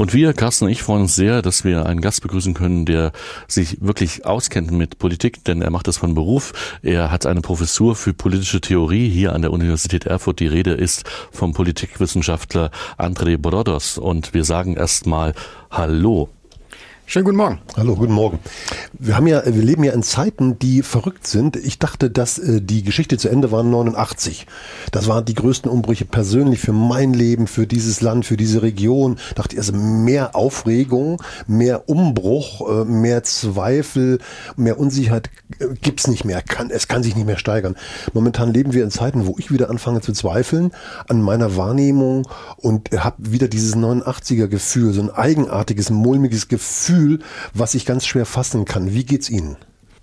Und 0.00 0.14
wir, 0.14 0.32
Carsten 0.32 0.64
und 0.64 0.70
ich, 0.70 0.82
freuen 0.82 1.02
uns 1.02 1.14
sehr, 1.14 1.42
dass 1.42 1.62
wir 1.62 1.84
einen 1.84 2.00
Gast 2.00 2.22
begrüßen 2.22 2.54
können, 2.54 2.86
der 2.86 3.12
sich 3.46 3.82
wirklich 3.82 4.24
auskennt 4.24 4.70
mit 4.70 4.98
Politik, 4.98 5.44
denn 5.44 5.60
er 5.60 5.68
macht 5.68 5.88
das 5.88 5.98
von 5.98 6.14
Beruf. 6.14 6.78
Er 6.80 7.10
hat 7.10 7.26
eine 7.26 7.42
Professur 7.42 7.94
für 7.94 8.14
politische 8.14 8.62
Theorie 8.62 9.10
hier 9.10 9.34
an 9.34 9.42
der 9.42 9.52
Universität 9.52 10.06
Erfurt. 10.06 10.40
Die 10.40 10.46
Rede 10.46 10.72
ist 10.72 11.04
vom 11.30 11.52
Politikwissenschaftler 11.52 12.70
André 12.96 13.36
Brodos. 13.36 13.98
Und 13.98 14.32
wir 14.32 14.44
sagen 14.44 14.74
erstmal 14.74 15.34
Hallo. 15.70 16.30
Schönen 17.12 17.24
guten 17.24 17.38
Morgen. 17.38 17.58
Hallo, 17.76 17.96
guten 17.96 18.12
Morgen. 18.12 18.38
Wir 18.92 19.16
haben 19.16 19.26
ja, 19.26 19.42
wir 19.44 19.64
leben 19.64 19.82
ja 19.82 19.92
in 19.92 20.04
Zeiten, 20.04 20.60
die 20.60 20.82
verrückt 20.82 21.26
sind. 21.26 21.56
Ich 21.56 21.80
dachte, 21.80 22.08
dass 22.08 22.38
äh, 22.38 22.62
die 22.62 22.84
Geschichte 22.84 23.18
zu 23.18 23.28
Ende 23.28 23.50
war 23.50 23.64
89. 23.64 24.46
Das 24.92 25.08
waren 25.08 25.24
die 25.24 25.34
größten 25.34 25.68
Umbrüche 25.68 26.04
persönlich 26.04 26.60
für 26.60 26.72
mein 26.72 27.12
Leben, 27.12 27.48
für 27.48 27.66
dieses 27.66 28.00
Land, 28.00 28.26
für 28.26 28.36
diese 28.36 28.62
Region. 28.62 29.18
Dachte 29.34 29.56
also 29.56 29.72
mehr 29.72 30.36
Aufregung, 30.36 31.20
mehr 31.48 31.88
Umbruch, 31.88 32.60
äh, 32.70 32.84
mehr 32.84 33.24
Zweifel, 33.24 34.20
mehr 34.54 34.78
Unsicherheit 34.78 35.30
äh, 35.58 35.66
gibt's 35.82 36.06
nicht 36.06 36.24
mehr. 36.24 36.42
Kann, 36.42 36.70
es 36.70 36.86
kann 36.86 37.02
sich 37.02 37.16
nicht 37.16 37.26
mehr 37.26 37.38
steigern. 37.38 37.74
Momentan 38.12 38.54
leben 38.54 38.72
wir 38.72 38.84
in 38.84 38.92
Zeiten, 38.92 39.26
wo 39.26 39.34
ich 39.36 39.50
wieder 39.50 39.68
anfange 39.68 40.00
zu 40.00 40.12
zweifeln 40.12 40.70
an 41.08 41.20
meiner 41.20 41.56
Wahrnehmung 41.56 42.28
und 42.58 42.92
habe 42.92 43.32
wieder 43.32 43.48
dieses 43.48 43.74
89er 43.74 44.46
Gefühl, 44.46 44.92
so 44.92 45.02
ein 45.02 45.10
eigenartiges, 45.10 45.90
mulmiges 45.90 46.46
Gefühl 46.46 46.99
Gefühl, 47.00 47.18
was 47.54 47.74
ich 47.74 47.86
ganz 47.86 48.06
schwer 48.06 48.26
fassen 48.26 48.64
kann. 48.64 48.92
Wie 48.92 49.04
geht's 49.04 49.30
Ihnen? 49.30 49.56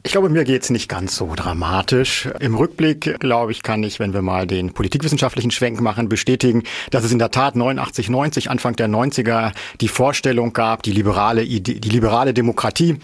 Ich 0.03 0.13
glaube, 0.13 0.29
mir 0.29 0.45
geht's 0.45 0.69
nicht 0.69 0.87
ganz 0.87 1.17
so 1.17 1.33
dramatisch. 1.35 2.29
Im 2.39 2.55
Rückblick, 2.55 3.19
glaube 3.19 3.51
ich, 3.51 3.61
kann 3.61 3.83
ich, 3.83 3.99
wenn 3.99 4.13
wir 4.13 4.21
mal 4.21 4.47
den 4.47 4.71
politikwissenschaftlichen 4.71 5.51
Schwenk 5.51 5.81
machen, 5.81 6.07
bestätigen, 6.07 6.63
dass 6.91 7.03
es 7.03 7.11
in 7.11 7.19
der 7.19 7.31
Tat 7.31 7.57
89, 7.57 8.07
90, 8.09 8.49
Anfang 8.49 8.75
der 8.77 8.87
90er 8.87 9.51
die 9.81 9.89
Vorstellung 9.89 10.53
gab, 10.53 10.83
die 10.83 10.91
liberale, 10.91 11.45
die 11.45 11.89
liberale 11.89 12.33
Demokratie 12.33 12.97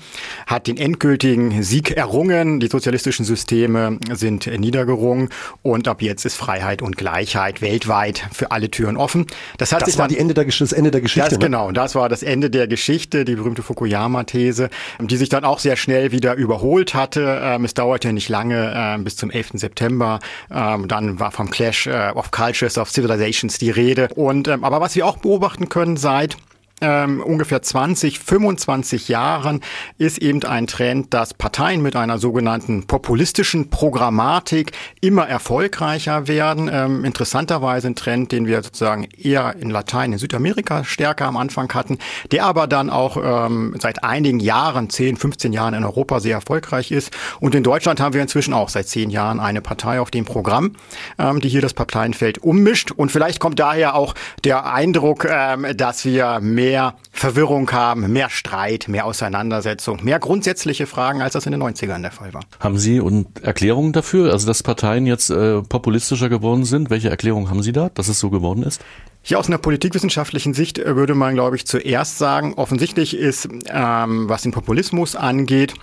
hat 0.47 0.67
den 0.67 0.77
endgültigen 0.77 1.61
Sieg 1.63 1.91
errungen, 1.91 2.61
die 2.61 2.67
sozialistischen 2.67 3.25
Systeme 3.25 3.97
sind 4.13 4.47
niedergerungen 4.47 5.29
und 5.61 5.89
ab 5.89 6.01
jetzt 6.01 6.25
ist 6.25 6.35
Freiheit 6.35 6.81
und 6.81 6.95
Gleichheit 6.95 7.61
weltweit 7.61 8.23
für 8.31 8.51
alle 8.51 8.71
Türen 8.71 8.95
offen. 8.95 9.25
Das, 9.57 9.73
hat 9.73 9.81
das 9.81 9.89
sich 9.89 9.97
war 9.97 10.07
dann, 10.07 10.15
die 10.15 10.21
Ende 10.21 10.35
der, 10.35 10.45
das 10.45 10.71
Ende 10.71 10.91
der 10.91 11.01
Geschichte. 11.01 11.31
Das, 11.31 11.39
ne? 11.39 11.45
Genau, 11.45 11.71
das 11.71 11.95
war 11.95 12.07
das 12.07 12.23
Ende 12.23 12.49
der 12.49 12.67
Geschichte, 12.67 13.25
die 13.25 13.35
berühmte 13.35 13.63
Fukuyama-These, 13.63 14.69
die 15.01 15.17
sich 15.17 15.27
dann 15.27 15.43
auch 15.43 15.59
sehr 15.59 15.75
schnell 15.75 16.13
wieder 16.13 16.35
überholt 16.35 16.82
hatte. 16.91 17.39
Ähm, 17.41 17.65
es 17.65 17.73
dauerte 17.73 18.11
nicht 18.13 18.29
lange 18.29 18.73
ähm, 18.75 19.03
bis 19.03 19.15
zum 19.15 19.31
11. 19.31 19.51
September. 19.53 20.19
Ähm, 20.51 20.87
dann 20.87 21.19
war 21.19 21.31
vom 21.31 21.49
Clash 21.49 21.87
äh, 21.87 22.11
of 22.13 22.31
Cultures, 22.31 22.77
of 22.77 22.89
Civilizations 22.89 23.57
die 23.57 23.69
Rede. 23.69 24.09
Und 24.15 24.47
ähm, 24.47 24.63
aber 24.63 24.81
was 24.81 24.95
wir 24.95 25.05
auch 25.05 25.17
beobachten 25.17 25.69
können 25.69 25.97
seit 25.97 26.37
ähm, 26.83 27.21
ungefähr 27.21 27.61
20, 27.61 28.19
25 28.19 29.07
Jahren 29.07 29.61
ist 29.97 30.17
eben 30.17 30.43
ein 30.43 30.67
Trend, 30.67 31.13
dass 31.13 31.33
Parteien 31.33 31.81
mit 31.81 31.95
einer 31.95 32.17
sogenannten 32.17 32.85
populistischen 32.85 33.69
Programmatik 33.69 34.73
immer 35.01 35.27
erfolgreicher 35.27 36.27
werden. 36.27 36.69
Ähm, 36.71 37.05
interessanterweise 37.05 37.87
ein 37.87 37.95
Trend, 37.95 38.31
den 38.31 38.45
wir 38.45 38.61
sozusagen 38.61 39.07
eher 39.17 39.55
in 39.55 39.69
Latein, 39.69 40.13
in 40.13 40.19
Südamerika 40.19 40.83
stärker 40.83 41.25
am 41.25 41.37
Anfang 41.37 41.73
hatten, 41.73 41.97
der 42.31 42.45
aber 42.45 42.67
dann 42.67 42.89
auch 42.89 43.17
ähm, 43.23 43.75
seit 43.79 44.03
einigen 44.03 44.39
Jahren, 44.39 44.89
10, 44.89 45.15
15 45.15 45.53
Jahren 45.53 45.73
in 45.73 45.85
Europa 45.85 46.19
sehr 46.19 46.35
erfolgreich 46.35 46.91
ist. 46.91 47.11
Und 47.39 47.55
in 47.55 47.63
Deutschland 47.63 48.01
haben 48.01 48.13
wir 48.13 48.21
inzwischen 48.21 48.53
auch 48.53 48.69
seit 48.69 48.87
zehn 48.87 49.09
Jahren 49.09 49.39
eine 49.39 49.61
Partei 49.61 50.01
auf 50.01 50.11
dem 50.11 50.25
Programm, 50.25 50.73
ähm, 51.17 51.39
die 51.39 51.49
hier 51.49 51.61
das 51.61 51.73
Parteienfeld 51.73 52.43
ummischt. 52.43 52.91
Und 52.91 53.11
vielleicht 53.11 53.39
kommt 53.39 53.59
daher 53.59 53.95
auch 53.95 54.15
der 54.43 54.65
Eindruck, 54.65 55.25
ähm, 55.29 55.67
dass 55.75 56.03
wir 56.05 56.39
mehr 56.41 56.72
mehr 56.73 56.95
Verwirrung 57.11 57.71
haben, 57.71 58.11
mehr 58.11 58.31
Streit, 58.31 58.87
mehr 58.87 59.05
Auseinandersetzung, 59.05 60.03
mehr 60.03 60.17
grundsätzliche 60.17 60.87
Fragen, 60.87 61.21
als 61.21 61.33
das 61.33 61.45
in 61.45 61.51
den 61.51 61.61
90ern 61.61 62.01
der 62.01 62.09
Fall 62.09 62.33
war. 62.33 62.41
Haben 62.59 62.79
Sie 62.79 62.99
und 62.99 63.43
Erklärungen 63.43 63.93
dafür, 63.93 64.31
also 64.31 64.47
dass 64.47 64.63
Parteien 64.63 65.05
jetzt 65.05 65.29
äh, 65.29 65.61
populistischer 65.61 66.29
geworden 66.29 66.65
sind? 66.65 66.89
Welche 66.89 67.11
Erklärungen 67.11 67.51
haben 67.51 67.61
Sie 67.61 67.73
da, 67.73 67.89
dass 67.93 68.07
es 68.07 68.19
so 68.19 68.31
geworden 68.31 68.63
ist? 68.63 68.81
Ja, 69.23 69.37
aus 69.37 69.47
einer 69.47 69.59
politikwissenschaftlichen 69.59 70.55
Sicht 70.55 70.79
äh, 70.79 70.95
würde 70.95 71.13
man, 71.13 71.35
glaube 71.35 71.57
ich, 71.57 71.67
zuerst 71.67 72.17
sagen, 72.17 72.55
offensichtlich 72.55 73.15
ist, 73.15 73.47
ähm, 73.67 74.27
was 74.27 74.41
den 74.41 74.51
Populismus 74.51 75.15
angeht, 75.15 75.75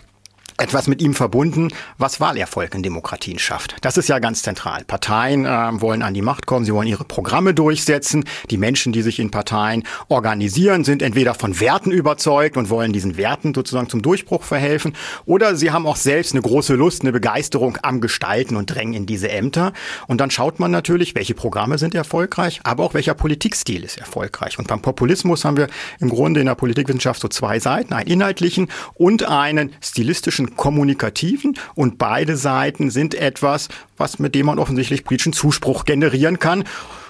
etwas 0.61 0.87
mit 0.87 1.01
ihm 1.03 1.15
verbunden, 1.15 1.69
was 1.99 2.21
Wahlerfolg 2.21 2.75
in 2.75 2.83
Demokratien 2.83 3.39
schafft. 3.39 3.77
Das 3.81 3.97
ist 3.97 4.09
ja 4.09 4.19
ganz 4.19 4.43
zentral. 4.43 4.85
Parteien 4.85 5.47
äh, 5.47 5.81
wollen 5.81 6.03
an 6.03 6.15
die 6.15 6.23
Macht 6.23 6.47
kommen, 6.47 6.65
sie 6.65 6.75
wollen 6.75 6.89
ihre 6.89 7.05
Programme 7.05 7.55
durchsetzen. 7.55 8.25
Die 8.51 8.59
Menschen, 8.59 8.93
die 8.93 9.03
sich 9.03 9.19
in 9.19 9.31
Parteien 9.31 9.85
organisieren, 10.09 10.85
sind 10.85 11.03
entweder 11.03 11.35
von 11.35 11.61
Werten 11.61 11.91
überzeugt 11.91 12.57
und 12.57 12.69
wollen 12.69 12.93
diesen 12.93 13.17
Werten 13.17 13.55
sozusagen 13.55 13.89
zum 13.89 14.03
Durchbruch 14.03 14.43
verhelfen, 14.43 14.95
oder 15.25 15.57
sie 15.57 15.71
haben 15.71 15.87
auch 15.87 15.97
selbst 15.97 16.33
eine 16.33 16.43
große 16.43 16.75
Lust, 16.75 17.03
eine 17.03 17.13
Begeisterung 17.13 17.79
am 17.83 18.01
Gestalten 18.01 18.57
und 18.57 18.67
drängen 18.67 18.95
in 18.95 19.07
diese 19.07 19.31
Ämter. 19.31 19.73
Und 20.07 20.21
dann 20.21 20.31
schaut 20.31 20.61
man 20.61 20.71
natürlich, 20.71 21.15
welche 21.15 21.35
Programme 21.35 21.79
sind 21.79 21.95
erfolgreich, 21.95 22.61
aber 22.65 22.85
auch 22.85 22.95
welcher 22.95 23.15
Politikstil 23.15 23.85
ist 23.85 23.99
erfolgreich. 23.99 24.59
Und 24.59 24.69
beim 24.69 24.83
Populismus 24.83 25.45
haben 25.45 25.57
wir 25.57 25.69
im 26.01 26.11
Grunde 26.11 26.41
in 26.41 26.47
der 26.47 26.55
Politikwissenschaft 26.55 27.21
so 27.21 27.29
zwei 27.29 27.59
Seiten, 27.61 27.95
einen 27.95 28.09
inhaltlichen 28.09 28.69
und 28.95 29.25
einen 29.25 29.73
stilistischen 29.81 30.50
kommunikativen 30.57 31.57
und 31.75 31.99
beide 31.99 32.37
Seiten 32.37 32.91
sind 32.91 33.15
etwas, 33.15 33.69
was 33.97 34.19
mit 34.19 34.35
dem 34.35 34.47
man 34.47 34.59
offensichtlich 34.59 35.05
politischen 35.05 35.33
Zuspruch 35.33 35.85
generieren 35.85 36.39
kann. 36.39 36.65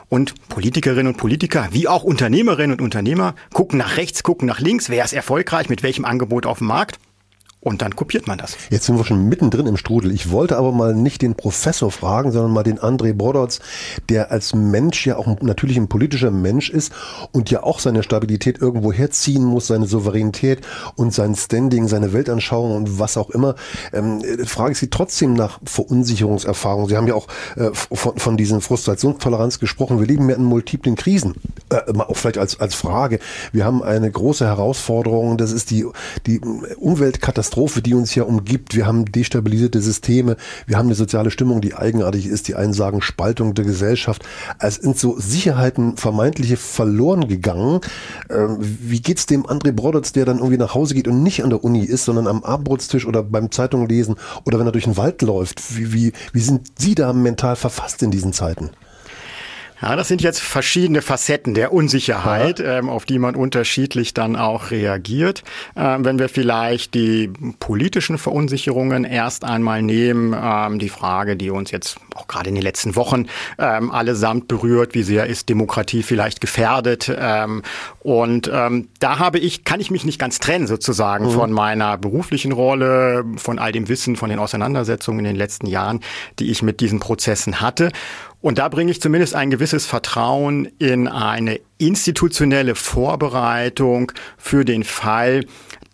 Und 0.08 0.34
Politikerinnen 0.48 1.06
und 1.06 1.18
Politiker, 1.18 1.68
wie 1.70 1.86
auch 1.86 2.02
Unternehmerinnen 2.02 2.72
und 2.72 2.84
Unternehmer, 2.84 3.36
gucken 3.52 3.78
nach 3.78 3.96
rechts, 3.96 4.24
gucken 4.24 4.48
nach 4.48 4.58
links, 4.58 4.88
wer 4.88 5.04
ist 5.04 5.12
erfolgreich, 5.12 5.68
mit 5.68 5.84
welchem 5.84 6.04
Angebot 6.04 6.46
auf 6.46 6.58
dem 6.58 6.66
Markt 6.66 6.98
und 7.62 7.82
dann 7.82 7.94
kopiert 7.94 8.26
man 8.26 8.38
das. 8.38 8.56
Jetzt 8.70 8.86
sind 8.86 8.96
wir 8.96 9.04
schon 9.04 9.28
mittendrin 9.28 9.66
im 9.66 9.76
Strudel. 9.76 10.12
Ich 10.12 10.30
wollte 10.30 10.56
aber 10.56 10.72
mal 10.72 10.94
nicht 10.94 11.20
den 11.20 11.34
Professor 11.34 11.90
fragen, 11.90 12.32
sondern 12.32 12.52
mal 12.52 12.62
den 12.62 12.78
André 12.78 13.12
Brodotz, 13.12 13.60
der 14.08 14.30
als 14.30 14.54
Mensch 14.54 15.06
ja 15.06 15.16
auch 15.16 15.26
natürlich 15.42 15.76
ein 15.76 15.88
politischer 15.88 16.30
Mensch 16.30 16.70
ist 16.70 16.92
und 17.32 17.50
ja 17.50 17.62
auch 17.62 17.78
seine 17.78 18.02
Stabilität 18.02 18.58
irgendwo 18.62 18.92
herziehen 18.92 19.44
muss, 19.44 19.66
seine 19.66 19.86
Souveränität 19.86 20.66
und 20.96 21.12
sein 21.12 21.34
Standing, 21.34 21.86
seine 21.86 22.14
Weltanschauung 22.14 22.74
und 22.74 22.98
was 22.98 23.18
auch 23.18 23.28
immer. 23.28 23.56
Ähm, 23.92 24.22
frage 24.46 24.72
ich 24.72 24.78
Sie 24.78 24.88
trotzdem 24.88 25.34
nach 25.34 25.60
Verunsicherungserfahrungen. 25.64 26.88
Sie 26.88 26.96
haben 26.96 27.08
ja 27.08 27.14
auch 27.14 27.28
äh, 27.56 27.70
von, 27.74 28.16
von 28.16 28.36
diesen 28.38 28.62
Frustrationstoleranz 28.62 29.58
gesprochen. 29.58 30.00
Wir 30.00 30.06
leben 30.06 30.30
ja 30.30 30.36
in 30.36 30.44
multiplen 30.44 30.96
Krisen. 30.96 31.34
Äh, 31.68 31.92
mal 31.92 32.06
vielleicht 32.12 32.38
als, 32.38 32.58
als 32.58 32.74
Frage. 32.74 33.18
Wir 33.52 33.66
haben 33.66 33.82
eine 33.82 34.10
große 34.10 34.46
Herausforderung. 34.46 35.36
Das 35.36 35.52
ist 35.52 35.70
die, 35.70 35.84
die 36.26 36.40
Umweltkatastrophe 36.78 37.49
Katastrophe, 37.50 37.82
die 37.82 37.94
uns 37.94 38.14
ja 38.14 38.22
umgibt. 38.22 38.76
Wir 38.76 38.86
haben 38.86 39.06
destabilisierte 39.06 39.80
Systeme, 39.80 40.36
wir 40.68 40.78
haben 40.78 40.86
eine 40.86 40.94
soziale 40.94 41.32
Stimmung, 41.32 41.60
die 41.60 41.74
eigenartig 41.74 42.26
ist, 42.26 42.46
die 42.46 42.54
einen 42.54 42.72
sagen 42.72 43.02
Spaltung 43.02 43.54
der 43.54 43.64
Gesellschaft. 43.64 44.22
Es 44.60 44.76
sind 44.76 44.96
so 44.96 45.18
Sicherheiten 45.18 45.96
vermeintliche 45.96 46.56
verloren 46.56 47.26
gegangen. 47.26 47.80
Ähm, 48.30 48.58
wie 48.60 49.00
geht's 49.00 49.26
dem 49.26 49.44
André 49.46 49.72
Brodotz, 49.72 50.12
der 50.12 50.26
dann 50.26 50.38
irgendwie 50.38 50.58
nach 50.58 50.74
Hause 50.76 50.94
geht 50.94 51.08
und 51.08 51.24
nicht 51.24 51.42
an 51.42 51.50
der 51.50 51.64
Uni 51.64 51.82
ist, 51.82 52.04
sondern 52.04 52.28
am 52.28 52.44
Abendbrotstisch 52.44 53.04
oder 53.04 53.24
beim 53.24 53.50
Zeitung 53.50 53.88
lesen 53.88 54.14
oder 54.44 54.60
wenn 54.60 54.66
er 54.66 54.72
durch 54.72 54.84
den 54.84 54.96
Wald 54.96 55.20
läuft? 55.22 55.76
Wie, 55.76 55.92
wie, 55.92 56.12
wie 56.32 56.40
sind 56.40 56.68
Sie 56.78 56.94
da 56.94 57.12
mental 57.12 57.56
verfasst 57.56 58.00
in 58.04 58.12
diesen 58.12 58.32
Zeiten? 58.32 58.70
Ja, 59.82 59.96
das 59.96 60.08
sind 60.08 60.20
jetzt 60.20 60.40
verschiedene 60.40 61.00
Facetten 61.00 61.54
der 61.54 61.72
Unsicherheit, 61.72 62.58
ja. 62.58 62.78
ähm, 62.78 62.90
auf 62.90 63.06
die 63.06 63.18
man 63.18 63.34
unterschiedlich 63.34 64.12
dann 64.12 64.36
auch 64.36 64.70
reagiert. 64.70 65.42
Ähm, 65.74 66.04
wenn 66.04 66.18
wir 66.18 66.28
vielleicht 66.28 66.92
die 66.92 67.32
politischen 67.60 68.18
Verunsicherungen 68.18 69.04
erst 69.04 69.42
einmal 69.44 69.80
nehmen, 69.80 70.36
ähm, 70.38 70.78
die 70.78 70.90
Frage, 70.90 71.36
die 71.36 71.50
uns 71.50 71.70
jetzt 71.70 71.96
auch 72.14 72.28
gerade 72.28 72.50
in 72.50 72.56
den 72.56 72.62
letzten 72.62 72.94
Wochen 72.94 73.26
ähm, 73.58 73.90
allesamt 73.90 74.48
berührt, 74.48 74.94
wie 74.94 75.02
sehr 75.02 75.26
ist 75.26 75.48
Demokratie 75.48 76.02
vielleicht 76.02 76.42
gefährdet? 76.42 77.10
Ähm, 77.18 77.62
und 78.00 78.50
ähm, 78.52 78.88
da 78.98 79.18
habe 79.18 79.38
ich, 79.38 79.64
kann 79.64 79.80
ich 79.80 79.90
mich 79.90 80.04
nicht 80.04 80.18
ganz 80.18 80.40
trennen 80.40 80.66
sozusagen 80.66 81.26
mhm. 81.26 81.30
von 81.30 81.52
meiner 81.52 81.96
beruflichen 81.96 82.52
Rolle, 82.52 83.24
von 83.36 83.58
all 83.58 83.72
dem 83.72 83.88
Wissen, 83.88 84.16
von 84.16 84.28
den 84.28 84.40
Auseinandersetzungen 84.40 85.20
in 85.20 85.24
den 85.24 85.36
letzten 85.36 85.66
Jahren, 85.66 86.00
die 86.38 86.50
ich 86.50 86.62
mit 86.62 86.80
diesen 86.80 87.00
Prozessen 87.00 87.62
hatte. 87.62 87.92
Und 88.42 88.58
da 88.58 88.68
bringe 88.68 88.90
ich 88.90 89.00
zumindest 89.00 89.34
ein 89.34 89.50
gewisses 89.50 89.86
Vertrauen 89.86 90.66
in 90.78 91.08
eine 91.08 91.60
institutionelle 91.78 92.74
Vorbereitung 92.74 94.12
für 94.38 94.64
den 94.64 94.84
Fall, 94.84 95.44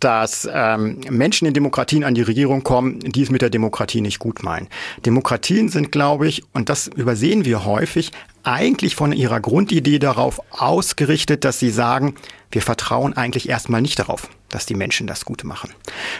dass 0.00 0.48
ähm, 0.52 1.00
Menschen 1.10 1.46
in 1.46 1.54
Demokratien 1.54 2.04
an 2.04 2.14
die 2.14 2.22
Regierung 2.22 2.62
kommen, 2.62 3.00
die 3.00 3.22
es 3.22 3.30
mit 3.30 3.42
der 3.42 3.50
Demokratie 3.50 4.00
nicht 4.00 4.18
gut 4.18 4.42
meinen. 4.42 4.68
Demokratien 5.04 5.68
sind, 5.68 5.90
glaube 5.90 6.28
ich, 6.28 6.42
und 6.52 6.68
das 6.68 6.88
übersehen 6.88 7.44
wir 7.44 7.64
häufig, 7.64 8.12
eigentlich 8.42 8.94
von 8.94 9.12
ihrer 9.12 9.40
Grundidee 9.40 9.98
darauf 9.98 10.40
ausgerichtet, 10.50 11.44
dass 11.44 11.58
sie 11.58 11.70
sagen, 11.70 12.14
wir 12.50 12.62
vertrauen 12.62 13.16
eigentlich 13.16 13.48
erstmal 13.48 13.82
nicht 13.82 13.98
darauf, 13.98 14.28
dass 14.50 14.66
die 14.66 14.74
Menschen 14.74 15.06
das 15.06 15.24
gut 15.24 15.44
machen, 15.44 15.70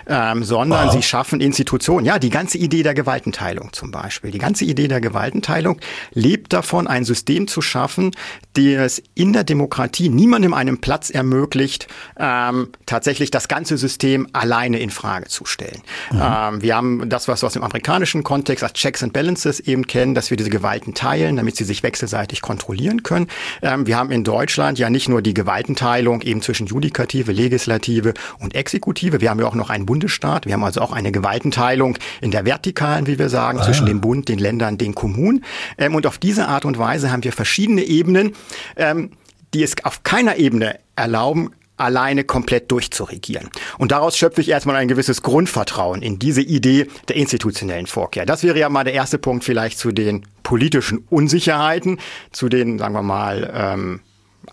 ähm, 0.08 0.42
sondern 0.42 0.88
oh. 0.88 0.92
sie 0.92 1.02
schaffen 1.02 1.40
Institutionen. 1.40 2.04
Ja, 2.04 2.18
die 2.18 2.30
ganze 2.30 2.58
Idee 2.58 2.82
der 2.82 2.94
Gewaltenteilung 2.94 3.72
zum 3.72 3.92
Beispiel. 3.92 4.30
Die 4.32 4.38
ganze 4.38 4.64
Idee 4.64 4.88
der 4.88 5.00
Gewaltenteilung 5.00 5.78
lebt 6.12 6.52
davon, 6.52 6.86
ein 6.88 7.04
System 7.04 7.46
zu 7.46 7.62
schaffen, 7.62 8.10
das 8.54 9.02
in 9.14 9.32
der 9.32 9.44
Demokratie 9.44 10.08
niemandem 10.08 10.54
einen 10.54 10.80
Platz 10.80 11.10
ermöglicht, 11.10 11.86
ähm, 12.18 12.68
tatsächlich 12.84 13.30
das 13.30 13.48
ganze 13.48 13.78
System 13.78 14.26
alleine 14.32 14.78
in 14.80 14.90
Frage 14.90 15.28
zu 15.28 15.44
stellen. 15.44 15.82
Mhm. 16.10 16.20
Ähm, 16.22 16.62
wir 16.62 16.76
haben 16.76 17.08
das, 17.08 17.28
was 17.28 17.42
wir 17.42 17.46
aus 17.46 17.52
dem 17.52 17.62
amerikanischen 17.62 18.24
Kontext 18.24 18.64
als 18.64 18.72
Checks 18.72 19.02
and 19.02 19.12
Balances 19.12 19.60
eben 19.60 19.86
kennen, 19.86 20.14
dass 20.14 20.30
wir 20.30 20.36
diese 20.36 20.50
Gewalten 20.50 20.94
teilen, 20.94 21.36
damit 21.36 21.56
sie 21.56 21.64
sich 21.64 21.82
wechselseitig 21.82 22.42
kontrollieren 22.42 23.04
können. 23.04 23.28
Ähm, 23.62 23.86
wir 23.86 23.96
haben 23.96 24.10
in 24.10 24.24
Deutschland 24.24 24.78
ja 24.78 24.90
nicht 24.90 25.08
nur 25.08 25.22
die 25.22 25.34
Gewaltenteilung 25.34 26.15
eben 26.22 26.42
zwischen 26.42 26.66
Judikative, 26.66 27.32
Legislative 27.32 28.14
und 28.38 28.54
Exekutive. 28.54 29.20
Wir 29.20 29.30
haben 29.30 29.40
ja 29.40 29.46
auch 29.46 29.54
noch 29.54 29.70
einen 29.70 29.86
Bundesstaat. 29.86 30.46
Wir 30.46 30.54
haben 30.54 30.64
also 30.64 30.80
auch 30.80 30.92
eine 30.92 31.12
Gewaltenteilung 31.12 31.98
in 32.20 32.30
der 32.30 32.44
Vertikalen, 32.44 33.06
wie 33.06 33.18
wir 33.18 33.28
sagen, 33.28 33.58
ah. 33.58 33.62
zwischen 33.62 33.86
dem 33.86 34.00
Bund, 34.00 34.28
den 34.28 34.38
Ländern, 34.38 34.78
den 34.78 34.94
Kommunen. 34.94 35.44
Ähm, 35.78 35.94
und 35.94 36.06
auf 36.06 36.18
diese 36.18 36.48
Art 36.48 36.64
und 36.64 36.78
Weise 36.78 37.10
haben 37.10 37.24
wir 37.24 37.32
verschiedene 37.32 37.82
Ebenen, 37.82 38.32
ähm, 38.76 39.10
die 39.54 39.62
es 39.62 39.74
auf 39.84 40.02
keiner 40.02 40.36
Ebene 40.36 40.78
erlauben, 40.96 41.50
alleine 41.76 42.24
komplett 42.24 42.70
durchzuregieren. 42.70 43.50
Und 43.78 43.92
daraus 43.92 44.16
schöpfe 44.16 44.40
ich 44.40 44.48
erstmal 44.48 44.76
ein 44.76 44.88
gewisses 44.88 45.22
Grundvertrauen 45.22 46.02
in 46.02 46.18
diese 46.18 46.40
Idee 46.40 46.86
der 47.08 47.16
institutionellen 47.16 47.86
Vorkehr. 47.86 48.24
Das 48.26 48.42
wäre 48.42 48.58
ja 48.58 48.68
mal 48.68 48.84
der 48.84 48.94
erste 48.94 49.18
Punkt 49.18 49.44
vielleicht 49.44 49.78
zu 49.78 49.92
den 49.92 50.26
politischen 50.42 51.04
Unsicherheiten, 51.10 51.98
zu 52.32 52.48
den, 52.48 52.78
sagen 52.78 52.94
wir 52.94 53.02
mal, 53.02 53.50
ähm, 53.54 54.00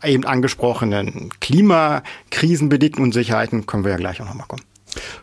eben 0.04 0.26
angesprochenen 0.26 1.30
Klimakrisenbedingten 1.40 3.04
Unsicherheiten, 3.04 3.66
können 3.66 3.84
wir 3.84 3.92
ja 3.92 3.98
gleich 3.98 4.22
auch 4.22 4.26
nochmal 4.26 4.48
kommen. 4.48 4.64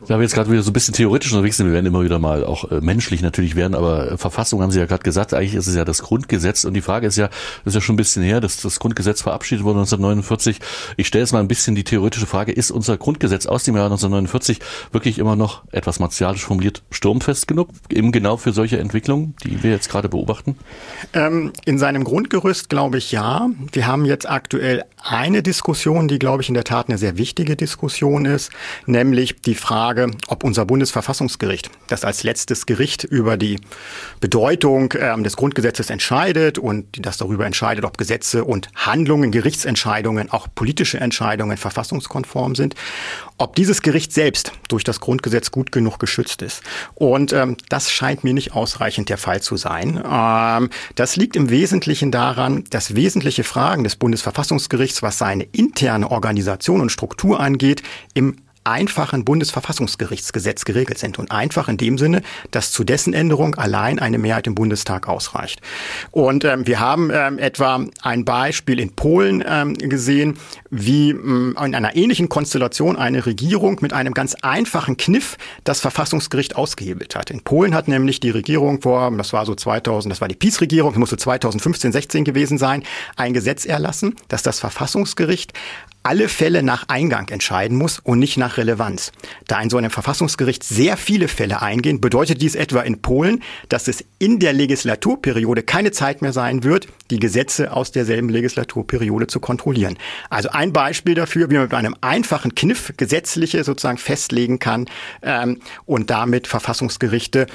Da 0.07 0.17
wir 0.17 0.23
jetzt 0.23 0.35
gerade 0.35 0.51
wieder 0.51 0.63
so 0.63 0.71
ein 0.71 0.73
bisschen 0.73 0.95
theoretisch 0.95 1.33
unterwegs 1.33 1.57
sind, 1.57 1.67
wir 1.67 1.73
werden 1.73 1.87
immer 1.87 2.03
wieder 2.03 2.19
mal 2.19 2.45
auch 2.45 2.71
äh, 2.71 2.81
menschlich 2.81 3.23
natürlich 3.23 3.57
werden, 3.57 3.75
aber 3.75 4.13
äh, 4.13 4.19
Verfassung 4.19 4.63
haben 4.63 4.71
Sie 4.71 4.79
ja 4.79 4.87
gerade 4.87 5.03
gesagt, 5.03 5.35
eigentlich 5.35 5.55
ist 5.55 5.67
es 5.67 5.75
ja 5.75 5.85
das 5.85 6.03
Grundgesetz 6.03 6.65
und 6.65 6.75
die 6.75 6.81
Frage 6.81 7.07
ist 7.07 7.17
ja, 7.17 7.29
das 7.29 7.73
ist 7.73 7.75
ja 7.75 7.81
schon 7.81 7.95
ein 7.95 7.97
bisschen 7.97 8.23
her, 8.23 8.41
dass 8.41 8.61
das 8.61 8.81
Grundgesetz 8.81 9.23
verabschiedet 9.23 9.65
wurde 9.65 9.81
1949. 9.81 10.61
Ich 10.97 11.07
stelle 11.07 11.23
jetzt 11.23 11.33
mal 11.33 11.41
ein 11.41 11.49
bisschen 11.49 11.75
die 11.75 11.85
theoretische 11.85 12.27
Frage, 12.27 12.53
ist 12.53 12.71
unser 12.71 12.97
Grundgesetz 12.97 13.47
aus 13.47 13.65
dem 13.65 13.77
Jahr 13.77 13.87
1949 13.87 14.61
wirklich 14.93 15.19
immer 15.19 15.37
noch 15.37 15.63
etwas 15.73 16.01
martialisch 16.01 16.45
formuliert 16.45 16.83
sturmfest 16.91 17.47
genug, 17.47 17.69
eben 17.91 18.13
genau 18.13 18.37
für 18.37 18.53
solche 18.53 18.79
Entwicklungen, 18.79 19.35
die 19.45 19.63
wir 19.63 19.71
jetzt 19.71 19.89
gerade 19.89 20.09
beobachten? 20.09 20.57
Ähm, 21.13 21.53
in 21.65 21.79
seinem 21.79 22.05
Grundgerüst 22.05 22.69
glaube 22.69 22.99
ich 22.99 23.13
ja. 23.13 23.49
Wir 23.73 23.87
haben 23.87 24.05
jetzt 24.05 24.29
aktuell 24.29 24.85
eine 25.03 25.43
Diskussion, 25.43 26.09
die 26.09 26.19
glaube 26.19 26.43
ich 26.43 26.49
in 26.49 26.55
der 26.55 26.65
Tat 26.65 26.89
eine 26.89 26.99
sehr 26.99 27.17
wichtige 27.17 27.57
Diskussion 27.57 28.25
ist, 28.27 28.51
nämlich 28.87 29.41
die 29.43 29.55
Frage, 29.55 30.11
ob 30.29 30.45
unser 30.45 30.65
Bundesverfassungsgericht, 30.65 31.71
das 31.89 32.05
als 32.05 32.23
letztes 32.23 32.67
Gericht 32.67 33.05
über 33.05 33.37
die 33.37 33.61
Bedeutung 34.21 34.95
ähm, 34.99 35.25
des 35.25 35.37
Grundgesetzes 35.37 35.91
entscheidet 35.91 36.59
und 36.59 36.87
das 37.05 37.17
darüber 37.17 37.47
entscheidet, 37.47 37.85
ob 37.85 37.99
Gesetze 37.99 38.45
und 38.45 38.69
Handlungen, 38.75 39.31
Gerichtsentscheidungen, 39.31 40.31
auch 40.31 40.49
politische 40.55 40.99
Entscheidungen 40.99 41.57
verfassungskonform 41.57 42.55
sind, 42.55 42.75
ob 43.41 43.57
dieses 43.57 43.81
Gericht 43.81 44.13
selbst 44.13 44.53
durch 44.69 44.85
das 44.85 45.01
Grundgesetz 45.01 45.51
gut 45.51 45.73
genug 45.73 45.99
geschützt 45.99 46.43
ist. 46.43 46.63
Und 46.95 47.33
ähm, 47.33 47.57
das 47.71 47.91
scheint 47.91 48.23
mir 48.23 48.35
nicht 48.35 48.53
ausreichend 48.53 49.09
der 49.09 49.17
Fall 49.17 49.41
zu 49.41 49.57
sein. 49.57 50.03
Ähm, 50.05 50.69
das 50.95 51.17
liegt 51.17 51.37
im 51.37 51.49
Wesentlichen 51.49 52.11
daran, 52.11 52.65
dass 52.71 52.95
wesentliche 52.95 53.43
Fragen 53.43 53.83
des 53.83 53.97
Bundesverfassungsgerichts, 53.97 55.03
was 55.03 55.17
seine 55.17 55.45
interne 55.45 56.11
Organisation 56.11 56.83
und 56.83 56.93
Struktur 56.93 57.41
angeht, 57.41 57.83
im 58.13 58.37
einfachen 58.65 59.25
Bundesverfassungsgerichtsgesetz 59.25 60.65
geregelt 60.65 60.99
sind. 60.99 61.19
Und 61.19 61.31
einfach 61.31 61.69
in 61.69 61.77
dem 61.77 61.99
Sinne, 61.99 62.23
dass 62.51 62.73
zu 62.73 62.85
dessen 62.85 63.15
Änderung 63.15 63.55
allein 63.55 63.99
eine 63.99 64.19
Mehrheit 64.19 64.47
im 64.47 64.55
Bundestag 64.55 65.09
ausreicht. 65.09 65.61
Und 66.11 66.45
ähm, 66.45 66.67
wir 66.67 66.81
haben 66.81 67.11
ähm, 67.13 67.39
etwa 67.39 67.85
ein 68.03 68.25
Beispiel 68.25 68.79
in 68.81 68.95
Polen 68.95 69.43
ähm, 69.47 69.75
gesehen, 69.75 70.37
wie 70.71 71.11
ähm, 71.11 71.57
in 71.63 71.75
einer 71.75 71.97
ähnlichen 71.97 72.29
Konstellation 72.29 72.97
eine 72.97 73.25
Regierung 73.27 73.79
mit 73.81 73.93
einem 73.93 74.15
ganz 74.15 74.35
einfachen 74.43 74.97
Kniff 74.97 75.37
das 75.65 75.81
Verfassungsgericht 75.81 76.57
ausgehebelt 76.57 77.17
hat. 77.17 77.31
In 77.31 77.43
Polen 77.43 77.75
hat 77.75 77.89
nämlich 77.89 78.21
die 78.21 78.31
Regierung 78.31 78.83
vor, 78.83 79.11
das 79.17 79.33
war 79.33 79.47
so 79.47 79.55
2000, 79.55 80.13
das 80.13 80.21
war 80.21 80.29
die 80.29 80.35
PiS-Regierung, 80.35 80.99
musste 80.99 81.17
2015, 81.17 81.93
16 81.93 82.25
gewesen 82.25 82.59
sein, 82.59 82.83
ein 83.17 83.33
Gesetz 83.33 83.65
erlassen, 83.65 84.17
dass 84.29 84.43
das 84.43 84.61
Verfassungsgericht 84.61 85.53
alle 86.03 86.29
Fälle 86.29 86.63
nach 86.63 86.85
Eingang 86.89 87.29
entscheiden 87.29 87.77
muss 87.77 87.99
und 87.99 88.19
nicht 88.19 88.39
nach 88.39 88.50
Relevanz. 88.57 89.13
Da 89.47 89.61
in 89.61 89.71
so 89.71 89.77
einem 89.77 89.91
Verfassungsgericht 89.91 90.63
sehr 90.63 90.97
viele 90.97 91.29
Fälle 91.29 91.63
eingehen, 91.63 92.01
bedeutet 92.01 92.43
dies 92.43 92.55
etwa 92.55 92.81
in 92.81 93.03
Polen, 93.03 93.43
dass 93.69 93.89
es 93.89 94.05
in 94.19 94.39
der 94.39 94.53
Legislaturperiode 94.53 95.63
keine 95.63 95.93
Zeit 95.93 96.23
mehr 96.23 96.33
sein 96.33 96.63
wird, 96.65 96.89
die 97.11 97.19
Gesetze 97.19 97.73
aus 97.73 97.93
derselben 97.93 98.29
Legislaturperiode 98.29 99.27
zu 99.27 99.41
kontrollieren. 99.41 99.99
Also 100.29 100.51
ein 100.51 100.73
Beispiel 100.73 101.15
dafür, 101.15 101.51
wie 101.51 101.55
man 101.55 101.65
mit 101.65 101.75
einem 101.75 101.97
einfachen 102.01 102.55
Kniff 102.55 102.93
gesetzliche 102.97 103.65
sozusagen 103.65 103.99
festlegen 103.99 104.59
kann 104.59 104.87
ähm, 105.23 105.61
und 105.87 106.11
damit 106.11 106.47
Verfassungsgerichte 106.47 107.47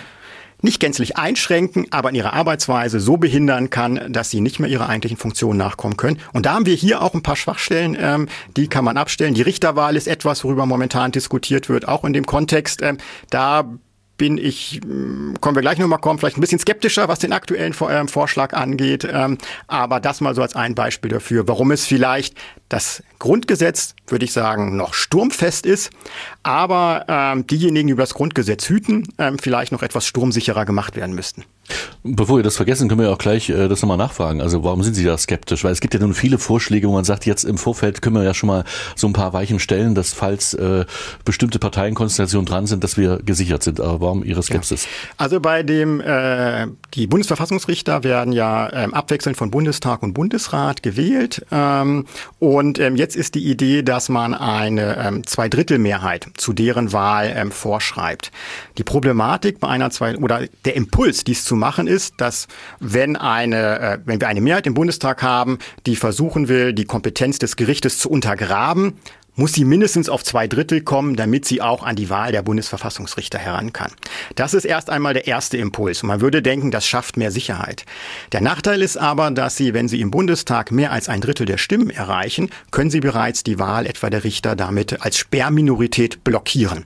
nicht 0.66 0.82
gänzlich 0.82 1.16
einschränken, 1.16 1.88
aber 1.92 2.10
in 2.10 2.16
ihrer 2.16 2.34
Arbeitsweise 2.34 3.00
so 3.00 3.16
behindern 3.16 3.70
kann, 3.70 4.12
dass 4.12 4.30
sie 4.30 4.42
nicht 4.42 4.60
mehr 4.60 4.70
ihrer 4.70 4.90
eigentlichen 4.90 5.18
Funktion 5.18 5.56
nachkommen 5.56 5.96
können. 5.96 6.20
Und 6.34 6.46
da 6.46 6.54
haben 6.54 6.66
wir 6.66 6.76
hier 6.76 7.02
auch 7.02 7.14
ein 7.14 7.24
paar 7.24 7.38
Schwachstellen, 7.38 7.96
ähm, 7.98 8.28
die 8.58 8.68
kann 8.68 8.84
man 8.84 8.98
abstellen. 8.98 9.34
Die 9.34 9.42
Richterwahl 9.42 9.96
ist 9.96 10.08
etwas, 10.08 10.44
worüber 10.44 10.66
momentan 10.66 11.14
diskutiert 11.14 11.70
wird, 11.70 11.88
auch 11.88 12.04
in 12.04 12.12
dem 12.12 12.26
Kontext. 12.26 12.82
Ähm, 12.82 12.98
da 13.30 13.64
bin 14.18 14.38
ich, 14.38 14.80
hm, 14.84 15.36
kommen 15.42 15.56
wir 15.56 15.62
gleich 15.62 15.78
nochmal 15.78 16.00
kommen, 16.00 16.20
vielleicht 16.20 16.38
ein 16.38 16.42
bisschen 16.42 16.60
skeptischer, 16.60 17.08
was 17.08 17.20
den 17.20 17.34
aktuellen 17.34 17.76
ähm, 17.90 18.08
Vorschlag 18.08 18.54
angeht. 18.54 19.08
Ähm, 19.10 19.38
aber 19.68 20.00
das 20.00 20.22
mal 20.22 20.36
so 20.36 20.42
als 20.42 20.56
ein 20.56 20.76
Beispiel 20.76 21.12
dafür, 21.12 21.48
warum 21.48 21.72
es 21.72 21.86
vielleicht 21.86 22.36
das 22.70 23.04
Grundgesetz, 23.20 23.96
würde 24.08 24.26
ich 24.26 24.34
sagen, 24.34 24.76
noch 24.76 24.94
sturmfest 24.94 25.66
ist, 25.66 25.92
aber 26.44 27.06
ähm, 27.08 27.48
diejenigen, 27.48 27.88
die 27.88 27.94
über 27.94 28.04
das 28.04 28.14
Grundgesetz 28.14 28.68
hüten, 28.70 29.08
ähm, 29.18 29.38
vielleicht 29.40 29.72
noch 29.72 29.84
etwas 29.84 30.06
sturmsicherer 30.06 30.66
gemacht 30.66 30.96
werden 30.96 31.16
müssten. 31.16 31.44
Bevor 32.04 32.38
wir 32.38 32.44
das 32.44 32.56
vergessen, 32.56 32.88
können 32.88 33.02
wir 33.02 33.12
auch 33.12 33.18
gleich 33.18 33.50
äh, 33.50 33.68
das 33.68 33.82
nochmal 33.82 33.98
nachfragen. 33.98 34.40
Also 34.40 34.64
warum 34.64 34.84
sind 34.84 34.94
Sie 34.94 35.04
da 35.04 35.18
skeptisch? 35.18 35.64
Weil 35.64 35.72
es 35.72 35.82
gibt 35.82 35.96
ja 35.96 36.00
nun 36.00 36.14
viele 36.14 36.38
Vorschläge, 36.38 36.88
wo 36.88 36.94
man 36.94 37.04
sagt, 37.04 37.26
jetzt 37.26 37.44
im 37.44 37.58
Vorfeld 37.58 38.04
können 38.04 38.16
wir 38.16 38.24
ja 38.24 38.36
schon 38.36 38.48
mal 38.48 38.64
so 38.96 39.08
ein 39.08 39.14
paar 39.14 39.34
Weichen 39.34 39.60
stellen, 39.60 39.96
dass 39.96 40.14
falls 40.14 40.54
äh, 40.54 40.86
bestimmte 41.24 41.58
Parteienkonstellationen 41.58 42.46
dran 42.46 42.68
sind, 42.68 42.84
dass 42.84 42.98
wir 42.98 43.18
gesichert 43.26 43.64
sind. 43.64 43.80
Aber 43.80 44.02
warum 44.02 44.24
Ihre 44.24 44.44
Skepsis? 44.44 44.84
Ja. 44.84 44.90
Also 45.18 45.40
bei 45.40 45.64
dem, 45.64 46.00
äh, 46.00 46.68
die 46.94 47.08
Bundesverfassungsrichter 47.08 48.04
werden 48.04 48.32
ja 48.32 48.72
ähm, 48.72 48.94
abwechselnd 48.94 49.36
von 49.36 49.50
Bundestag 49.50 50.04
und 50.04 50.14
Bundesrat 50.14 50.84
gewählt. 50.84 51.44
Ähm, 51.52 52.06
und 52.38 52.55
ähm, 52.62 52.96
jetzt 52.96 53.16
ist 53.16 53.36
die 53.36 53.46
Idee, 53.46 53.84
dass 53.84 54.10
man 54.10 54.34
eine 54.34 54.98
ähm, 54.98 55.26
Zweidrittelmehrheit 55.26 56.28
zu 56.38 56.54
deren 56.54 56.94
Wahl 56.94 57.34
ähm, 57.36 57.52
vorschreibt. 57.52 58.32
Die 58.78 58.84
Problematik 58.84 59.60
bei 59.60 59.68
einer 59.68 59.90
zwei 59.92 60.18
oder 60.18 60.48
der 60.66 60.76
Impuls, 60.76 61.24
dies 61.24 61.46
zu 61.46 61.56
machen, 61.56 61.88
ist, 61.88 62.16
dass 62.18 62.48
wenn 62.80 63.16
eine, 63.16 63.80
äh, 63.80 63.98
wenn 64.06 64.22
wir 64.22 64.28
eine 64.28 64.42
Mehrheit 64.42 64.68
im 64.68 64.74
Bundestag 64.74 65.22
haben, 65.22 65.60
die 65.86 65.96
versuchen 65.96 66.48
will, 66.48 66.74
die 66.74 66.86
Kompetenz 66.86 67.40
des 67.40 67.56
Gerichtes 67.56 68.00
zu 68.00 68.10
untergraben, 68.10 68.94
muss 69.36 69.54
sie 69.54 69.66
mindestens 69.66 70.10
auf 70.10 70.24
zwei 70.24 70.48
Drittel 70.48 70.82
kommen, 70.82 71.16
damit 71.16 71.46
sie 71.46 71.62
auch 71.62 71.84
an 71.84 71.96
die 71.96 72.10
Wahl 72.10 72.32
der 72.32 72.42
Bundesverfassungsrichter 72.42 73.38
heran 73.38 73.74
kann. 73.74 73.92
Das 74.36 74.54
ist 74.54 74.66
erst 74.66 74.90
einmal 74.90 75.14
der 75.14 75.28
erste 75.28 75.58
Impuls. 75.58 76.02
Und 76.04 76.08
man 76.08 76.22
würde 76.22 76.42
denken, 76.42 76.72
das 76.72 76.88
schafft 76.88 77.18
mehr 77.18 77.32
Sicherheit. 77.32 77.86
Der 78.32 78.42
Nachteil 78.42 78.82
ist 78.82 78.98
aber, 78.98 79.32
dass 79.32 79.58
sie, 79.58 79.74
wenn 79.74 79.88
sie 79.88 80.02
im 80.02 80.12
Bundestag 80.12 80.72
mehr 80.72 80.92
als 80.92 81.10
ein 81.10 81.22
Drittel 81.22 81.46
der 81.46 81.58
Stimmen 81.58 81.90
erreichen, 81.90 82.50
können 82.72 82.90
sie 82.90 83.00
bereits 83.02 83.44
die 83.44 83.60
Wahl 83.60 83.86
etwa 83.86 84.10
der 84.10 84.24
Richter 84.24 84.56
damit 84.56 85.02
als 85.02 85.18
Sperrminorität 85.18 86.24
blockieren. 86.24 86.86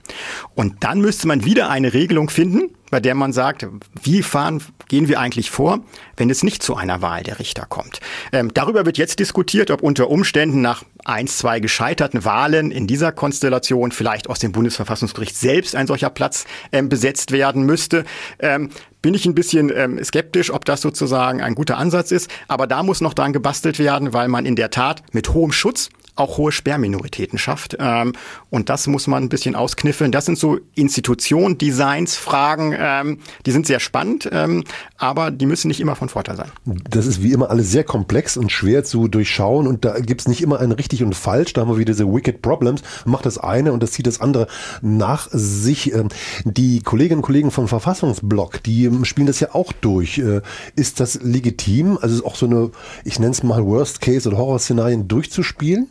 Und 0.56 0.84
dann 0.84 1.02
müsste 1.02 1.28
man 1.28 1.46
wieder 1.46 1.70
eine 1.70 1.94
Regelung 1.94 2.30
finden, 2.30 2.72
bei 2.90 3.00
der 3.00 3.16
man 3.16 3.34
sagt, 3.34 3.68
wie 4.02 4.24
fahren, 4.24 4.64
gehen 4.88 5.08
wir 5.08 5.20
eigentlich 5.20 5.52
vor, 5.52 5.80
wenn 6.18 6.30
es 6.30 6.44
nicht 6.44 6.64
zu 6.64 6.76
einer 6.76 7.02
Wahl 7.02 7.24
der 7.24 7.40
Richter 7.40 7.66
kommt. 7.68 8.00
Ähm, 8.32 8.54
darüber 8.54 8.86
wird 8.86 8.98
jetzt 8.98 9.20
diskutiert, 9.20 9.72
ob 9.72 9.82
unter 9.82 10.10
Umständen 10.10 10.62
nach 10.62 10.84
eins, 11.06 11.38
zwei 11.38 11.60
gescheiterten 11.60 12.26
Wahlen 12.26 12.72
in 12.72 12.88
dieser 12.88 13.12
Konstellation 13.12 13.92
vielleicht 13.92 14.30
aus 14.30 14.40
dem 14.40 14.52
Bundesverfassungsgericht 14.52 15.36
selbst 15.36 15.76
ein 15.76 15.88
solcher 15.88 16.10
Platz 16.10 16.46
ähm, 16.72 16.90
besetzt 16.90 17.32
werden 17.32 17.64
müsste. 17.64 18.04
Ähm, 18.40 18.70
bin 19.02 19.14
ich 19.14 19.26
ein 19.26 19.36
bisschen 19.36 19.72
ähm, 19.74 20.04
skeptisch, 20.04 20.52
ob 20.52 20.66
das 20.66 20.82
sozusagen 20.82 21.42
ein 21.42 21.56
guter 21.56 21.78
Ansatz 21.78 22.12
ist. 22.12 22.30
Aber 22.48 22.68
da 22.68 22.84
muss 22.84 23.02
noch 23.02 23.14
dran 23.14 23.32
gebastelt 23.32 23.80
werden, 23.80 24.14
weil 24.14 24.28
man 24.28 24.46
in 24.46 24.56
der 24.56 24.72
Tat 24.72 25.04
mit 25.14 25.34
hohem 25.34 25.52
Schutz 25.52 25.90
auch 26.20 26.38
hohe 26.38 26.52
Sperrminoritäten 26.52 27.40
schafft. 27.40 27.78
Ähm, 27.80 28.14
und 28.50 28.70
das 28.70 28.88
muss 28.88 29.08
man 29.08 29.24
ein 29.24 29.30
bisschen 29.30 29.56
auskniffeln. 29.56 30.12
Das 30.12 30.26
sind 30.26 30.38
so 30.38 30.60
Institutionen, 30.76 31.58
Designs, 31.58 32.16
Fragen, 32.16 32.76
ähm, 32.78 33.20
die 33.46 33.52
sind 33.52 33.66
sehr 33.66 33.80
spannend, 33.80 34.30
ähm, 34.32 34.64
aber 34.98 35.32
die 35.32 35.46
müssen 35.46 35.68
nicht 35.68 35.80
immer 35.80 35.96
von 35.96 36.10
Vorteil 36.10 36.36
sein. 36.36 36.52
Das 36.90 37.06
ist 37.06 37.24
wie 37.24 37.32
immer 37.32 37.50
alles 37.50 37.72
sehr 37.72 37.84
komplex 37.84 38.38
und 38.38 38.52
schwer 38.52 38.84
zu 38.84 39.08
durchschauen 39.08 39.68
und 39.68 39.86
da 39.86 40.00
gibt 40.00 40.22
es 40.22 40.28
nicht 40.28 40.42
immer 40.42 40.60
ein 40.60 40.72
richtig 40.72 41.04
und 41.04 41.16
falsch. 41.16 41.54
Da 41.54 41.62
haben 41.62 41.70
wir 41.70 41.78
wieder 41.78 41.94
diese 41.94 42.12
Wicked 42.12 42.42
Problems. 42.42 42.82
Macht 43.06 43.26
das 43.26 43.38
eine 43.38 43.72
und 43.74 43.84
das 43.84 43.92
zieht 43.92 44.08
das 44.08 44.22
andere 44.22 44.48
nach 44.82 45.30
sich. 45.32 45.94
Ähm, 45.94 46.10
die 46.44 46.82
Kolleginnen 46.82 47.20
und 47.20 47.26
Kollegen 47.26 47.52
vom 47.52 47.68
Verfassungsblock, 47.68 48.64
die 48.64 48.90
spielen 49.04 49.28
das 49.28 49.40
ja 49.40 49.54
auch 49.54 49.72
durch. 49.74 50.18
Äh, 50.18 50.42
ist 50.76 51.00
das 51.00 51.22
legitim? 51.22 51.98
Also 52.02 52.26
auch 52.26 52.36
so 52.36 52.46
eine, 52.46 52.72
ich 53.04 53.20
nenne 53.20 53.32
es 53.32 53.44
mal 53.44 53.66
Worst 53.66 54.02
Case 54.02 54.28
oder 54.28 54.38
Horrorszenarien 54.38 55.08
durchzuspielen? 55.08 55.88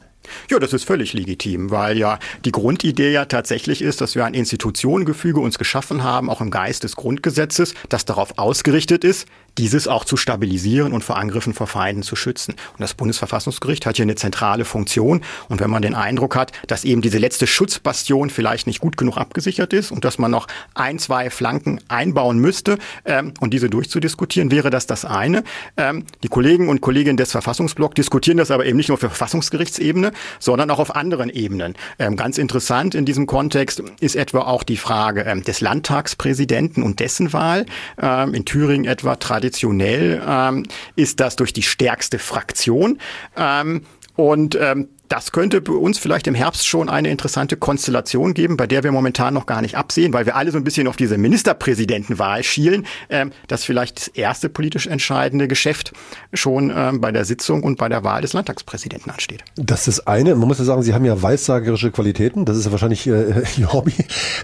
Ja, 0.50 0.58
das 0.58 0.72
ist 0.72 0.84
völlig 0.84 1.12
legitim, 1.12 1.70
weil 1.70 1.98
ja 1.98 2.18
die 2.44 2.52
Grundidee 2.52 3.12
ja 3.12 3.24
tatsächlich 3.24 3.82
ist, 3.82 4.00
dass 4.00 4.14
wir 4.14 4.24
ein 4.24 4.34
Institutionengefüge 4.34 5.40
uns 5.40 5.58
geschaffen 5.58 6.02
haben, 6.02 6.30
auch 6.30 6.40
im 6.40 6.50
Geist 6.50 6.84
des 6.84 6.96
Grundgesetzes, 6.96 7.74
das 7.88 8.04
darauf 8.04 8.38
ausgerichtet 8.38 9.04
ist, 9.04 9.26
dieses 9.58 9.88
auch 9.88 10.04
zu 10.04 10.16
stabilisieren 10.16 10.92
und 10.92 11.04
vor 11.04 11.16
Angriffen 11.16 11.52
vor 11.52 11.66
Feinden 11.66 12.02
zu 12.02 12.16
schützen. 12.16 12.52
Und 12.52 12.80
das 12.80 12.94
Bundesverfassungsgericht 12.94 13.86
hat 13.86 13.96
hier 13.96 14.04
eine 14.04 14.14
zentrale 14.14 14.64
Funktion. 14.64 15.22
Und 15.48 15.60
wenn 15.60 15.70
man 15.70 15.82
den 15.82 15.94
Eindruck 15.94 16.36
hat, 16.36 16.52
dass 16.68 16.84
eben 16.84 17.02
diese 17.02 17.18
letzte 17.18 17.46
Schutzbastion 17.46 18.30
vielleicht 18.30 18.66
nicht 18.66 18.80
gut 18.80 18.96
genug 18.96 19.18
abgesichert 19.18 19.72
ist 19.72 19.90
und 19.90 20.04
dass 20.04 20.18
man 20.18 20.30
noch 20.30 20.46
ein, 20.74 20.98
zwei 20.98 21.28
Flanken 21.30 21.80
einbauen 21.88 22.38
müsste 22.38 22.78
ähm, 23.04 23.34
und 23.40 23.52
diese 23.52 23.68
durchzudiskutieren, 23.68 24.50
wäre 24.50 24.70
das 24.70 24.86
das 24.86 25.04
eine. 25.04 25.42
Ähm, 25.76 26.04
die 26.22 26.28
Kollegen 26.28 26.68
und 26.68 26.80
Kolleginnen 26.80 27.16
des 27.16 27.32
Verfassungsblocks 27.32 27.96
diskutieren 27.96 28.38
das 28.38 28.50
aber 28.50 28.64
eben 28.64 28.76
nicht 28.76 28.88
nur 28.88 28.98
der 28.98 29.10
Verfassungsgerichtsebene, 29.10 30.12
sondern 30.38 30.70
auch 30.70 30.78
auf 30.78 30.94
anderen 30.94 31.30
Ebenen. 31.30 31.74
Ähm, 31.98 32.16
ganz 32.16 32.38
interessant 32.38 32.94
in 32.94 33.04
diesem 33.04 33.26
Kontext 33.26 33.82
ist 34.00 34.14
etwa 34.14 34.42
auch 34.42 34.62
die 34.62 34.76
Frage 34.76 35.22
ähm, 35.22 35.42
des 35.42 35.60
Landtagspräsidenten 35.60 36.82
und 36.82 37.00
dessen 37.00 37.32
Wahl. 37.32 37.66
Ähm, 38.00 38.34
in 38.34 38.44
Thüringen 38.44 38.84
etwa 38.84 39.16
traditionell 39.16 39.47
traditionell 39.48 40.22
ähm, 40.26 40.64
ist 40.96 41.20
das 41.20 41.36
durch 41.36 41.52
die 41.52 41.62
stärkste 41.62 42.18
Fraktion. 42.18 42.98
Ähm, 43.36 43.82
und 44.16 44.58
ähm, 44.60 44.88
das 45.08 45.32
könnte 45.32 45.60
bei 45.60 45.72
uns 45.72 45.98
vielleicht 45.98 46.26
im 46.26 46.34
Herbst 46.34 46.66
schon 46.66 46.88
eine 46.88 47.08
interessante 47.08 47.56
Konstellation 47.56 48.34
geben, 48.34 48.56
bei 48.56 48.66
der 48.66 48.84
wir 48.84 48.92
momentan 48.92 49.34
noch 49.34 49.46
gar 49.46 49.62
nicht 49.62 49.76
absehen, 49.76 50.12
weil 50.12 50.26
wir 50.26 50.36
alle 50.36 50.50
so 50.50 50.58
ein 50.58 50.64
bisschen 50.64 50.86
auf 50.86 50.96
diese 50.96 51.16
Ministerpräsidentenwahl 51.18 52.42
schielen, 52.42 52.86
ähm, 53.08 53.32
dass 53.46 53.64
vielleicht 53.64 53.98
das 53.98 54.08
erste 54.08 54.48
politisch 54.48 54.86
entscheidende 54.86 55.48
Geschäft 55.48 55.92
schon 56.34 56.72
ähm, 56.74 57.00
bei 57.00 57.10
der 57.10 57.24
Sitzung 57.24 57.62
und 57.62 57.78
bei 57.78 57.88
der 57.88 58.04
Wahl 58.04 58.22
des 58.22 58.34
Landtagspräsidenten 58.34 59.10
ansteht. 59.10 59.44
Das 59.56 59.88
ist 59.88 60.06
eine. 60.06 60.34
Man 60.34 60.46
muss 60.46 60.58
ja 60.58 60.64
sagen, 60.64 60.82
Sie 60.82 60.94
haben 60.94 61.04
ja 61.04 61.20
weissagerische 61.20 61.90
Qualitäten. 61.90 62.44
Das 62.44 62.56
ist 62.56 62.66
ja 62.66 62.70
wahrscheinlich 62.70 63.06
äh, 63.06 63.42
Ihr 63.56 63.72
Hobby. 63.72 63.94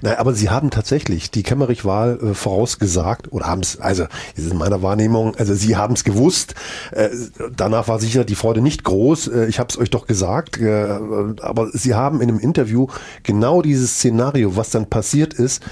Nein, 0.03 0.17
aber 0.17 0.33
Sie 0.33 0.49
haben 0.49 0.71
tatsächlich 0.71 1.31
die 1.31 1.43
Kemmerich-Wahl 1.43 2.19
äh, 2.23 2.35
vorausgesagt 2.35 3.33
oder 3.33 3.47
haben 3.47 3.61
es, 3.61 3.81
also 3.81 4.05
das 4.35 4.45
ist 4.45 4.53
in 4.53 4.59
meiner 4.59 4.83
Wahrnehmung, 4.83 5.37
also 5.37 5.55
Sie 5.55 5.77
haben 5.77 5.95
es 5.95 6.05
gewusst. 6.05 6.55
Äh, 6.93 7.11
danach 7.55 7.89
war 7.89 7.99
sicher 7.99 8.25
die 8.25 8.35
Freude 8.35 8.63
nicht 8.63 8.85
groß. 8.85 9.29
Äh, 9.29 9.47
ich 9.47 9.59
habe 9.59 9.69
es 9.69 9.79
euch 9.79 9.91
doch 9.91 10.07
gesagt 10.07 10.54
aber 10.61 11.71
Sie 11.73 11.95
haben 11.95 12.21
in 12.21 12.29
einem 12.29 12.39
Interview 12.39 12.87
genau 13.23 13.63
dieses 13.63 13.97
Szenario, 13.97 14.57
was 14.57 14.71
dann 14.71 14.89
passiert 14.91 15.35
ist, 15.35 15.63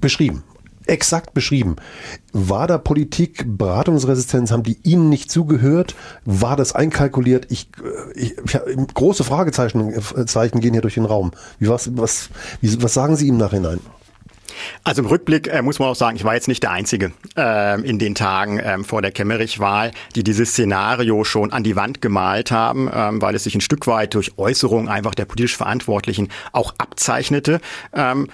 beschrieben 0.00 0.42
exakt 0.90 1.34
beschrieben. 1.34 1.76
War 2.32 2.66
da 2.66 2.76
Politik, 2.76 3.44
Beratungsresistenz, 3.46 4.50
haben 4.50 4.62
die 4.62 4.78
Ihnen 4.82 5.08
nicht 5.08 5.30
zugehört? 5.30 5.94
War 6.24 6.56
das 6.56 6.74
einkalkuliert? 6.74 7.46
Ich, 7.50 7.68
ich, 8.14 8.36
ich 8.36 8.94
große 8.94 9.24
Fragezeichen 9.24 9.94
Zeichen 10.26 10.60
gehen 10.60 10.72
hier 10.72 10.82
durch 10.82 10.94
den 10.94 11.04
Raum. 11.04 11.30
Wie 11.58 11.68
was, 11.68 11.96
was, 11.96 12.30
wie, 12.60 12.82
was 12.82 12.92
sagen 12.92 13.16
Sie 13.16 13.28
im 13.28 13.36
Nachhinein? 13.36 13.78
Also 14.84 15.02
im 15.02 15.08
Rückblick 15.08 15.48
äh, 15.48 15.62
muss 15.62 15.78
man 15.78 15.88
auch 15.88 15.94
sagen, 15.94 16.16
ich 16.16 16.24
war 16.24 16.34
jetzt 16.34 16.48
nicht 16.48 16.62
der 16.62 16.72
Einzige 16.72 17.12
äh, 17.36 17.80
in 17.82 17.98
den 17.98 18.14
Tagen 18.14 18.58
äh, 18.58 18.78
vor 18.84 19.02
der 19.02 19.12
Kemmerich-Wahl, 19.12 19.92
die 20.14 20.24
dieses 20.24 20.50
Szenario 20.50 21.24
schon 21.24 21.52
an 21.52 21.64
die 21.64 21.76
Wand 21.76 22.00
gemalt 22.00 22.50
haben, 22.50 22.90
ähm, 22.92 23.22
weil 23.22 23.34
es 23.34 23.44
sich 23.44 23.54
ein 23.54 23.60
Stück 23.60 23.86
weit 23.86 24.14
durch 24.14 24.38
Äußerungen 24.38 24.88
einfach 24.88 25.14
der 25.14 25.24
politisch 25.24 25.56
Verantwortlichen 25.56 26.28
auch 26.52 26.74
abzeichnete. 26.78 27.60
Ähm, 27.92 28.28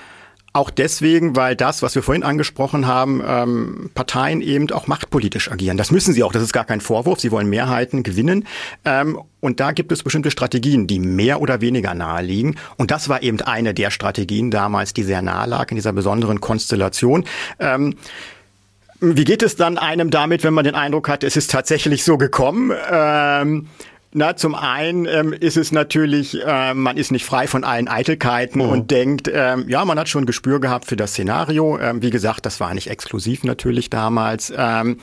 auch 0.56 0.70
deswegen, 0.70 1.36
weil 1.36 1.54
das, 1.54 1.82
was 1.82 1.94
wir 1.94 2.02
vorhin 2.02 2.22
angesprochen 2.22 2.86
haben, 2.86 3.22
ähm, 3.24 3.90
Parteien 3.94 4.40
eben 4.40 4.70
auch 4.72 4.86
machtpolitisch 4.86 5.50
agieren. 5.50 5.76
Das 5.76 5.90
müssen 5.90 6.14
sie 6.14 6.24
auch, 6.24 6.32
das 6.32 6.42
ist 6.42 6.52
gar 6.52 6.64
kein 6.64 6.80
Vorwurf. 6.80 7.20
Sie 7.20 7.30
wollen 7.30 7.48
Mehrheiten 7.48 8.02
gewinnen. 8.02 8.46
Ähm, 8.84 9.20
und 9.40 9.60
da 9.60 9.72
gibt 9.72 9.92
es 9.92 10.02
bestimmte 10.02 10.30
Strategien, 10.30 10.86
die 10.86 10.98
mehr 10.98 11.40
oder 11.40 11.60
weniger 11.60 11.94
nahe 11.94 12.22
liegen. 12.22 12.56
Und 12.76 12.90
das 12.90 13.08
war 13.08 13.22
eben 13.22 13.40
eine 13.42 13.74
der 13.74 13.90
Strategien 13.90 14.50
damals, 14.50 14.94
die 14.94 15.02
sehr 15.02 15.22
nahe 15.22 15.46
lag 15.46 15.70
in 15.70 15.76
dieser 15.76 15.92
besonderen 15.92 16.40
Konstellation. 16.40 17.24
Ähm, 17.60 17.94
wie 19.00 19.24
geht 19.24 19.42
es 19.42 19.56
dann 19.56 19.76
einem 19.76 20.10
damit, 20.10 20.42
wenn 20.42 20.54
man 20.54 20.64
den 20.64 20.74
Eindruck 20.74 21.08
hat, 21.08 21.22
es 21.22 21.36
ist 21.36 21.50
tatsächlich 21.50 22.02
so 22.02 22.16
gekommen? 22.16 22.72
Ähm, 22.90 23.66
na, 24.16 24.34
zum 24.34 24.54
einen 24.54 25.04
ähm, 25.04 25.34
ist 25.34 25.58
es 25.58 25.72
natürlich, 25.72 26.42
äh, 26.42 26.72
man 26.72 26.96
ist 26.96 27.12
nicht 27.12 27.26
frei 27.26 27.46
von 27.46 27.64
allen 27.64 27.86
Eitelkeiten 27.86 28.62
mhm. 28.62 28.70
und 28.70 28.90
denkt, 28.90 29.30
ähm, 29.30 29.66
ja, 29.68 29.84
man 29.84 29.98
hat 29.98 30.08
schon 30.08 30.24
Gespür 30.24 30.58
gehabt 30.58 30.86
für 30.86 30.96
das 30.96 31.10
Szenario. 31.10 31.78
Ähm, 31.78 32.00
wie 32.00 32.08
gesagt, 32.08 32.46
das 32.46 32.58
war 32.58 32.72
nicht 32.72 32.88
exklusiv 32.88 33.44
natürlich 33.44 33.90
damals. 33.90 34.50
Ähm, 34.56 35.00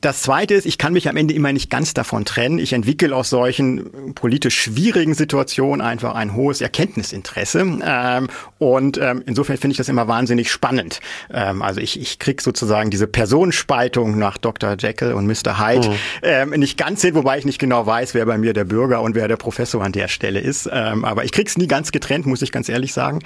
das 0.00 0.22
Zweite 0.22 0.54
ist, 0.54 0.66
ich 0.66 0.78
kann 0.78 0.92
mich 0.92 1.08
am 1.08 1.16
Ende 1.16 1.34
immer 1.34 1.52
nicht 1.52 1.70
ganz 1.70 1.94
davon 1.94 2.24
trennen. 2.24 2.58
Ich 2.58 2.72
entwickle 2.72 3.14
aus 3.14 3.30
solchen 3.30 4.14
politisch 4.14 4.60
schwierigen 4.60 5.14
Situationen 5.14 5.80
einfach 5.80 6.14
ein 6.14 6.34
hohes 6.34 6.60
Erkenntnisinteresse. 6.60 7.60
Ähm, 7.84 8.28
und 8.58 8.98
ähm, 8.98 9.22
insofern 9.26 9.56
finde 9.56 9.72
ich 9.72 9.78
das 9.78 9.88
immer 9.88 10.08
wahnsinnig 10.08 10.50
spannend. 10.50 11.00
Ähm, 11.32 11.62
also 11.62 11.80
ich, 11.80 12.00
ich 12.00 12.18
kriege 12.18 12.42
sozusagen 12.42 12.90
diese 12.90 13.06
Personenspaltung 13.06 14.18
nach 14.18 14.38
Dr. 14.38 14.76
Jekyll 14.78 15.12
und 15.12 15.26
Mr. 15.26 15.58
Hyde 15.58 15.94
ähm, 16.22 16.50
nicht 16.50 16.76
ganz 16.78 17.02
hin, 17.02 17.14
wobei 17.14 17.38
ich 17.38 17.44
nicht 17.44 17.58
genau 17.58 17.86
weiß, 17.86 18.14
wer 18.14 18.26
bei 18.26 18.38
mir 18.38 18.52
der 18.52 18.64
Bürger 18.64 19.02
und 19.02 19.14
wer 19.14 19.28
der 19.28 19.36
Professor 19.36 19.82
an 19.82 19.92
der 19.92 20.08
Stelle 20.08 20.40
ist. 20.40 20.70
Aber 20.70 21.24
ich 21.24 21.32
krieg's 21.32 21.56
nie 21.56 21.66
ganz 21.66 21.92
getrennt, 21.92 22.26
muss 22.26 22.42
ich 22.42 22.52
ganz 22.52 22.68
ehrlich 22.68 22.92
sagen. 22.92 23.20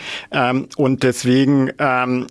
Und 0.77 1.03
deswegen 1.03 1.71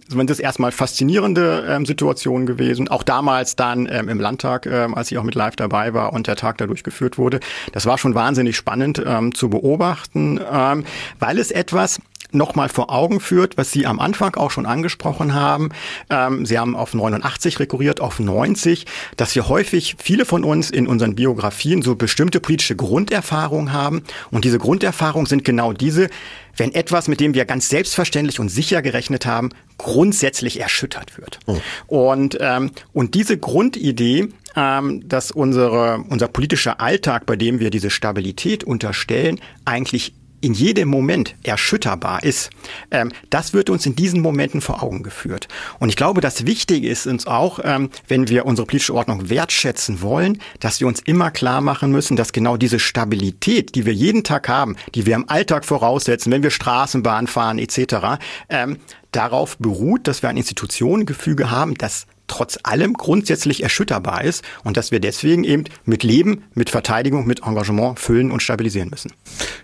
sind 0.08 0.30
das 0.30 0.40
erstmal 0.40 0.72
faszinierende 0.72 1.82
Situationen 1.86 2.46
gewesen. 2.46 2.88
Auch 2.88 3.04
damals 3.04 3.56
dann 3.56 3.86
im 3.86 4.20
Landtag, 4.30 4.68
ähm, 4.68 4.94
als 4.94 5.12
ich 5.12 5.18
auch 5.18 5.24
mit 5.24 5.34
live 5.34 5.56
dabei 5.56 5.94
war 5.96 6.14
und 6.14 6.28
der 6.28 6.36
Tag 6.36 6.60
da 6.60 6.68
durchgeführt 6.68 7.18
wurde. 7.18 7.40
Das 7.72 7.88
war 7.88 7.98
schon 7.98 8.14
wahnsinnig 8.14 8.56
spannend 8.56 9.02
ähm, 9.04 9.34
zu 9.34 9.50
beobachten, 9.50 10.40
ähm, 10.52 10.86
weil 11.18 11.40
es 11.40 11.50
etwas 11.50 12.00
nochmal 12.32 12.70
vor 12.70 12.92
Augen 12.92 13.20
führt, 13.20 13.58
was 13.58 13.72
Sie 13.72 13.86
am 13.86 14.00
Anfang 14.00 14.36
auch 14.36 14.52
schon 14.52 14.66
angesprochen 14.66 15.34
haben. 15.34 15.70
Ähm, 16.10 16.46
Sie 16.46 16.58
haben 16.58 16.76
auf 16.76 16.94
89 16.94 17.60
rekurriert, 17.60 18.02
auf 18.02 18.20
90, 18.20 18.86
dass 19.18 19.36
wir 19.36 19.50
häufig, 19.50 19.96
viele 19.98 20.26
von 20.26 20.44
uns 20.44 20.70
in 20.70 20.88
unseren 20.88 21.16
Biografien 21.16 21.82
so 21.82 21.96
bestimmte 21.96 22.40
politische 22.40 22.76
Grunderfahrungen 22.76 23.74
haben. 23.74 24.04
Und 24.32 24.46
diese 24.46 24.60
Grunderfahrungen 24.60 25.26
sind 25.26 25.44
genau 25.44 25.74
diese, 25.74 26.10
wenn 26.56 26.74
etwas, 26.74 27.08
mit 27.08 27.20
dem 27.20 27.34
wir 27.34 27.46
ganz 27.46 27.70
selbstverständlich 27.70 28.40
und 28.40 28.50
sicher 28.50 28.82
gerechnet 28.82 29.26
haben, 29.26 29.50
grundsätzlich 29.78 30.60
erschüttert 30.60 31.18
wird. 31.18 31.40
Oh. 31.46 31.58
Und, 31.88 32.38
ähm, 32.42 32.72
und 32.94 33.16
diese 33.16 33.38
Grundidee, 33.38 34.30
ähm, 34.56 35.08
dass 35.08 35.32
unsere, 35.32 36.04
unser 36.10 36.28
politischer 36.28 36.82
Alltag, 36.82 37.26
bei 37.26 37.36
dem 37.36 37.60
wir 37.60 37.70
diese 37.70 37.90
Stabilität 37.90 38.64
unterstellen, 38.64 39.40
eigentlich 39.66 40.14
in 40.42 40.54
jedem 40.54 40.90
Moment 40.90 41.36
erschütterbar 41.44 42.24
ist, 42.24 42.50
ähm, 42.92 43.12
das 43.30 43.54
wird 43.54 43.70
uns 43.70 43.86
in 43.86 43.96
diesen 43.96 44.22
Momenten 44.22 44.62
vor 44.62 44.84
Augen 44.84 45.04
geführt. 45.04 45.48
Und 45.80 45.90
ich 45.90 45.96
glaube, 45.96 46.22
das 46.22 46.46
Wichtige 46.46 46.88
ist 46.88 47.08
uns 47.08 47.28
auch, 47.28 47.60
ähm, 47.64 47.90
wenn 48.08 48.30
wir 48.30 48.46
unsere 48.46 48.66
politische 48.66 48.94
Ordnung 48.94 49.30
wertschätzen 49.30 50.02
wollen, 50.02 50.42
dass 50.60 50.80
wir 50.80 50.88
uns 50.88 51.00
immer 51.02 51.32
klar 51.32 51.62
machen 51.62 51.92
müssen, 51.92 52.16
dass 52.16 52.34
genau 52.34 52.58
diese 52.58 52.80
Stabilität, 52.80 53.76
die 53.76 53.86
wir 53.86 53.94
jeden 53.94 54.24
Tag 54.24 54.48
haben, 54.50 54.76
die 54.96 55.06
wir 55.06 55.16
im 55.16 55.30
Alltag 55.30 55.66
voraussetzen, 55.66 56.32
wenn 56.32 56.44
wir 56.44 56.52
Straßenbahn 56.52 57.28
fahren 57.28 57.60
etc., 57.60 58.20
ähm, 58.50 58.78
darauf 59.12 59.58
beruht, 59.58 60.08
dass 60.08 60.22
wir 60.22 60.30
ein 60.30 60.38
Institutionengefüge 60.38 61.50
haben, 61.52 61.76
das 61.76 62.06
trotz 62.30 62.58
allem 62.64 62.94
grundsätzlich 62.94 63.64
erschütterbar 63.64 64.24
ist 64.24 64.44
und 64.64 64.78
dass 64.78 64.92
wir 64.92 65.00
deswegen 65.00 65.44
eben 65.44 65.66
mit 65.84 66.04
Leben, 66.04 66.44
mit 66.54 66.70
Verteidigung, 66.70 67.28
mit 67.28 67.44
Engagement 67.44 68.00
füllen 68.00 68.32
und 68.32 68.42
stabilisieren 68.42 68.90
müssen. 68.90 69.12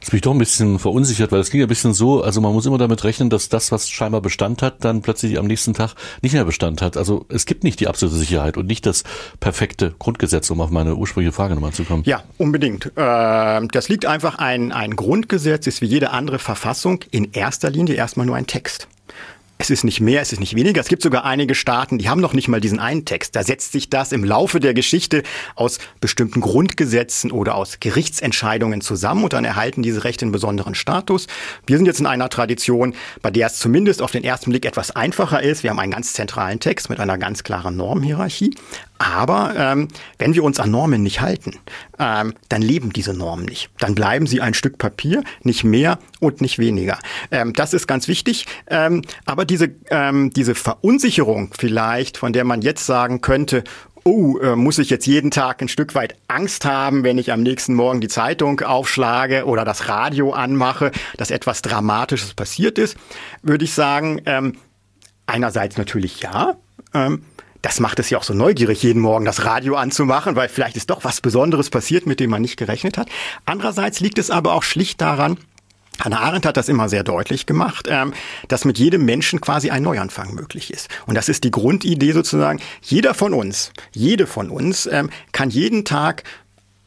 Jetzt 0.01 0.11
bin 0.11 0.17
ich 0.17 0.21
doch 0.21 0.33
ein 0.33 0.37
bisschen 0.37 0.79
verunsichert, 0.79 1.31
weil 1.31 1.39
es 1.39 1.49
ging 1.49 1.61
ein 1.61 1.67
bisschen 1.67 1.93
so, 1.93 2.21
also 2.21 2.41
man 2.41 2.53
muss 2.53 2.65
immer 2.65 2.77
damit 2.77 3.03
rechnen, 3.03 3.29
dass 3.29 3.49
das, 3.49 3.71
was 3.71 3.89
scheinbar 3.89 4.21
Bestand 4.21 4.61
hat, 4.61 4.83
dann 4.83 5.01
plötzlich 5.01 5.39
am 5.39 5.47
nächsten 5.47 5.73
Tag 5.73 5.95
nicht 6.21 6.33
mehr 6.33 6.45
Bestand 6.45 6.81
hat. 6.81 6.97
Also 6.97 7.25
es 7.29 7.45
gibt 7.45 7.63
nicht 7.63 7.79
die 7.79 7.87
absolute 7.87 8.17
Sicherheit 8.17 8.57
und 8.57 8.67
nicht 8.67 8.85
das 8.85 9.03
perfekte 9.39 9.95
Grundgesetz, 9.97 10.49
um 10.49 10.61
auf 10.61 10.69
meine 10.69 10.95
ursprüngliche 10.95 11.33
Frage 11.33 11.53
nochmal 11.53 11.73
zu 11.73 11.83
kommen. 11.83 12.03
Ja, 12.05 12.23
unbedingt. 12.37 12.91
Ähm, 12.97 13.69
das 13.69 13.89
liegt 13.89 14.05
einfach 14.05 14.35
ein, 14.35 14.71
ein 14.71 14.95
Grundgesetz, 14.95 15.67
ist 15.67 15.81
wie 15.81 15.85
jede 15.85 16.11
andere 16.11 16.39
Verfassung 16.39 17.03
in 17.11 17.31
erster 17.31 17.69
Linie 17.69 17.95
erstmal 17.95 18.25
nur 18.25 18.35
ein 18.35 18.47
Text. 18.47 18.87
Es 19.57 19.69
ist 19.69 19.85
nicht 19.85 20.01
mehr, 20.01 20.21
es 20.21 20.33
ist 20.33 20.39
nicht 20.39 20.55
weniger. 20.55 20.81
Es 20.81 20.89
gibt 20.89 21.01
sogar 21.01 21.23
einige 21.23 21.55
Staaten, 21.55 21.97
die 21.97 22.09
haben 22.09 22.19
noch 22.19 22.33
nicht 22.33 22.49
mal 22.49 22.59
diesen 22.59 22.77
einen 22.77 23.05
Text. 23.05 23.37
Da 23.37 23.43
setzt 23.43 23.71
sich 23.71 23.89
das 23.89 24.11
im 24.11 24.25
Laufe 24.25 24.59
der 24.59 24.73
Geschichte 24.73 25.23
aus 25.55 25.79
bestimmten 26.01 26.41
Grundgesetzen 26.41 27.31
oder 27.31 27.55
aus 27.55 27.79
Gerichtsentscheidungen 27.79 28.81
zusammen 28.81 29.23
und 29.23 29.31
dann 29.31 29.45
erhalten 29.45 29.81
diese 29.81 30.03
Rechte 30.03 30.25
einen 30.25 30.33
besonderen 30.33 30.75
Status. 30.75 31.27
Wir 31.67 31.77
sind 31.77 31.85
jetzt 31.85 32.01
in 32.01 32.05
einer 32.05 32.27
Tradition, 32.27 32.95
bei 33.21 33.31
der 33.31 33.47
es 33.47 33.57
zumindest 33.57 34.01
auf 34.01 34.11
den 34.11 34.25
ersten 34.25 34.49
Blick 34.49 34.65
etwas 34.65 34.91
einfacher 34.91 35.41
ist. 35.41 35.63
Wir 35.63 35.69
haben 35.69 35.79
einen 35.79 35.93
ganz 35.93 36.11
zentralen 36.11 36.59
Text 36.59 36.89
mit 36.89 36.99
einer 36.99 37.17
ganz 37.17 37.43
klaren 37.43 37.77
Normhierarchie. 37.77 38.53
Aber 38.97 39.53
ähm, 39.57 39.87
wenn 40.17 40.33
wir 40.33 40.43
uns 40.43 40.59
an 40.59 40.71
Normen 40.71 41.03
nicht 41.03 41.21
halten, 41.21 41.59
ähm, 41.99 42.33
dann 42.49 42.61
leben 42.61 42.93
diese 42.93 43.13
Normen 43.13 43.45
nicht. 43.45 43.69
Dann 43.79 43.95
bleiben 43.95 44.25
sie 44.27 44.41
ein 44.41 44.53
Stück 44.53 44.77
Papier, 44.77 45.23
nicht 45.43 45.63
mehr 45.63 45.99
und 46.19 46.41
nicht 46.41 46.59
weniger. 46.59 46.99
Ähm, 47.31 47.53
das 47.53 47.73
ist 47.73 47.87
ganz 47.87 48.07
wichtig. 48.07 48.45
Ähm, 48.67 49.01
aber 49.25 49.45
diese, 49.45 49.71
ähm, 49.89 50.31
diese 50.31 50.55
Verunsicherung 50.55 51.51
vielleicht, 51.57 52.17
von 52.17 52.31
der 52.31 52.45
man 52.45 52.61
jetzt 52.61 52.85
sagen 52.85 53.21
könnte, 53.21 53.63
oh, 54.05 54.37
äh, 54.37 54.55
muss 54.55 54.77
ich 54.77 54.89
jetzt 54.89 55.07
jeden 55.07 55.31
Tag 55.31 55.61
ein 55.61 55.67
Stück 55.67 55.95
weit 55.95 56.15
Angst 56.27 56.63
haben, 56.63 57.03
wenn 57.03 57.17
ich 57.17 57.31
am 57.31 57.41
nächsten 57.41 57.73
Morgen 57.73 57.99
die 57.99 58.07
Zeitung 58.07 58.61
aufschlage 58.61 59.45
oder 59.45 59.65
das 59.65 59.89
Radio 59.89 60.31
anmache, 60.31 60.91
dass 61.17 61.31
etwas 61.31 61.61
Dramatisches 61.63 62.33
passiert 62.33 62.77
ist, 62.77 62.95
würde 63.41 63.65
ich 63.65 63.73
sagen, 63.73 64.21
ähm, 64.25 64.55
einerseits 65.25 65.77
natürlich 65.77 66.21
ja. 66.21 66.55
Ähm, 66.93 67.23
das 67.65 67.79
macht 67.79 67.97
es 67.97 68.11
ja 68.11 68.19
auch 68.19 68.23
so 68.23 68.35
neugierig, 68.35 68.83
jeden 68.83 69.01
Morgen 69.01 69.25
das 69.25 69.43
Radio 69.43 69.75
anzumachen, 69.75 70.35
weil 70.35 70.49
vielleicht 70.49 70.77
ist 70.77 70.91
doch 70.91 71.03
was 71.03 71.19
Besonderes 71.19 71.71
passiert, 71.71 72.05
mit 72.05 72.19
dem 72.19 72.29
man 72.29 72.43
nicht 72.43 72.57
gerechnet 72.57 72.95
hat. 72.95 73.09
Andererseits 73.43 73.99
liegt 74.01 74.19
es 74.19 74.29
aber 74.29 74.53
auch 74.53 74.61
schlicht 74.61 75.01
daran, 75.01 75.39
Hannah 75.99 76.19
Arendt 76.19 76.45
hat 76.45 76.57
das 76.57 76.69
immer 76.69 76.89
sehr 76.89 77.03
deutlich 77.03 77.47
gemacht, 77.47 77.87
ähm, 77.89 78.13
dass 78.49 78.65
mit 78.65 78.77
jedem 78.77 79.05
Menschen 79.05 79.41
quasi 79.41 79.71
ein 79.71 79.81
Neuanfang 79.81 80.35
möglich 80.35 80.71
ist. 80.71 80.89
Und 81.07 81.15
das 81.15 81.27
ist 81.27 81.43
die 81.43 81.49
Grundidee 81.49 82.11
sozusagen. 82.11 82.59
Jeder 82.81 83.15
von 83.15 83.33
uns, 83.33 83.71
jede 83.93 84.27
von 84.27 84.51
uns 84.51 84.85
ähm, 84.85 85.09
kann 85.31 85.49
jeden 85.49 85.85
Tag 85.85 86.23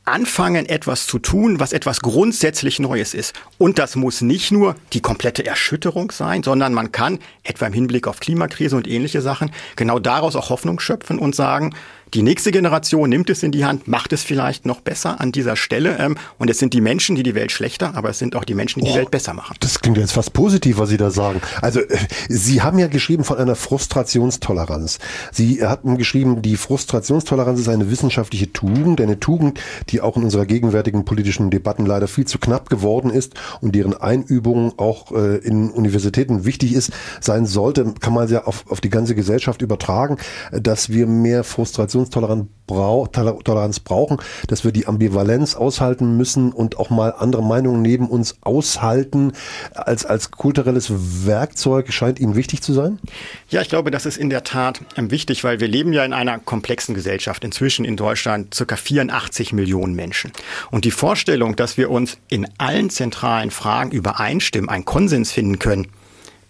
anfangen, 0.09 0.67
etwas 0.67 1.07
zu 1.07 1.19
tun, 1.19 1.61
was 1.61 1.73
etwas 1.73 2.01
grundsätzlich 2.01 2.79
Neues 2.79 3.15
ist. 3.15 3.35
Und 3.59 3.79
das 3.79 3.97
muss 3.97 4.21
nicht 4.21 4.51
nur 4.51 4.75
die 4.93 5.01
komplette 5.01 5.47
Erschütterung 5.47 6.11
sein, 6.11 6.43
sondern 6.43 6.75
man 6.75 6.93
kann, 6.93 7.19
etwa 7.43 7.67
im 7.67 7.73
Hinblick 7.73 8.07
auf 8.07 8.21
Klimakrise 8.21 8.77
und 8.77 8.89
ähnliche 8.89 9.21
Sachen, 9.21 9.51
genau 9.77 9.99
daraus 9.99 10.37
auch 10.37 10.51
Hoffnung 10.51 10.81
schöpfen 10.81 11.19
und 11.19 11.35
sagen, 11.35 11.75
die 12.15 12.23
nächste 12.23 12.51
Generation 12.51 13.11
nimmt 13.11 13.31
es 13.31 13.43
in 13.43 13.53
die 13.53 13.65
Hand, 13.65 13.89
macht 13.89 14.13
es 14.13 14.23
vielleicht 14.23 14.67
noch 14.67 14.81
besser 14.81 15.21
an 15.21 15.33
dieser 15.33 15.57
Stelle. 15.57 15.99
Ähm, 15.99 16.17
und 16.39 16.51
es 16.51 16.59
sind 16.59 16.75
die 16.75 16.81
Menschen, 16.81 17.17
die 17.17 17.23
die 17.23 17.35
Welt 17.35 17.53
schlechter, 17.53 17.95
aber 17.95 18.11
es 18.11 18.19
sind 18.19 18.37
auch 18.37 18.45
die 18.45 18.55
Menschen, 18.55 18.81
die 18.81 18.89
oh, 18.89 18.93
die 18.93 18.99
Welt 18.99 19.11
besser 19.11 19.35
machen. 19.35 19.57
Das 19.61 19.81
klingt 19.81 19.99
jetzt 19.99 20.13
fast 20.13 20.33
positiv, 20.33 20.79
was 20.79 20.89
Sie 20.89 20.97
da 20.97 21.11
sagen. 21.11 21.41
Also 21.61 21.81
äh, 21.81 21.99
Sie 22.29 22.63
haben 22.63 22.79
ja 22.79 22.87
geschrieben 22.87 23.25
von 23.25 23.37
einer 23.39 23.55
Frustrationstoleranz. 23.55 24.99
Sie 25.33 25.65
hatten 25.67 25.99
geschrieben, 25.99 26.43
die 26.43 26.57
Frustrationstoleranz 26.57 27.61
ist 27.61 27.69
eine 27.69 27.91
wissenschaftliche 27.91 28.53
Tugend, 28.53 29.01
eine 29.01 29.21
Tugend, 29.21 29.61
die 29.91 30.01
auch 30.01 30.17
in 30.17 30.25
unserer 30.25 30.47
gegenwärtigen 30.47 31.05
politischen 31.05 31.51
Debatten 31.51 31.87
leider 31.87 32.09
viel 32.09 32.27
zu 32.27 32.39
knapp 32.39 32.71
geworden 32.71 33.11
ist 33.11 33.35
und 33.61 33.75
deren 33.75 33.95
Einübung 33.95 34.79
auch 34.79 35.13
äh, 35.13 35.37
in 35.39 35.71
Universitäten 35.71 36.45
wichtig 36.45 36.75
ist, 36.75 36.93
sein 37.21 37.47
sollte, 37.47 37.95
kann 38.01 38.15
man 38.15 38.29
ja 38.29 38.45
auf, 38.45 38.65
auf 38.71 38.81
die 38.81 38.91
ganze 38.91 39.15
Gesellschaft 39.15 39.63
übertragen, 39.63 40.17
dass 40.53 40.91
wir 40.91 41.07
mehr 41.07 41.45
Frustration 41.45 41.98
Frustrationstoleranz 42.07 43.81
brauchen, 43.81 44.19
dass 44.47 44.65
wir 44.65 44.73
die 44.73 44.87
Ambivalenz 44.87 45.55
aushalten 45.55 46.17
müssen 46.17 46.53
und 46.53 46.79
auch 46.79 46.91
mal 46.91 47.15
andere 47.17 47.43
Meinungen 47.43 47.83
neben 47.83 48.09
uns 48.09 48.37
aushalten 48.43 49.33
als, 49.75 50.05
als 50.05 50.31
kulturelles 50.31 51.27
Werkzeug 51.27 51.93
scheint 51.93 52.21
Ihnen 52.21 52.37
wichtig 52.37 52.63
zu 52.63 52.73
sein? 52.73 52.99
Ja, 53.49 53.61
ich 53.61 53.69
glaube, 53.69 53.91
das 53.91 54.07
ist 54.07 54.17
in 54.17 54.31
der 54.31 54.45
Tat 54.45 54.81
ähm, 54.97 55.11
wichtig, 55.11 55.45
weil 55.45 55.61
wir 55.61 55.69
leben 55.69 55.93
ja 55.93 56.05
in 56.05 56.13
einer 56.13 56.39
komplexen 56.39 56.95
Gesellschaft. 56.95 57.45
Inzwischen 57.45 57.85
in 57.85 57.97
Deutschland 57.97 58.55
circa 58.55 58.77
84 58.77 59.53
Millionen 59.53 59.95
Menschen. 59.95 60.33
Und 60.71 60.85
die 60.85 60.91
Vorstellung, 60.91 61.57
dass 61.57 61.77
wir 61.77 61.91
uns 61.91 62.19
in 62.29 62.47
allen 62.59 62.91
zentralen 62.91 63.51
Fragen 63.51 63.91
übereinstimmen, 63.91 64.69
einen 64.69 64.85
Konsens 64.85 65.33
finden 65.33 65.59
können, 65.59 65.89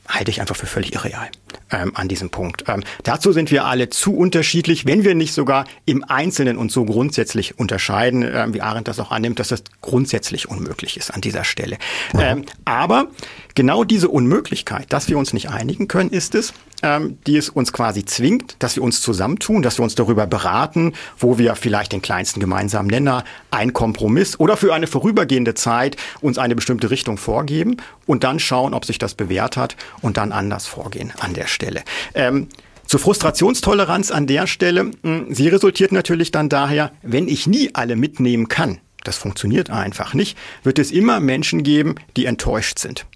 halte 0.08 0.30
ich 0.30 0.40
einfach 0.40 0.56
für 0.56 0.66
völlig 0.66 0.94
irreal 0.94 1.28
ähm, 1.70 1.92
an 1.94 2.08
diesem 2.08 2.30
Punkt. 2.30 2.64
Ähm, 2.68 2.82
dazu 3.02 3.32
sind 3.32 3.50
wir 3.50 3.64
alle 3.64 3.88
zu 3.90 4.14
unterschiedlich, 4.16 4.86
wenn 4.86 5.04
wir 5.04 5.14
nicht 5.14 5.34
sogar 5.34 5.64
im 5.84 6.04
Einzelnen 6.04 6.56
uns 6.56 6.72
so 6.72 6.84
grundsätzlich 6.84 7.58
unterscheiden, 7.58 8.22
ähm, 8.22 8.54
wie 8.54 8.60
Arendt 8.60 8.88
das 8.88 9.00
auch 9.00 9.10
annimmt, 9.10 9.38
dass 9.38 9.48
das 9.48 9.62
grundsätzlich 9.80 10.48
unmöglich 10.48 10.96
ist 10.96 11.10
an 11.12 11.20
dieser 11.20 11.44
Stelle. 11.44 11.78
Ähm, 12.18 12.44
aber 12.64 13.08
genau 13.54 13.84
diese 13.84 14.08
Unmöglichkeit, 14.08 14.92
dass 14.92 15.08
wir 15.08 15.18
uns 15.18 15.32
nicht 15.32 15.50
einigen 15.50 15.88
können, 15.88 16.10
ist 16.10 16.34
es, 16.34 16.52
ähm, 16.82 17.18
die 17.26 17.36
es 17.36 17.48
uns 17.48 17.72
quasi 17.72 18.04
zwingt, 18.04 18.56
dass 18.60 18.76
wir 18.76 18.82
uns 18.82 19.00
zusammentun, 19.00 19.62
dass 19.62 19.78
wir 19.78 19.82
uns 19.82 19.94
darüber 19.94 20.26
beraten, 20.26 20.92
wo 21.18 21.38
wir 21.38 21.56
vielleicht 21.56 21.92
den 21.92 22.02
kleinsten 22.02 22.40
gemeinsamen 22.40 22.88
Nenner, 22.88 23.24
ein 23.50 23.72
Kompromiss 23.72 24.38
oder 24.38 24.56
für 24.56 24.74
eine 24.74 24.86
vorübergehende 24.86 25.54
Zeit 25.54 25.96
uns 26.20 26.38
eine 26.38 26.54
bestimmte 26.54 26.90
Richtung 26.90 27.18
vorgeben 27.18 27.78
und 28.06 28.24
dann 28.24 28.38
schauen, 28.38 28.74
ob 28.74 28.84
sich 28.84 28.98
das 28.98 29.14
bewährt 29.14 29.56
hat 29.56 29.76
und 30.02 30.16
dann 30.16 30.32
anders 30.32 30.66
vorgehen 30.66 31.12
an 31.20 31.34
der 31.38 31.47
Stelle. 31.47 31.83
Ähm, 32.14 32.48
zur 32.87 33.01
Frustrationstoleranz 33.01 34.11
an 34.11 34.27
der 34.27 34.46
Stelle, 34.46 34.90
hm, 35.03 35.27
sie 35.29 35.48
resultiert 35.48 35.92
natürlich 35.92 36.33
dann 36.33 36.48
daher, 36.48 36.90
wenn 37.03 37.29
ich 37.29 37.46
nie 37.46 37.70
alle 37.74 37.96
mitnehmen 37.96 38.48
kann, 38.48 38.79
das 39.05 39.18
funktioniert 39.18 39.70
einfach 39.70 40.14
nicht, 40.14 40.37
wird 40.62 40.79
es 40.79 40.90
immer 40.90 41.20
Menschen 41.20 41.62
geben, 41.62 41.94
die 42.16 42.27
enttäuscht 42.27 42.79
sind. 42.79 43.07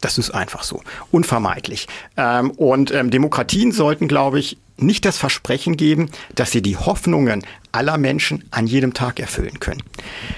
Das 0.00 0.18
ist 0.18 0.30
einfach 0.30 0.64
so, 0.64 0.82
unvermeidlich. 1.10 1.86
Ähm, 2.16 2.50
und 2.52 2.90
ähm, 2.90 3.10
Demokratien 3.10 3.70
sollten, 3.70 4.08
glaube 4.08 4.40
ich, 4.40 4.58
nicht 4.76 5.04
das 5.04 5.16
Versprechen 5.16 5.76
geben, 5.76 6.10
dass 6.34 6.50
sie 6.50 6.62
die 6.62 6.76
Hoffnungen 6.76 7.44
aller 7.70 7.98
Menschen 7.98 8.44
an 8.50 8.66
jedem 8.66 8.94
Tag 8.94 9.20
erfüllen 9.20 9.60
können. 9.60 9.82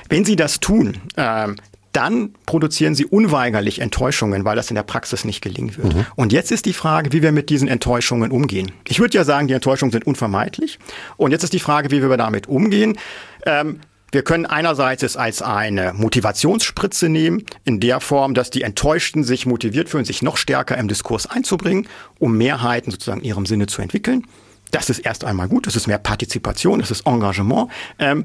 Wenn 0.09 0.25
sie 0.25 0.37
das 0.37 0.61
tun, 0.61 0.99
ähm, 1.17 1.57
dann 1.95 2.35
produzieren 2.45 2.95
sie 2.95 3.07
unweigerlich 3.07 3.81
Enttäuschungen, 3.81 4.45
weil 4.45 4.57
das 4.57 4.69
in 4.69 4.75
der 4.75 4.83
Praxis 4.83 5.25
nicht 5.25 5.41
gelingen 5.41 5.77
wird. 5.77 5.95
Mhm. 5.95 6.07
Und 6.17 6.33
jetzt 6.33 6.51
ist 6.51 6.67
die 6.67 6.73
Frage, 6.73 7.13
wie 7.13 7.23
wir 7.23 7.33
mit 7.33 7.51
diesen 7.51 7.69
Enttäuschungen 7.69 8.31
umgehen. 8.31 8.73
Ich 8.89 8.99
würde 8.99 9.17
ja 9.17 9.25
sagen, 9.25 9.47
die 9.49 9.55
Enttäuschungen 9.55 9.93
sind 9.93 10.07
unvermeidlich. 10.07 10.79
Und 11.17 11.31
jetzt 11.31 11.45
ist 11.45 11.53
die 11.53 11.61
Frage, 11.61 11.91
wie 11.91 12.03
wir 12.03 12.17
damit 12.17 12.49
umgehen. 12.49 12.99
Ähm, 13.47 13.81
wir 14.11 14.23
können 14.23 14.47
einerseits 14.47 15.03
es 15.03 15.17
als 15.17 15.43
eine 15.43 15.93
Motivationsspritze 15.93 17.09
nehmen, 17.09 17.45
in 17.65 17.81
der 17.81 18.01
Form, 18.01 18.35
dass 18.35 18.51
die 18.51 18.63
Enttäuschten 18.63 19.25
sich 19.25 19.45
motiviert 19.47 19.89
fühlen, 19.89 20.05
sich 20.05 20.23
noch 20.23 20.37
stärker 20.37 20.79
im 20.79 20.87
Diskurs 20.89 21.27
einzubringen, 21.27 21.89
um 22.19 22.37
Mehrheiten 22.37 22.93
sozusagen 22.93 23.21
in 23.21 23.27
ihrem 23.27 23.47
Sinne 23.47 23.67
zu 23.67 23.83
entwickeln. 23.83 24.25
Das 24.71 24.91
ist 24.91 25.01
erst 25.01 25.25
einmal 25.25 25.49
gut, 25.49 25.67
das 25.67 25.77
ist 25.77 25.87
mehr 25.87 25.99
Partizipation, 25.99 26.81
das 26.81 26.91
ist 26.91 27.07
Engagement. 27.07 27.71
Ähm, 27.99 28.25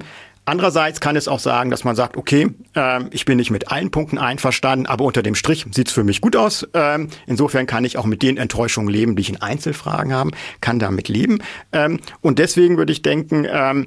Andererseits 0.50 1.00
kann 1.00 1.16
es 1.16 1.28
auch 1.28 1.38
sagen, 1.38 1.70
dass 1.70 1.84
man 1.84 1.96
sagt, 1.96 2.18
okay, 2.18 2.48
äh, 2.74 3.04
ich 3.12 3.26
bin 3.26 3.38
nicht 3.38 3.52
mit 3.52 3.72
allen 3.72 3.92
Punkten 3.92 4.18
einverstanden, 4.18 4.88
aber 4.88 5.06
unter 5.06 5.22
dem 5.22 5.36
Strich 5.36 5.68
sieht 5.70 5.90
es 5.90 5.94
für 5.94 6.04
mich 6.04 6.22
gut 6.22 6.36
aus. 6.36 6.68
Ähm, 6.74 7.10
insofern 7.28 7.68
kann 7.68 7.86
ich 7.86 8.00
auch 8.00 8.06
mit 8.06 8.24
den 8.24 8.38
Enttäuschungen 8.38 8.92
leben, 8.92 9.16
die 9.16 9.22
ich 9.22 9.30
in 9.30 9.40
Einzelfragen 9.44 10.12
habe, 10.12 10.32
kann 10.60 10.80
damit 10.80 11.08
leben. 11.08 11.38
Ähm, 11.72 12.00
und 12.22 12.40
deswegen 12.40 12.78
würde 12.78 12.92
ich 12.92 13.04
denken, 13.04 13.46
ähm, 13.48 13.86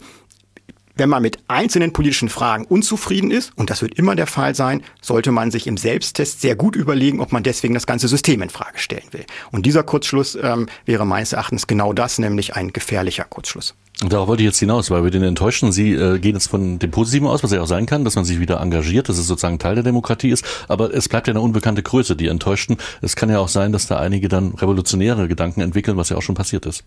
wenn 0.94 1.09
man 1.09 1.22
mit 1.22 1.38
einzelnen 1.48 1.92
politischen 1.92 2.29
Fragen 2.29 2.64
unzufrieden 2.64 3.33
ist, 3.33 3.51
und 3.57 3.68
das 3.68 3.83
wird 3.83 3.98
immer 3.98 4.14
der 4.14 4.29
Fall 4.29 4.55
sein, 4.55 4.85
sollte 5.01 5.33
man 5.33 5.51
sich 5.51 5.66
im 5.66 5.77
Selbsttest 5.77 6.42
sehr 6.42 6.55
gut 6.55 6.77
überlegen, 6.77 7.18
ob 7.18 7.33
man 7.33 7.42
deswegen 7.42 7.75
das 7.75 7.87
ganze 7.87 8.07
System 8.07 8.40
in 8.40 8.51
Frage 8.51 8.79
stellen 8.79 9.09
will. 9.11 9.25
Und 9.51 9.66
dieser 9.66 9.83
Kurzschluss 9.83 10.38
ähm, 10.40 10.68
wäre 10.85 11.07
meines 11.07 11.33
Erachtens 11.33 11.66
genau 11.66 11.92
das, 11.92 12.18
nämlich 12.18 12.55
ein 12.55 12.72
gefährlicher 12.72 13.25
Kurzschluss. 13.25 13.75
Darauf 14.00 14.26
wollte 14.26 14.42
ich 14.42 14.46
jetzt 14.46 14.59
hinaus, 14.59 14.90
weil 14.90 15.05
wir 15.05 15.11
den 15.11 15.22
enttäuschten, 15.22 15.70
Sie 15.70 15.92
äh, 15.92 16.18
gehen 16.18 16.35
jetzt 16.35 16.48
von 16.48 16.78
dem 16.78 16.90
Positiven 16.90 17.28
aus, 17.28 17.44
was 17.44 17.52
ja 17.52 17.61
auch 17.61 17.66
sein 17.66 17.87
kann, 17.87 18.05
dass 18.05 18.16
man 18.16 18.24
sich 18.24 18.40
wieder 18.40 18.61
engagiert, 18.61 19.09
dass 19.09 19.18
es 19.18 19.26
sozusagen 19.26 19.59
Teil 19.59 19.74
der 19.74 19.85
Demokratie 19.85 20.31
ist, 20.31 20.44
aber 20.66 20.92
es 20.92 21.09
bleibt 21.09 21.28
ja 21.28 21.33
eine 21.33 21.40
unbekannte 21.40 21.83
Größe, 21.83 22.16
die 22.16 22.26
Enttäuschten. 22.26 22.78
Es 23.00 23.16
kann 23.16 23.31
ja 23.31 23.38
auch 23.38 23.48
sein, 23.48 23.70
dass 23.70 23.87
da 23.87 23.98
einige 23.98 24.28
dann 24.28 24.55
revolutionäre 24.55 25.28
Gedanken 25.28 25.61
entwickeln, 25.61 25.96
was 25.98 26.09
ja 26.09 26.16
auch 26.16 26.22
schon 26.22 26.35
passiert 26.35 26.66
ist. 26.66 26.85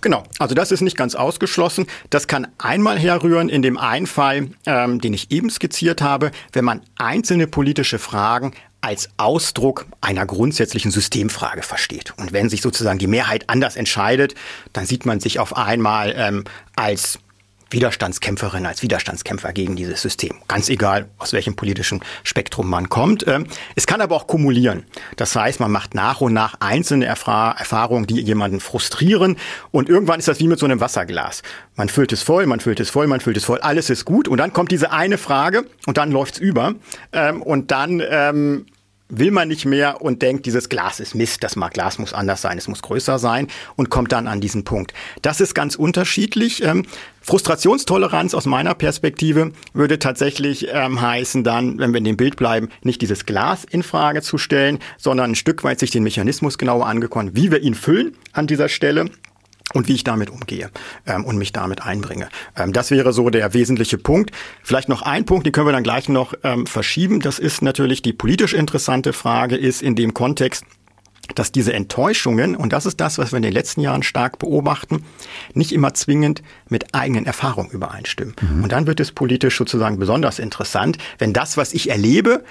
Genau, 0.00 0.22
also 0.38 0.54
das 0.54 0.70
ist 0.70 0.80
nicht 0.80 0.96
ganz 0.96 1.14
ausgeschlossen. 1.14 1.86
Das 2.10 2.26
kann 2.26 2.46
einmal 2.58 2.98
herrühren 2.98 3.48
in 3.48 3.62
dem 3.62 3.76
einen 3.76 4.06
Fall, 4.06 4.50
ähm, 4.66 5.00
den 5.00 5.12
ich 5.14 5.32
eben 5.32 5.50
skizziert 5.50 6.00
habe, 6.00 6.30
wenn 6.52 6.64
man 6.64 6.80
einzelne 6.96 7.48
politische 7.48 7.98
Fragen 7.98 8.52
als 8.86 9.08
Ausdruck 9.16 9.86
einer 10.00 10.26
grundsätzlichen 10.26 10.92
Systemfrage 10.92 11.62
versteht. 11.62 12.14
Und 12.18 12.32
wenn 12.32 12.48
sich 12.48 12.62
sozusagen 12.62 13.00
die 13.00 13.08
Mehrheit 13.08 13.50
anders 13.50 13.74
entscheidet, 13.74 14.36
dann 14.72 14.86
sieht 14.86 15.04
man 15.04 15.18
sich 15.18 15.40
auf 15.40 15.56
einmal 15.56 16.14
ähm, 16.16 16.44
als 16.76 17.18
Widerstandskämpferin, 17.70 18.64
als 18.64 18.82
Widerstandskämpfer 18.82 19.52
gegen 19.52 19.74
dieses 19.74 20.00
System. 20.00 20.36
Ganz 20.46 20.68
egal, 20.68 21.08
aus 21.18 21.32
welchem 21.32 21.56
politischen 21.56 22.00
Spektrum 22.22 22.70
man 22.70 22.88
kommt. 22.88 23.26
Ähm, 23.26 23.46
es 23.74 23.88
kann 23.88 24.00
aber 24.00 24.14
auch 24.14 24.28
kumulieren. 24.28 24.84
Das 25.16 25.34
heißt, 25.34 25.58
man 25.58 25.72
macht 25.72 25.94
nach 25.94 26.20
und 26.20 26.32
nach 26.32 26.54
einzelne 26.60 27.06
Erfahrungen, 27.06 28.06
die 28.06 28.20
jemanden 28.20 28.60
frustrieren. 28.60 29.36
Und 29.72 29.88
irgendwann 29.88 30.20
ist 30.20 30.28
das 30.28 30.38
wie 30.38 30.46
mit 30.46 30.60
so 30.60 30.66
einem 30.66 30.78
Wasserglas. 30.80 31.42
Man 31.74 31.88
füllt 31.88 32.12
es 32.12 32.22
voll, 32.22 32.46
man 32.46 32.60
füllt 32.60 32.78
es 32.78 32.88
voll, 32.88 33.08
man 33.08 33.20
füllt 33.20 33.36
es 33.36 33.44
voll. 33.44 33.58
Alles 33.58 33.90
ist 33.90 34.04
gut. 34.04 34.28
Und 34.28 34.38
dann 34.38 34.52
kommt 34.52 34.70
diese 34.70 34.92
eine 34.92 35.18
Frage 35.18 35.64
und 35.86 35.96
dann 35.96 36.12
läuft's 36.12 36.38
über. 36.38 36.74
Ähm, 37.12 37.42
und 37.42 37.72
dann 37.72 38.00
ähm, 38.08 38.66
will 39.08 39.30
man 39.30 39.48
nicht 39.48 39.64
mehr 39.64 40.02
und 40.02 40.22
denkt, 40.22 40.46
dieses 40.46 40.68
Glas 40.68 41.00
ist 41.00 41.14
Mist, 41.14 41.42
das 41.44 41.56
mag 41.56 41.74
Glas 41.74 41.98
muss 41.98 42.12
anders 42.12 42.42
sein, 42.42 42.58
es 42.58 42.68
muss 42.68 42.82
größer 42.82 43.18
sein 43.18 43.48
und 43.76 43.90
kommt 43.90 44.12
dann 44.12 44.26
an 44.26 44.40
diesen 44.40 44.64
Punkt. 44.64 44.92
Das 45.22 45.40
ist 45.40 45.54
ganz 45.54 45.76
unterschiedlich. 45.76 46.62
Ähm, 46.62 46.84
Frustrationstoleranz 47.22 48.34
aus 48.34 48.46
meiner 48.46 48.74
Perspektive 48.74 49.52
würde 49.72 49.98
tatsächlich 49.98 50.68
ähm, 50.72 51.00
heißen 51.00 51.44
dann, 51.44 51.78
wenn 51.78 51.92
wir 51.92 51.98
in 51.98 52.04
dem 52.04 52.16
Bild 52.16 52.36
bleiben, 52.36 52.68
nicht 52.82 53.02
dieses 53.02 53.26
Glas 53.26 53.64
in 53.64 53.82
Frage 53.82 54.22
zu 54.22 54.38
stellen, 54.38 54.78
sondern 54.96 55.32
ein 55.32 55.34
Stück 55.34 55.64
weit 55.64 55.80
sich 55.80 55.90
den 55.90 56.02
Mechanismus 56.02 56.58
genauer 56.58 56.86
angekommen, 56.86 57.30
wie 57.34 57.50
wir 57.50 57.62
ihn 57.62 57.74
füllen 57.74 58.16
an 58.32 58.46
dieser 58.46 58.68
Stelle 58.68 59.10
und 59.74 59.88
wie 59.88 59.94
ich 59.94 60.04
damit 60.04 60.30
umgehe 60.30 60.70
ähm, 61.06 61.24
und 61.24 61.36
mich 61.38 61.52
damit 61.52 61.82
einbringe. 61.82 62.28
Ähm, 62.56 62.72
das 62.72 62.90
wäre 62.90 63.12
so 63.12 63.30
der 63.30 63.52
wesentliche 63.54 63.98
Punkt. 63.98 64.30
Vielleicht 64.62 64.88
noch 64.88 65.02
ein 65.02 65.24
Punkt, 65.24 65.46
den 65.46 65.52
können 65.52 65.66
wir 65.66 65.72
dann 65.72 65.82
gleich 65.82 66.08
noch 66.08 66.34
ähm, 66.44 66.66
verschieben. 66.66 67.20
Das 67.20 67.38
ist 67.38 67.62
natürlich 67.62 68.02
die 68.02 68.12
politisch 68.12 68.54
interessante 68.54 69.12
Frage, 69.12 69.56
ist 69.56 69.82
in 69.82 69.96
dem 69.96 70.14
Kontext, 70.14 70.64
dass 71.34 71.50
diese 71.50 71.72
Enttäuschungen, 71.72 72.54
und 72.54 72.72
das 72.72 72.86
ist 72.86 73.00
das, 73.00 73.18
was 73.18 73.32
wir 73.32 73.38
in 73.38 73.42
den 73.42 73.52
letzten 73.52 73.80
Jahren 73.80 74.04
stark 74.04 74.38
beobachten, 74.38 75.04
nicht 75.54 75.72
immer 75.72 75.92
zwingend 75.94 76.42
mit 76.68 76.94
eigenen 76.94 77.26
Erfahrungen 77.26 77.70
übereinstimmen. 77.70 78.36
Mhm. 78.40 78.62
Und 78.62 78.72
dann 78.72 78.86
wird 78.86 79.00
es 79.00 79.10
politisch 79.10 79.58
sozusagen 79.58 79.98
besonders 79.98 80.38
interessant, 80.38 80.98
wenn 81.18 81.32
das, 81.32 81.56
was 81.56 81.74
ich 81.74 81.90
erlebe, 81.90 82.44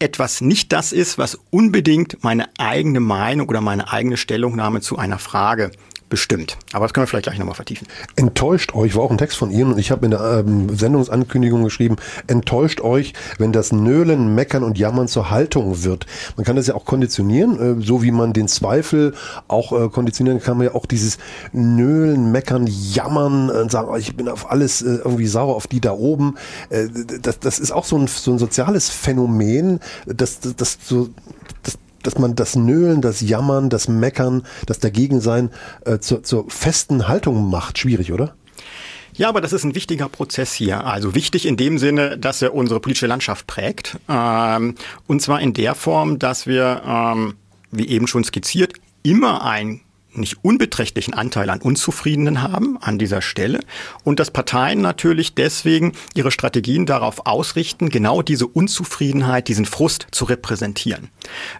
etwas 0.00 0.40
nicht 0.40 0.72
das 0.72 0.92
ist, 0.92 1.18
was 1.18 1.38
unbedingt 1.50 2.22
meine 2.22 2.48
eigene 2.58 3.00
Meinung 3.00 3.48
oder 3.48 3.60
meine 3.60 3.92
eigene 3.92 4.16
Stellungnahme 4.16 4.80
zu 4.80 4.96
einer 4.96 5.18
Frage 5.18 5.70
bestimmt. 6.08 6.56
Aber 6.72 6.84
das 6.86 6.94
können 6.94 7.02
wir 7.02 7.08
vielleicht 7.08 7.24
gleich 7.24 7.38
nochmal 7.38 7.54
vertiefen. 7.54 7.86
Enttäuscht 8.16 8.74
euch, 8.74 8.96
war 8.96 9.02
auch 9.02 9.10
ein 9.10 9.18
Text 9.18 9.36
von 9.36 9.50
Ihnen 9.50 9.72
und 9.72 9.78
ich 9.78 9.90
habe 9.90 10.04
in 10.04 10.10
der 10.10 10.44
ähm, 10.46 10.76
Sendungsankündigung 10.76 11.64
geschrieben, 11.64 11.96
enttäuscht 12.26 12.80
euch, 12.80 13.12
wenn 13.38 13.52
das 13.52 13.72
Nölen, 13.72 14.34
Meckern 14.34 14.62
und 14.62 14.78
Jammern 14.78 15.08
zur 15.08 15.30
Haltung 15.30 15.84
wird. 15.84 16.06
Man 16.36 16.44
kann 16.44 16.56
das 16.56 16.66
ja 16.66 16.74
auch 16.74 16.84
konditionieren, 16.84 17.80
äh, 17.80 17.84
so 17.84 18.02
wie 18.02 18.10
man 18.10 18.32
den 18.32 18.48
Zweifel 18.48 19.14
auch 19.48 19.72
äh, 19.72 19.88
konditionieren 19.88 20.40
kann, 20.40 20.58
man 20.58 20.66
ja 20.66 20.74
auch 20.74 20.86
dieses 20.86 21.18
Nölen, 21.52 22.32
Meckern, 22.32 22.66
Jammern 22.66 23.50
und 23.50 23.70
sagen, 23.70 23.88
oh, 23.90 23.96
ich 23.96 24.16
bin 24.16 24.28
auf 24.28 24.50
alles 24.50 24.82
äh, 24.82 24.96
irgendwie 25.04 25.26
sauer, 25.26 25.56
auf 25.56 25.66
die 25.66 25.80
da 25.80 25.92
oben. 25.92 26.36
Äh, 26.70 26.88
das, 27.20 27.38
das 27.38 27.58
ist 27.58 27.72
auch 27.72 27.84
so 27.84 27.96
ein, 27.96 28.06
so 28.06 28.32
ein 28.32 28.38
soziales 28.38 28.88
Phänomen, 28.88 29.80
das, 30.06 30.40
das, 30.40 30.56
das 30.56 30.78
so 30.82 31.10
dass 32.02 32.18
man 32.18 32.34
das 32.34 32.56
Nölen, 32.56 33.00
das 33.00 33.20
Jammern, 33.20 33.70
das 33.70 33.88
Meckern, 33.88 34.42
das 34.66 34.78
Dagegensein 34.78 35.50
äh, 35.84 35.98
zur, 35.98 36.22
zur 36.22 36.50
festen 36.50 37.08
Haltung 37.08 37.50
macht. 37.50 37.78
Schwierig, 37.78 38.12
oder? 38.12 38.34
Ja, 39.14 39.28
aber 39.28 39.40
das 39.40 39.52
ist 39.52 39.64
ein 39.64 39.74
wichtiger 39.74 40.08
Prozess 40.08 40.52
hier. 40.52 40.84
Also 40.84 41.14
wichtig 41.14 41.44
in 41.44 41.56
dem 41.56 41.78
Sinne, 41.78 42.16
dass 42.16 42.40
er 42.40 42.54
unsere 42.54 42.78
politische 42.78 43.08
Landschaft 43.08 43.48
prägt. 43.48 43.98
Ähm, 44.08 44.76
und 45.08 45.20
zwar 45.20 45.40
in 45.40 45.54
der 45.54 45.74
Form, 45.74 46.20
dass 46.20 46.46
wir, 46.46 46.82
ähm, 46.86 47.34
wie 47.72 47.88
eben 47.88 48.06
schon 48.06 48.22
skizziert, 48.22 48.74
immer 49.02 49.44
ein 49.44 49.80
nicht 50.12 50.38
unbeträchtlichen 50.42 51.14
Anteil 51.14 51.50
an 51.50 51.60
Unzufriedenen 51.60 52.42
haben 52.42 52.78
an 52.80 52.98
dieser 52.98 53.22
Stelle 53.22 53.60
und 54.04 54.20
dass 54.20 54.30
Parteien 54.30 54.80
natürlich 54.80 55.34
deswegen 55.34 55.92
ihre 56.14 56.30
Strategien 56.30 56.86
darauf 56.86 57.26
ausrichten, 57.26 57.90
genau 57.90 58.22
diese 58.22 58.46
Unzufriedenheit, 58.46 59.48
diesen 59.48 59.66
Frust 59.66 60.06
zu 60.10 60.24
repräsentieren, 60.24 61.10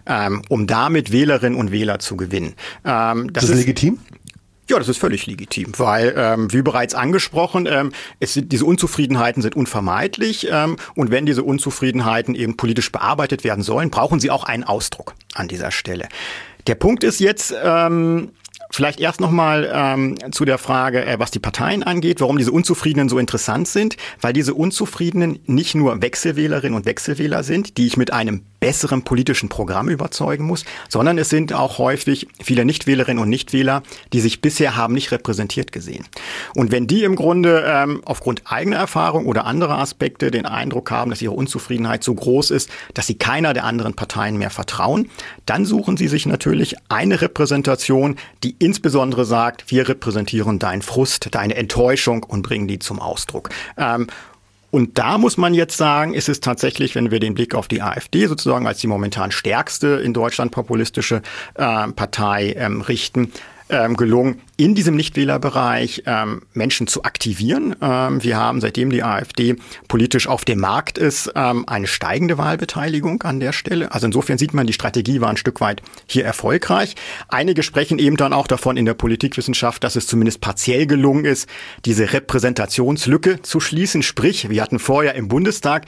ähm, 0.05 0.41
um 0.49 0.67
damit 0.67 1.11
Wählerinnen 1.11 1.59
und 1.59 1.71
Wähler 1.71 1.99
zu 1.99 2.17
gewinnen. 2.17 2.55
Ähm, 2.85 3.31
das, 3.33 3.43
das 3.45 3.51
ist 3.51 3.57
legitim? 3.57 3.99
Ja, 4.69 4.77
das 4.77 4.87
ist 4.87 4.99
völlig 4.99 5.25
legitim, 5.25 5.71
weil, 5.77 6.13
ähm, 6.15 6.53
wie 6.53 6.61
bereits 6.61 6.93
angesprochen, 6.93 7.67
ähm, 7.67 7.91
es 8.19 8.35
sind, 8.35 8.51
diese 8.51 8.65
Unzufriedenheiten 8.65 9.41
sind 9.41 9.55
unvermeidlich 9.55 10.47
ähm, 10.51 10.75
und 10.95 11.09
wenn 11.09 11.25
diese 11.25 11.41
Unzufriedenheiten 11.43 12.35
eben 12.35 12.55
politisch 12.55 12.91
bearbeitet 12.91 13.43
werden 13.43 13.63
sollen, 13.63 13.89
brauchen 13.89 14.19
sie 14.19 14.29
auch 14.29 14.43
einen 14.43 14.63
Ausdruck 14.63 15.15
an 15.33 15.47
dieser 15.47 15.71
Stelle. 15.71 16.07
Der 16.67 16.75
Punkt 16.75 17.03
ist 17.03 17.19
jetzt, 17.19 17.51
ähm, 17.63 18.29
Vielleicht 18.71 18.99
erst 18.99 19.19
nochmal 19.19 19.69
ähm, 19.73 20.15
zu 20.31 20.45
der 20.45 20.57
Frage, 20.57 21.05
äh, 21.05 21.17
was 21.19 21.31
die 21.31 21.39
Parteien 21.39 21.83
angeht, 21.83 22.21
warum 22.21 22.37
diese 22.37 22.51
Unzufriedenen 22.51 23.09
so 23.09 23.17
interessant 23.17 23.67
sind, 23.67 23.97
weil 24.21 24.33
diese 24.33 24.53
Unzufriedenen 24.53 25.39
nicht 25.45 25.73
nur 25.73 26.01
Wechselwählerinnen 26.01 26.75
und 26.75 26.85
Wechselwähler 26.85 27.43
sind, 27.43 27.77
die 27.77 27.87
ich 27.87 27.97
mit 27.97 28.13
einem 28.13 28.45
besseren 28.59 29.03
politischen 29.03 29.49
Programm 29.49 29.89
überzeugen 29.89 30.45
muss, 30.45 30.65
sondern 30.89 31.17
es 31.17 31.29
sind 31.29 31.53
auch 31.53 31.77
häufig 31.77 32.27
viele 32.41 32.65
Nichtwählerinnen 32.65 33.21
und 33.21 33.29
Nichtwähler, 33.29 33.83
die 34.13 34.19
sich 34.19 34.41
bisher 34.41 34.75
haben 34.75 34.93
nicht 34.93 35.11
repräsentiert 35.11 35.71
gesehen. 35.71 36.05
Und 36.55 36.71
wenn 36.71 36.87
die 36.87 37.03
im 37.03 37.15
Grunde 37.15 37.63
ähm, 37.65 38.01
aufgrund 38.05 38.43
eigener 38.45 38.77
Erfahrung 38.77 39.25
oder 39.25 39.45
anderer 39.45 39.77
Aspekte 39.77 40.31
den 40.31 40.45
Eindruck 40.45 40.91
haben, 40.91 41.09
dass 41.09 41.21
ihre 41.21 41.33
Unzufriedenheit 41.33 42.03
so 42.03 42.13
groß 42.13 42.51
ist, 42.51 42.69
dass 42.93 43.07
sie 43.07 43.15
keiner 43.15 43.53
der 43.53 43.65
anderen 43.65 43.93
Parteien 43.93 44.37
mehr 44.37 44.49
vertrauen, 44.49 45.09
dann 45.45 45.65
suchen 45.65 45.97
sie 45.97 46.07
sich 46.07 46.25
natürlich 46.25 46.75
eine 46.89 47.21
Repräsentation, 47.21 48.15
die 48.43 48.55
insbesondere 48.59 49.25
sagt, 49.25 49.71
wir 49.71 49.87
repräsentieren 49.87 50.59
deinen 50.59 50.81
Frust, 50.81 51.29
deine 51.31 51.55
Enttäuschung 51.55 52.23
und 52.23 52.41
bringen 52.41 52.67
die 52.67 52.79
zum 52.79 52.99
Ausdruck. 52.99 53.49
Ähm, 53.77 54.07
und 54.71 54.97
da 54.97 55.17
muss 55.17 55.37
man 55.37 55.53
jetzt 55.53 55.77
sagen, 55.77 56.13
ist 56.13 56.29
es 56.29 56.39
tatsächlich, 56.39 56.95
wenn 56.95 57.11
wir 57.11 57.19
den 57.19 57.33
Blick 57.33 57.55
auf 57.55 57.67
die 57.67 57.81
AfD 57.81 58.27
sozusagen 58.27 58.67
als 58.67 58.79
die 58.79 58.87
momentan 58.87 59.31
stärkste 59.31 59.87
in 60.03 60.13
Deutschland 60.13 60.51
populistische 60.51 61.21
äh, 61.55 61.87
Partei 61.87 62.53
ähm, 62.57 62.81
richten, 62.81 63.31
ähm, 63.69 63.95
gelungen, 63.95 64.41
in 64.57 64.75
diesem 64.75 64.95
Nichtwählerbereich 64.95 66.03
ähm, 66.05 66.41
Menschen 66.53 66.87
zu 66.87 67.03
aktivieren. 67.03 67.75
Ähm, 67.81 68.23
wir 68.23 68.37
haben, 68.37 68.61
seitdem 68.61 68.89
die 68.89 69.03
AfD 69.03 69.55
politisch 69.87 70.27
auf 70.27 70.43
dem 70.43 70.59
Markt 70.59 70.97
ist, 70.97 71.31
ähm, 71.35 71.63
eine 71.67 71.87
steigende 71.87 72.37
Wahlbeteiligung 72.37 73.21
an 73.23 73.39
der 73.39 73.53
Stelle. 73.53 73.91
Also 73.93 74.07
insofern 74.07 74.37
sieht 74.37 74.53
man, 74.53 74.67
die 74.67 74.73
Strategie 74.73 75.21
war 75.21 75.29
ein 75.29 75.37
Stück 75.37 75.61
weit 75.61 75.81
hier 76.07 76.25
erfolgreich. 76.25 76.95
Einige 77.27 77.63
sprechen 77.63 77.99
eben 77.99 78.17
dann 78.17 78.33
auch 78.33 78.47
davon 78.47 78.75
in 78.75 78.85
der 78.85 78.95
Politikwissenschaft, 78.95 79.83
dass 79.83 79.95
es 79.95 80.07
zumindest 80.07 80.41
partiell 80.41 80.85
gelungen 80.87 81.25
ist, 81.25 81.47
diese 81.85 82.11
Repräsentationslücke 82.11 83.41
zu 83.41 83.59
schließen. 83.59 84.03
Sprich, 84.03 84.49
wir 84.49 84.61
hatten 84.61 84.79
vorher 84.79 85.15
im 85.15 85.27
Bundestag 85.27 85.85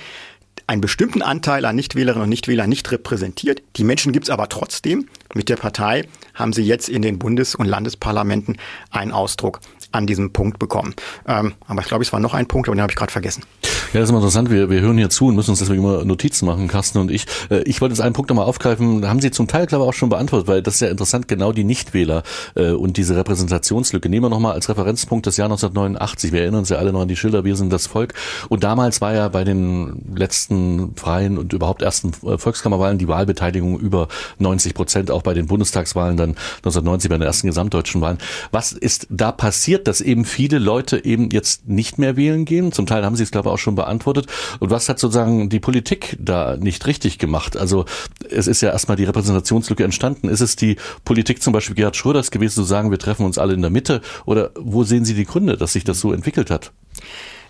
einen 0.68 0.82
bestimmten 0.82 1.22
Anteil 1.22 1.66
an 1.66 1.76
Nichtwählerinnen 1.76 2.24
und 2.24 2.30
Nichtwählern 2.30 2.70
nicht 2.70 2.92
repräsentiert. 2.92 3.62
Die 3.76 3.84
Menschen 3.84 4.14
gibt 4.14 4.26
es 4.26 4.30
aber 4.30 4.48
trotzdem. 4.48 5.10
Mit 5.34 5.50
der 5.50 5.58
Partei 5.58 6.08
haben 6.34 6.54
sie 6.54 6.64
jetzt 6.64 6.88
in 6.88 7.02
den 7.02 7.20
Bundes- 7.20 7.56
und 7.56 7.66
Landesparlamenten 7.66 8.58
einen 8.90 9.12
Ausdruck 9.12 9.60
an 9.92 10.08
diesem 10.08 10.32
Punkt 10.34 10.60
bekommen. 10.60 10.96
Ähm, 11.28 11.54
aber 11.68 11.82
ich 11.82 11.88
glaube, 11.88 12.04
es 12.04 12.14
war 12.14 12.20
noch 12.20 12.34
ein 12.34 12.48
Punkt, 12.48 12.68
aber 12.68 12.76
den 12.76 12.82
habe 12.82 12.92
ich 12.92 12.98
gerade 12.98 13.12
vergessen. 13.12 13.44
Ja, 13.94 14.00
das 14.00 14.04
ist 14.04 14.10
immer 14.12 14.20
interessant. 14.20 14.50
Wir, 14.50 14.70
wir 14.70 14.80
hören 14.80 14.98
hier 14.98 15.10
zu 15.10 15.28
und 15.28 15.36
müssen 15.36 15.50
uns 15.50 15.60
deswegen 15.60 15.84
immer 15.84 16.06
Notizen 16.06 16.46
machen, 16.46 16.70
Carsten 16.70 17.00
und 17.00 17.12
ich. 17.12 17.26
Äh, 17.50 17.64
ich 17.64 17.82
wollte 17.82 17.94
jetzt 17.94 18.02
einen 18.02 18.14
Punkt 18.14 18.30
nochmal 18.30 18.46
aufgreifen. 18.46 19.06
Haben 19.08 19.20
Sie 19.20 19.32
zum 19.32 19.48
Teil, 19.48 19.66
glaube 19.66 19.84
ich, 19.84 19.90
auch 19.90 19.94
schon 19.94 20.08
beantwortet, 20.08 20.48
weil 20.48 20.62
das 20.62 20.76
ist 20.76 20.80
ja 20.80 20.88
interessant, 20.88 21.28
genau 21.28 21.52
die 21.52 21.66
Nichtwähler 21.66 22.24
äh, 22.56 22.72
und 22.72 22.96
diese 22.96 23.18
Repräsentationslücke. 23.18 24.08
Nehmen 24.08 24.26
wir 24.26 24.30
nochmal 24.30 24.54
als 24.54 24.70
Referenzpunkt 24.70 25.28
das 25.28 25.36
Jahr 25.36 25.48
1989. 25.48 26.32
Wir 26.32 26.42
erinnern 26.42 26.60
uns 26.60 26.70
ja 26.70 26.78
alle 26.78 26.94
noch 26.94 27.02
an 27.02 27.10
die 27.10 27.18
Schilder, 27.18 27.44
wir 27.44 27.58
sind 27.58 27.74
das 27.74 27.88
Volk. 27.88 28.14
Und 28.48 28.64
damals 28.64 29.02
war 29.02 29.14
ja 29.14 29.28
bei 29.28 29.44
den 29.44 30.14
letzten 30.16 30.96
freien 30.96 31.38
und 31.38 31.52
überhaupt 31.52 31.82
ersten 31.82 32.12
äh, 32.26 32.38
Volkskammerwahlen 32.38 32.98
die 32.98 33.10
Wahlbeteiligung 33.10 33.78
über 33.78 34.08
90 34.40 34.74
Prozent, 34.74 35.12
auch 35.12 35.22
bei 35.22 35.34
den 35.34 35.48
Bundestagswahlen 35.48 36.16
dann 36.16 36.30
1990 36.58 37.10
bei 37.10 37.18
den 37.18 37.28
ersten 37.28 37.48
gesamtdeutschen 37.48 38.00
Wahlen. 38.00 38.20
Was 38.52 38.72
ist 38.72 39.08
da 39.10 39.34
passiert, 39.34 39.81
dass 39.88 40.02
eben 40.02 40.26
viele 40.26 40.60
Leute 40.60 41.04
eben 41.04 41.30
jetzt 41.30 41.68
nicht 41.68 41.98
mehr 41.98 42.18
wählen 42.18 42.46
gehen? 42.46 42.72
Zum 42.72 42.86
Teil 42.86 43.06
haben 43.06 43.16
Sie 43.16 43.24
es, 43.24 43.32
glaube 43.32 43.50
ich, 43.50 43.54
auch 43.54 43.60
schon 43.60 43.76
beantwortet. 43.76 44.28
Und 44.60 44.70
was 44.70 44.90
hat 44.90 45.00
sozusagen 45.00 45.50
die 45.50 45.60
Politik 45.60 46.18
da 46.20 46.58
nicht 46.58 46.86
richtig 46.88 47.18
gemacht? 47.18 47.58
Also 47.58 47.86
es 48.30 48.48
ist 48.48 48.62
ja 48.62 48.72
erstmal 48.72 48.98
die 48.98 49.06
Repräsentationslücke 49.06 49.84
entstanden. 49.84 50.30
Ist 50.30 50.42
es 50.42 50.56
die 50.56 50.78
Politik 51.06 51.42
zum 51.42 51.54
Beispiel 51.54 51.76
Gerhard 51.76 51.96
Schröders 51.96 52.32
gewesen, 52.32 52.56
zu 52.56 52.64
sagen, 52.64 52.92
wir 52.92 53.00
treffen 53.00 53.26
uns 53.26 53.38
alle 53.38 53.54
in 53.54 53.62
der 53.62 53.72
Mitte? 53.72 54.02
Oder 54.26 54.52
wo 54.56 54.84
sehen 54.84 55.06
Sie 55.06 55.14
die 55.14 55.26
Gründe, 55.26 55.58
dass 55.58 55.74
sich 55.74 55.84
das 55.84 56.00
so 56.00 56.14
entwickelt 56.14 56.50
hat? 56.50 56.72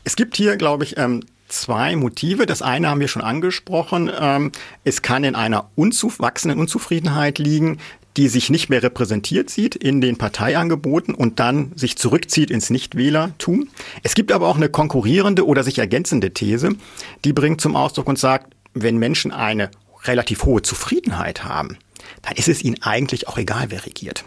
Es 0.04 0.15
gibt 0.15 0.36
hier, 0.36 0.58
glaube 0.58 0.84
ich, 0.84 0.98
ähm 0.98 1.22
zwei 1.52 1.96
Motive. 1.96 2.46
Das 2.46 2.62
eine 2.62 2.89
haben 2.89 3.00
wir 3.00 3.08
schon 3.08 3.22
angesprochen. 3.22 4.10
Ähm, 4.17 4.52
es 4.84 5.02
kann 5.02 5.24
in 5.24 5.36
einer 5.36 5.70
wachsenden 5.76 6.60
Unzufriedenheit 6.60 7.39
liegen, 7.39 7.80
die 8.17 8.28
sich 8.28 8.50
nicht 8.50 8.69
mehr 8.69 8.84
repräsentiert 8.84 9.50
sieht 9.50 9.76
in 9.76 10.02
den 10.02 10.17
Parteiangeboten 10.17 11.15
und 11.15 11.39
dann 11.39 11.71
sich 11.76 11.97
zurückzieht 11.97 12.52
ins 12.52 12.69
Nichtwählertum. 12.69 13.69
Es 14.04 14.15
gibt 14.15 14.32
aber 14.32 14.47
auch 14.47 14.58
eine 14.58 14.69
konkurrierende 14.69 15.45
oder 15.45 15.63
sich 15.63 15.80
ergänzende 15.80 16.34
These, 16.34 16.76
die 17.24 17.34
bringt 17.34 17.62
zum 17.62 17.76
Ausdruck 17.76 18.08
und 18.08 18.19
sagt, 18.19 18.54
wenn 18.74 18.97
Menschen 18.97 19.32
eine 19.32 19.71
relativ 20.04 20.43
hohe 20.43 20.62
Zufriedenheit 20.62 21.43
haben, 21.43 21.78
dann 22.21 22.36
ist 22.36 22.47
es 22.47 22.63
ihnen 22.63 22.81
eigentlich 22.81 23.27
auch 23.27 23.38
egal, 23.38 23.67
wer 23.69 23.86
regiert. 23.86 24.23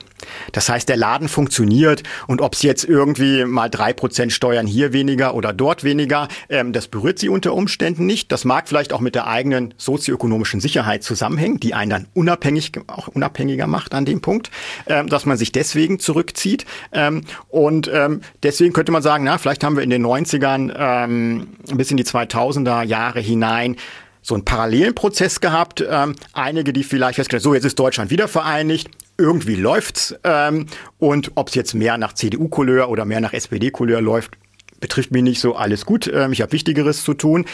Das 0.53 0.69
heißt, 0.69 0.89
der 0.89 0.97
Laden 0.97 1.29
funktioniert 1.29 2.03
und 2.27 2.41
ob 2.41 2.55
es 2.55 2.63
jetzt 2.63 2.85
irgendwie 2.85 3.45
mal 3.45 3.69
drei 3.69 3.93
Prozent 3.93 4.33
Steuern 4.33 4.67
hier 4.67 4.93
weniger 4.93 5.35
oder 5.35 5.53
dort 5.53 5.85
weniger, 5.85 6.29
ähm, 6.49 6.73
das 6.73 6.89
berührt 6.89 7.19
sie 7.19 7.29
unter 7.29 7.55
Umständen 7.55 8.07
nicht. 8.07 8.33
Das 8.33 8.45
mag 8.45 8.69
vielleicht 8.69 8.93
auch 8.93 9.01
mit 9.01 9.15
der 9.15 9.27
eigenen 9.27 9.75
sozioökonomischen 9.77 10.61
Sicherheit 10.61 11.03
zusammenhängen, 11.03 11.61
die 11.61 11.75
einen 11.75 11.91
dann 11.91 12.07
unabhängig, 12.15 12.73
auch 12.87 13.09
unabhängiger 13.09 13.67
macht 13.67 13.95
an 13.95 14.05
dem 14.05 14.21
Punkt, 14.21 14.51
ähm, 14.87 15.09
dass 15.09 15.27
man 15.27 15.37
sich 15.37 15.53
deswegen 15.53 15.99
zurückzieht. 15.99 16.65
Ähm, 16.93 17.23
und 17.49 17.91
ähm, 17.93 18.21
deswegen 18.43 18.73
könnte 18.73 18.93
man 18.93 19.03
sagen, 19.03 19.25
na, 19.25 19.39
vielleicht 19.39 19.65
haben 19.65 19.77
wir 19.77 19.83
in 19.83 19.91
den 19.91 20.05
90ern 20.05 20.73
ähm, 20.77 21.49
bis 21.75 21.91
in 21.91 21.97
die 21.97 22.05
2000er 22.05 22.83
Jahre 22.85 23.21
hinein 23.21 23.77
so 24.25 24.35
einen 24.35 24.45
parallelen 24.45 24.95
Prozess 24.95 25.41
gehabt. 25.41 25.85
Ähm, 25.89 26.17
einige, 26.33 26.73
die 26.73 26.83
vielleicht 26.83 27.17
festgestellt, 27.17 27.43
so 27.43 27.55
jetzt 27.55 27.65
ist 27.65 27.79
Deutschland 27.79 28.11
wieder 28.11 28.27
vereinigt, 28.27 28.89
irgendwie 29.19 29.55
läuft's. 29.55 30.17
Ähm, 30.25 30.67
und 30.99 31.33
ob 31.35 31.49
es 31.49 31.55
jetzt 31.55 31.75
mehr 31.75 31.99
nach 31.99 32.15
CDU-Couleur 32.15 32.89
oder 32.89 33.05
mehr 33.05 33.21
nach 33.21 33.35
SPD-Couleur 33.35 34.01
läuft, 34.01 34.33
betrifft 34.81 35.13
mich 35.13 35.23
nicht 35.23 35.41
so, 35.41 35.55
alles 35.55 35.85
gut, 35.85 36.11
ähm, 36.13 36.33
ich 36.33 36.41
habe 36.41 36.53
Wichtigeres 36.53 37.05
zu 37.05 37.15
tun. 37.15 37.45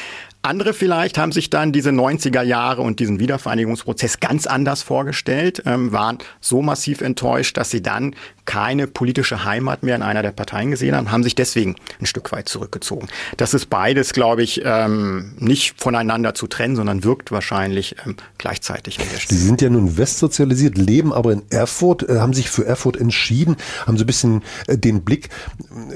Andere 0.42 0.72
vielleicht 0.72 1.18
haben 1.18 1.32
sich 1.32 1.50
dann 1.50 1.70
diese 1.70 1.90
90er 1.90 2.42
Jahre 2.42 2.80
und 2.80 2.98
diesen 2.98 3.20
Wiedervereinigungsprozess 3.20 4.20
ganz 4.20 4.46
anders 4.46 4.82
vorgestellt, 4.82 5.62
ähm, 5.66 5.92
waren 5.92 6.16
so 6.40 6.62
massiv 6.62 7.02
enttäuscht, 7.02 7.58
dass 7.58 7.70
sie 7.70 7.82
dann 7.82 8.14
keine 8.46 8.86
politische 8.86 9.44
Heimat 9.44 9.82
mehr 9.82 9.94
in 9.94 10.02
einer 10.02 10.22
der 10.22 10.32
Parteien 10.32 10.70
gesehen 10.70 10.96
haben, 10.96 11.12
haben 11.12 11.22
sich 11.22 11.34
deswegen 11.34 11.76
ein 12.00 12.06
Stück 12.06 12.32
weit 12.32 12.48
zurückgezogen. 12.48 13.06
Das 13.36 13.52
ist 13.52 13.66
beides, 13.66 14.14
glaube 14.14 14.42
ich, 14.42 14.62
ähm, 14.64 15.34
nicht 15.38 15.80
voneinander 15.80 16.34
zu 16.34 16.46
trennen, 16.46 16.74
sondern 16.74 17.04
wirkt 17.04 17.30
wahrscheinlich 17.30 17.96
ähm, 18.06 18.16
gleichzeitig. 18.38 18.98
Sie 19.28 19.36
sind 19.36 19.60
ja 19.60 19.68
nun 19.68 19.98
westsozialisiert, 19.98 20.78
leben 20.78 21.12
aber 21.12 21.32
in 21.32 21.42
Erfurt, 21.50 22.08
äh, 22.08 22.18
haben 22.18 22.32
sich 22.32 22.48
für 22.48 22.64
Erfurt 22.64 22.96
entschieden, 22.96 23.56
haben 23.86 23.98
so 23.98 24.04
ein 24.04 24.06
bisschen 24.06 24.42
äh, 24.66 24.78
den 24.78 25.04
Blick. 25.04 25.28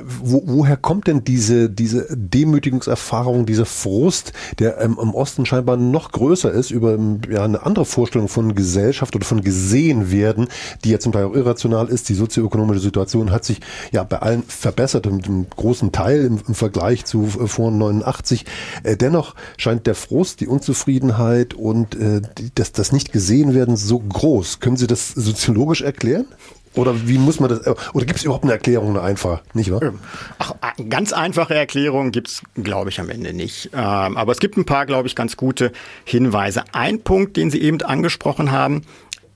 Wo, 0.05 0.43
woher 0.45 0.77
kommt 0.77 1.07
denn 1.07 1.25
diese, 1.25 1.71
diese 1.71 2.07
Demütigungserfahrung, 2.11 3.47
dieser 3.47 3.67
Frust, 3.67 4.34
der 4.59 4.81
ähm, 4.81 4.99
im 5.01 5.15
Osten 5.15 5.47
scheinbar 5.47 5.77
noch 5.77 6.13
größer 6.13 6.51
ist, 6.51 6.71
über 6.71 6.95
ähm, 6.95 7.21
ja, 7.31 7.45
eine 7.45 7.65
andere 7.65 7.85
Vorstellung 7.85 8.29
von 8.29 8.55
Gesellschaft 8.55 9.15
oder 9.17 9.25
von 9.25 9.43
gesehen 9.43 10.11
werden, 10.11 10.49
die 10.85 10.91
ja 10.91 10.99
zum 10.99 11.13
Teil 11.13 11.25
auch 11.25 11.35
irrational 11.35 11.89
ist. 11.89 12.09
Die 12.09 12.15
sozioökonomische 12.15 12.81
Situation 12.81 13.31
hat 13.31 13.45
sich 13.45 13.61
ja 13.93 14.03
bei 14.05 14.19
allen 14.19 14.43
verbessert, 14.45 15.07
mit 15.11 15.27
einem 15.27 15.47
großen 15.51 15.93
Teil 15.93 16.25
im, 16.25 16.41
im 16.47 16.55
Vergleich 16.55 17.05
zu 17.05 17.25
äh, 17.41 17.47
vor 17.47 17.71
89. 17.71 18.45
Äh, 18.83 18.97
dennoch 18.97 19.35
scheint 19.57 19.87
der 19.87 19.95
Frust, 19.95 20.41
die 20.41 20.47
Unzufriedenheit 20.47 21.55
und 21.55 21.95
äh, 21.95 22.23
das, 22.55 22.73
das 22.73 22.93
nicht 22.93 23.13
gesehen 23.13 23.55
werden 23.55 23.77
so 23.77 23.99
groß. 23.99 24.61
Können 24.61 24.77
Sie 24.77 24.87
das 24.87 25.09
soziologisch 25.11 25.83
erklären? 25.83 26.27
Oder 26.75 27.07
wie 27.07 27.19
muss 27.19 27.41
man 27.41 27.51
das, 27.51 27.67
oder 27.67 28.05
gibt 28.05 28.19
es 28.19 28.25
überhaupt 28.25 28.45
eine 28.45 28.53
Erklärung, 28.53 28.91
eine 28.91 29.03
einfache, 29.03 29.41
nicht 29.53 29.71
wahr? 29.71 29.95
Ach, 30.39 30.55
ganz 30.89 31.13
einfache 31.13 31.55
Erklärung 31.55 32.11
gibt's, 32.11 32.43
glaube 32.57 32.91
ich, 32.91 33.01
am 33.01 33.11
Ende 33.11 33.33
nicht. 33.33 33.71
Ähm, 33.73 34.17
aber 34.17 34.33
es 34.33 34.41
gibt 34.41 34.57
ein 34.57 34.65
paar, 34.65 34.87
glaube 34.87 35.07
ich, 35.07 35.15
ganz 35.15 35.37
gute 35.37 35.73
Hinweise. 36.05 36.65
Ein 36.73 37.03
Punkt, 37.03 37.37
den 37.37 37.51
Sie 37.51 37.61
eben 37.61 37.81
angesprochen 37.83 38.51
haben, 38.51 38.83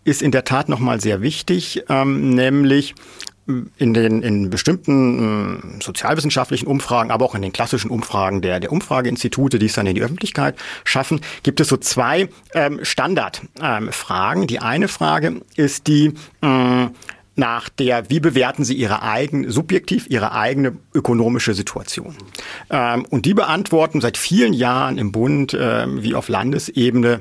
ist 0.04 0.22
in 0.22 0.32
der 0.32 0.44
Tat 0.44 0.68
nochmal 0.68 1.00
sehr 1.00 1.20
wichtig, 1.20 1.84
ähm, 1.88 2.30
nämlich 2.30 2.94
in 3.78 3.94
den 3.94 4.22
in 4.22 4.50
bestimmten 4.50 5.78
äh, 5.78 5.82
sozialwissenschaftlichen 5.82 6.66
Umfragen, 6.66 7.10
aber 7.10 7.24
auch 7.24 7.34
in 7.34 7.42
den 7.42 7.52
klassischen 7.52 7.90
Umfragen 7.90 8.42
der 8.42 8.60
der 8.60 8.70
Umfrageinstitute, 8.70 9.58
die 9.58 9.66
es 9.66 9.72
dann 9.72 9.86
in 9.86 9.94
die 9.94 10.02
Öffentlichkeit 10.02 10.56
schaffen, 10.84 11.20
gibt 11.42 11.60
es 11.60 11.68
so 11.68 11.78
zwei 11.78 12.28
ähm, 12.52 12.80
Standardfragen. 12.82 14.42
Ähm, 14.42 14.46
die 14.46 14.58
eine 14.58 14.88
Frage 14.88 15.40
ist 15.56 15.86
die 15.86 16.12
äh, 16.42 16.86
nach 17.38 17.68
der, 17.68 18.10
wie 18.10 18.20
bewerten 18.20 18.64
Sie 18.64 18.74
Ihre 18.74 19.02
eigene, 19.02 19.50
subjektiv 19.50 20.06
Ihre 20.08 20.32
eigene 20.32 20.76
ökonomische 20.94 21.54
Situation. 21.54 22.16
Ähm, 22.70 23.04
und 23.06 23.26
die 23.26 23.34
beantworten 23.34 24.00
seit 24.00 24.16
vielen 24.16 24.52
Jahren 24.52 24.98
im 24.98 25.12
Bund 25.12 25.56
ähm, 25.58 26.02
wie 26.02 26.14
auf 26.14 26.28
Landesebene 26.28 27.18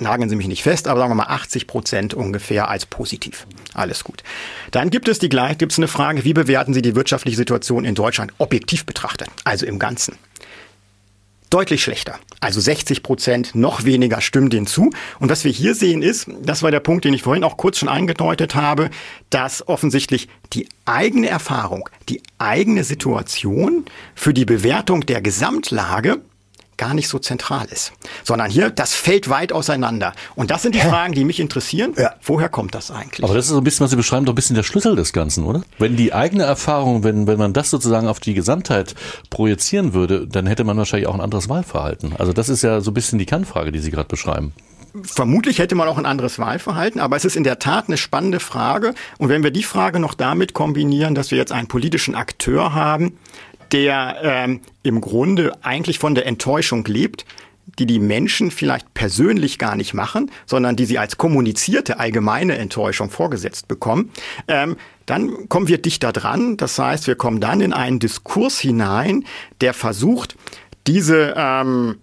nageln 0.00 0.30
Sie 0.30 0.36
mich 0.36 0.48
nicht 0.48 0.62
fest, 0.62 0.88
aber 0.88 1.00
sagen 1.00 1.10
wir 1.10 1.16
mal 1.16 1.26
80 1.26 1.66
Prozent 1.66 2.14
ungefähr 2.14 2.68
als 2.68 2.86
positiv. 2.86 3.46
Alles 3.74 4.04
gut. 4.04 4.22
Dann 4.70 4.90
gibt 4.90 5.08
es 5.08 5.18
die 5.18 5.28
gleich, 5.28 5.58
gibt 5.58 5.72
es 5.72 5.78
eine 5.78 5.88
Frage, 5.88 6.24
wie 6.24 6.32
bewerten 6.32 6.74
Sie 6.74 6.82
die 6.82 6.94
wirtschaftliche 6.94 7.36
Situation 7.36 7.84
in 7.84 7.94
Deutschland 7.94 8.32
objektiv 8.38 8.86
betrachtet, 8.86 9.28
also 9.44 9.66
im 9.66 9.78
Ganzen? 9.78 10.16
Deutlich 11.50 11.82
schlechter. 11.82 12.18
Also 12.40 12.60
60 12.60 13.02
Prozent, 13.02 13.54
noch 13.54 13.84
weniger 13.84 14.20
stimmen 14.20 14.48
denen 14.50 14.66
zu. 14.66 14.90
Und 15.18 15.28
was 15.28 15.44
wir 15.44 15.52
hier 15.52 15.74
sehen 15.74 16.00
ist, 16.00 16.28
das 16.42 16.62
war 16.62 16.70
der 16.70 16.80
Punkt, 16.80 17.04
den 17.04 17.12
ich 17.12 17.22
vorhin 17.22 17.44
auch 17.44 17.56
kurz 17.56 17.78
schon 17.78 17.88
eingedeutet 17.88 18.54
habe, 18.54 18.88
dass 19.28 19.66
offensichtlich 19.68 20.28
die 20.52 20.68
eigene 20.86 21.28
Erfahrung, 21.28 21.88
die 22.08 22.22
eigene 22.38 22.84
Situation 22.84 23.84
für 24.14 24.32
die 24.32 24.44
Bewertung 24.44 25.04
der 25.04 25.20
Gesamtlage 25.20 26.22
gar 26.80 26.94
nicht 26.94 27.08
so 27.08 27.18
zentral 27.18 27.66
ist, 27.70 27.92
sondern 28.24 28.50
hier, 28.50 28.70
das 28.70 28.94
fällt 28.94 29.28
weit 29.28 29.52
auseinander. 29.52 30.14
Und 30.34 30.50
das 30.50 30.62
sind 30.62 30.74
die 30.74 30.80
Hä? 30.80 30.88
Fragen, 30.88 31.12
die 31.12 31.26
mich 31.26 31.38
interessieren. 31.38 31.92
Ja. 31.98 32.14
Woher 32.22 32.48
kommt 32.48 32.74
das 32.74 32.90
eigentlich? 32.90 33.22
Aber 33.22 33.34
das 33.34 33.44
ist 33.44 33.50
so 33.50 33.58
ein 33.58 33.64
bisschen, 33.64 33.84
was 33.84 33.90
Sie 33.90 33.96
beschreiben, 33.96 34.24
doch 34.24 34.32
ein 34.32 34.34
bisschen 34.34 34.56
der 34.56 34.62
Schlüssel 34.62 34.96
des 34.96 35.12
Ganzen, 35.12 35.44
oder? 35.44 35.60
Wenn 35.78 35.96
die 35.96 36.14
eigene 36.14 36.44
Erfahrung, 36.44 37.04
wenn, 37.04 37.26
wenn 37.26 37.38
man 37.38 37.52
das 37.52 37.68
sozusagen 37.68 38.08
auf 38.08 38.18
die 38.18 38.32
Gesamtheit 38.32 38.94
projizieren 39.28 39.92
würde, 39.92 40.26
dann 40.26 40.46
hätte 40.46 40.64
man 40.64 40.78
wahrscheinlich 40.78 41.06
auch 41.06 41.14
ein 41.14 41.20
anderes 41.20 41.50
Wahlverhalten. 41.50 42.14
Also 42.16 42.32
das 42.32 42.48
ist 42.48 42.62
ja 42.62 42.80
so 42.80 42.92
ein 42.92 42.94
bisschen 42.94 43.18
die 43.18 43.26
Kernfrage, 43.26 43.72
die 43.72 43.80
Sie 43.80 43.90
gerade 43.90 44.08
beschreiben. 44.08 44.54
Vermutlich 45.02 45.58
hätte 45.58 45.76
man 45.76 45.86
auch 45.86 45.98
ein 45.98 46.06
anderes 46.06 46.38
Wahlverhalten, 46.38 47.00
aber 47.00 47.16
es 47.16 47.24
ist 47.24 47.36
in 47.36 47.44
der 47.44 47.60
Tat 47.60 47.86
eine 47.86 47.96
spannende 47.96 48.40
Frage. 48.40 48.94
Und 49.18 49.28
wenn 49.28 49.44
wir 49.44 49.52
die 49.52 49.62
Frage 49.62 50.00
noch 50.00 50.14
damit 50.14 50.52
kombinieren, 50.52 51.14
dass 51.14 51.30
wir 51.30 51.38
jetzt 51.38 51.52
einen 51.52 51.68
politischen 51.68 52.16
Akteur 52.16 52.74
haben, 52.74 53.18
der 53.72 54.18
ähm, 54.22 54.60
im 54.82 55.00
Grunde 55.00 55.52
eigentlich 55.62 55.98
von 55.98 56.14
der 56.14 56.26
Enttäuschung 56.26 56.84
lebt, 56.84 57.24
die 57.78 57.86
die 57.86 58.00
Menschen 58.00 58.50
vielleicht 58.50 58.92
persönlich 58.94 59.58
gar 59.58 59.76
nicht 59.76 59.94
machen, 59.94 60.30
sondern 60.46 60.76
die 60.76 60.86
sie 60.86 60.98
als 60.98 61.16
kommunizierte 61.18 61.98
allgemeine 61.98 62.58
Enttäuschung 62.58 63.10
vorgesetzt 63.10 63.68
bekommen, 63.68 64.10
ähm, 64.48 64.76
dann 65.06 65.48
kommen 65.48 65.68
wir 65.68 65.78
dichter 65.78 66.12
dran. 66.12 66.56
Das 66.56 66.78
heißt, 66.78 67.06
wir 67.06 67.14
kommen 67.14 67.40
dann 67.40 67.60
in 67.60 67.72
einen 67.72 67.98
Diskurs 67.98 68.58
hinein, 68.58 69.24
der 69.60 69.74
versucht, 69.74 70.36
diese 70.86 71.34
ähm, 71.36 71.98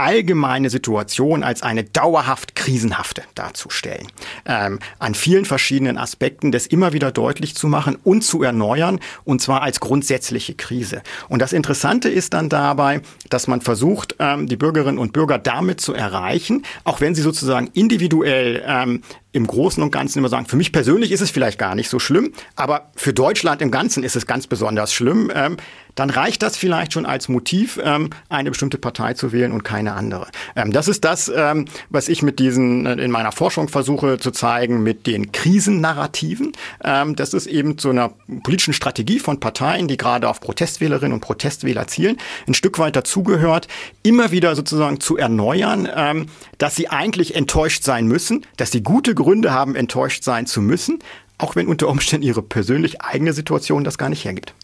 allgemeine 0.00 0.70
Situation 0.70 1.42
als 1.42 1.62
eine 1.62 1.84
dauerhaft 1.84 2.54
krisenhafte 2.54 3.22
darzustellen. 3.34 4.08
Ähm, 4.46 4.78
an 4.98 5.14
vielen 5.14 5.44
verschiedenen 5.44 5.98
Aspekten 5.98 6.52
das 6.52 6.66
immer 6.66 6.92
wieder 6.92 7.12
deutlich 7.12 7.54
zu 7.54 7.68
machen 7.68 7.98
und 8.02 8.22
zu 8.22 8.42
erneuern, 8.42 9.00
und 9.24 9.40
zwar 9.40 9.62
als 9.62 9.80
grundsätzliche 9.80 10.54
Krise. 10.54 11.02
Und 11.28 11.40
das 11.40 11.52
Interessante 11.52 12.08
ist 12.08 12.34
dann 12.34 12.48
dabei, 12.48 13.02
dass 13.28 13.46
man 13.46 13.60
versucht, 13.60 14.16
ähm, 14.18 14.46
die 14.46 14.56
Bürgerinnen 14.56 14.98
und 14.98 15.12
Bürger 15.12 15.38
damit 15.38 15.80
zu 15.80 15.92
erreichen, 15.92 16.64
auch 16.84 17.00
wenn 17.00 17.14
sie 17.14 17.22
sozusagen 17.22 17.68
individuell 17.74 18.62
ähm, 18.66 19.02
im 19.32 19.46
Großen 19.46 19.82
und 19.82 19.92
Ganzen 19.92 20.18
immer 20.18 20.28
sagen, 20.28 20.46
für 20.46 20.56
mich 20.56 20.72
persönlich 20.72 21.12
ist 21.12 21.20
es 21.20 21.30
vielleicht 21.30 21.58
gar 21.58 21.74
nicht 21.74 21.88
so 21.88 21.98
schlimm, 21.98 22.32
aber 22.56 22.90
für 22.96 23.12
Deutschland 23.12 23.62
im 23.62 23.70
Ganzen 23.70 24.02
ist 24.02 24.16
es 24.16 24.26
ganz 24.26 24.46
besonders 24.46 24.92
schlimm, 24.92 25.30
ähm, 25.34 25.56
dann 26.00 26.08
reicht 26.08 26.42
das 26.42 26.56
vielleicht 26.56 26.94
schon 26.94 27.04
als 27.04 27.28
Motiv, 27.28 27.78
ähm, 27.82 28.08
eine 28.30 28.50
bestimmte 28.50 28.78
Partei 28.78 29.12
zu 29.12 29.32
wählen 29.32 29.52
und 29.52 29.64
keine 29.64 29.92
andere. 29.92 30.28
Ähm, 30.56 30.72
das 30.72 30.88
ist 30.88 31.04
das, 31.04 31.30
ähm, 31.34 31.66
was 31.90 32.08
ich 32.08 32.22
mit 32.22 32.38
diesen 32.38 32.86
äh, 32.86 32.94
in 32.94 33.10
meiner 33.10 33.32
Forschung 33.32 33.68
versuche 33.68 34.18
zu 34.18 34.30
zeigen, 34.30 34.82
mit 34.82 35.06
den 35.06 35.30
Krisennarrativen. 35.30 36.52
Ähm, 36.82 37.16
das 37.16 37.34
ist 37.34 37.46
eben 37.46 37.76
zu 37.76 37.90
einer 37.90 38.14
politischen 38.42 38.72
Strategie 38.72 39.18
von 39.18 39.40
Parteien, 39.40 39.88
die 39.88 39.98
gerade 39.98 40.26
auf 40.26 40.40
Protestwählerinnen 40.40 41.12
und 41.12 41.20
Protestwähler 41.20 41.86
zielen, 41.86 42.16
ein 42.48 42.54
Stück 42.54 42.78
weit 42.78 42.96
dazugehört, 42.96 43.68
immer 44.02 44.30
wieder 44.30 44.56
sozusagen 44.56 45.00
zu 45.00 45.18
erneuern, 45.18 45.86
ähm, 45.94 46.26
dass 46.56 46.76
sie 46.76 46.88
eigentlich 46.88 47.34
enttäuscht 47.34 47.84
sein 47.84 48.06
müssen, 48.06 48.46
dass 48.56 48.70
sie 48.70 48.82
gute 48.82 49.14
Gründe 49.14 49.52
haben, 49.52 49.74
enttäuscht 49.74 50.24
sein 50.24 50.46
zu 50.46 50.62
müssen, 50.62 51.00
auch 51.36 51.56
wenn 51.56 51.68
unter 51.68 51.88
Umständen 51.88 52.26
ihre 52.26 52.40
persönlich 52.40 53.02
eigene 53.02 53.34
Situation 53.34 53.84
das 53.84 53.98
gar 53.98 54.08
nicht 54.08 54.24
hergibt. 54.24 54.54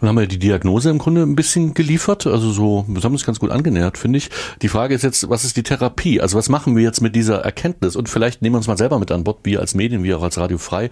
Nun 0.00 0.08
haben 0.08 0.18
wir 0.18 0.26
die 0.26 0.38
Diagnose 0.38 0.90
im 0.90 0.98
Grunde 0.98 1.22
ein 1.22 1.36
bisschen 1.36 1.74
geliefert, 1.74 2.26
also 2.26 2.50
so, 2.50 2.84
wir 2.88 3.02
haben 3.02 3.12
uns 3.12 3.24
ganz 3.24 3.38
gut 3.38 3.50
angenähert, 3.50 3.98
finde 3.98 4.18
ich. 4.18 4.30
Die 4.60 4.68
Frage 4.68 4.94
ist 4.94 5.02
jetzt, 5.02 5.28
was 5.30 5.44
ist 5.44 5.56
die 5.56 5.62
Therapie? 5.62 6.20
Also 6.20 6.36
was 6.36 6.48
machen 6.48 6.76
wir 6.76 6.82
jetzt 6.82 7.00
mit 7.00 7.14
dieser 7.14 7.40
Erkenntnis? 7.40 7.96
Und 7.96 8.08
vielleicht 8.08 8.42
nehmen 8.42 8.54
wir 8.54 8.58
uns 8.58 8.66
mal 8.66 8.78
selber 8.78 8.98
mit 8.98 9.10
an 9.10 9.24
Bord, 9.24 9.38
wir 9.44 9.60
als 9.60 9.74
Medien, 9.74 10.02
wir 10.02 10.18
auch 10.18 10.22
als 10.22 10.38
Radio 10.38 10.58
frei, 10.58 10.90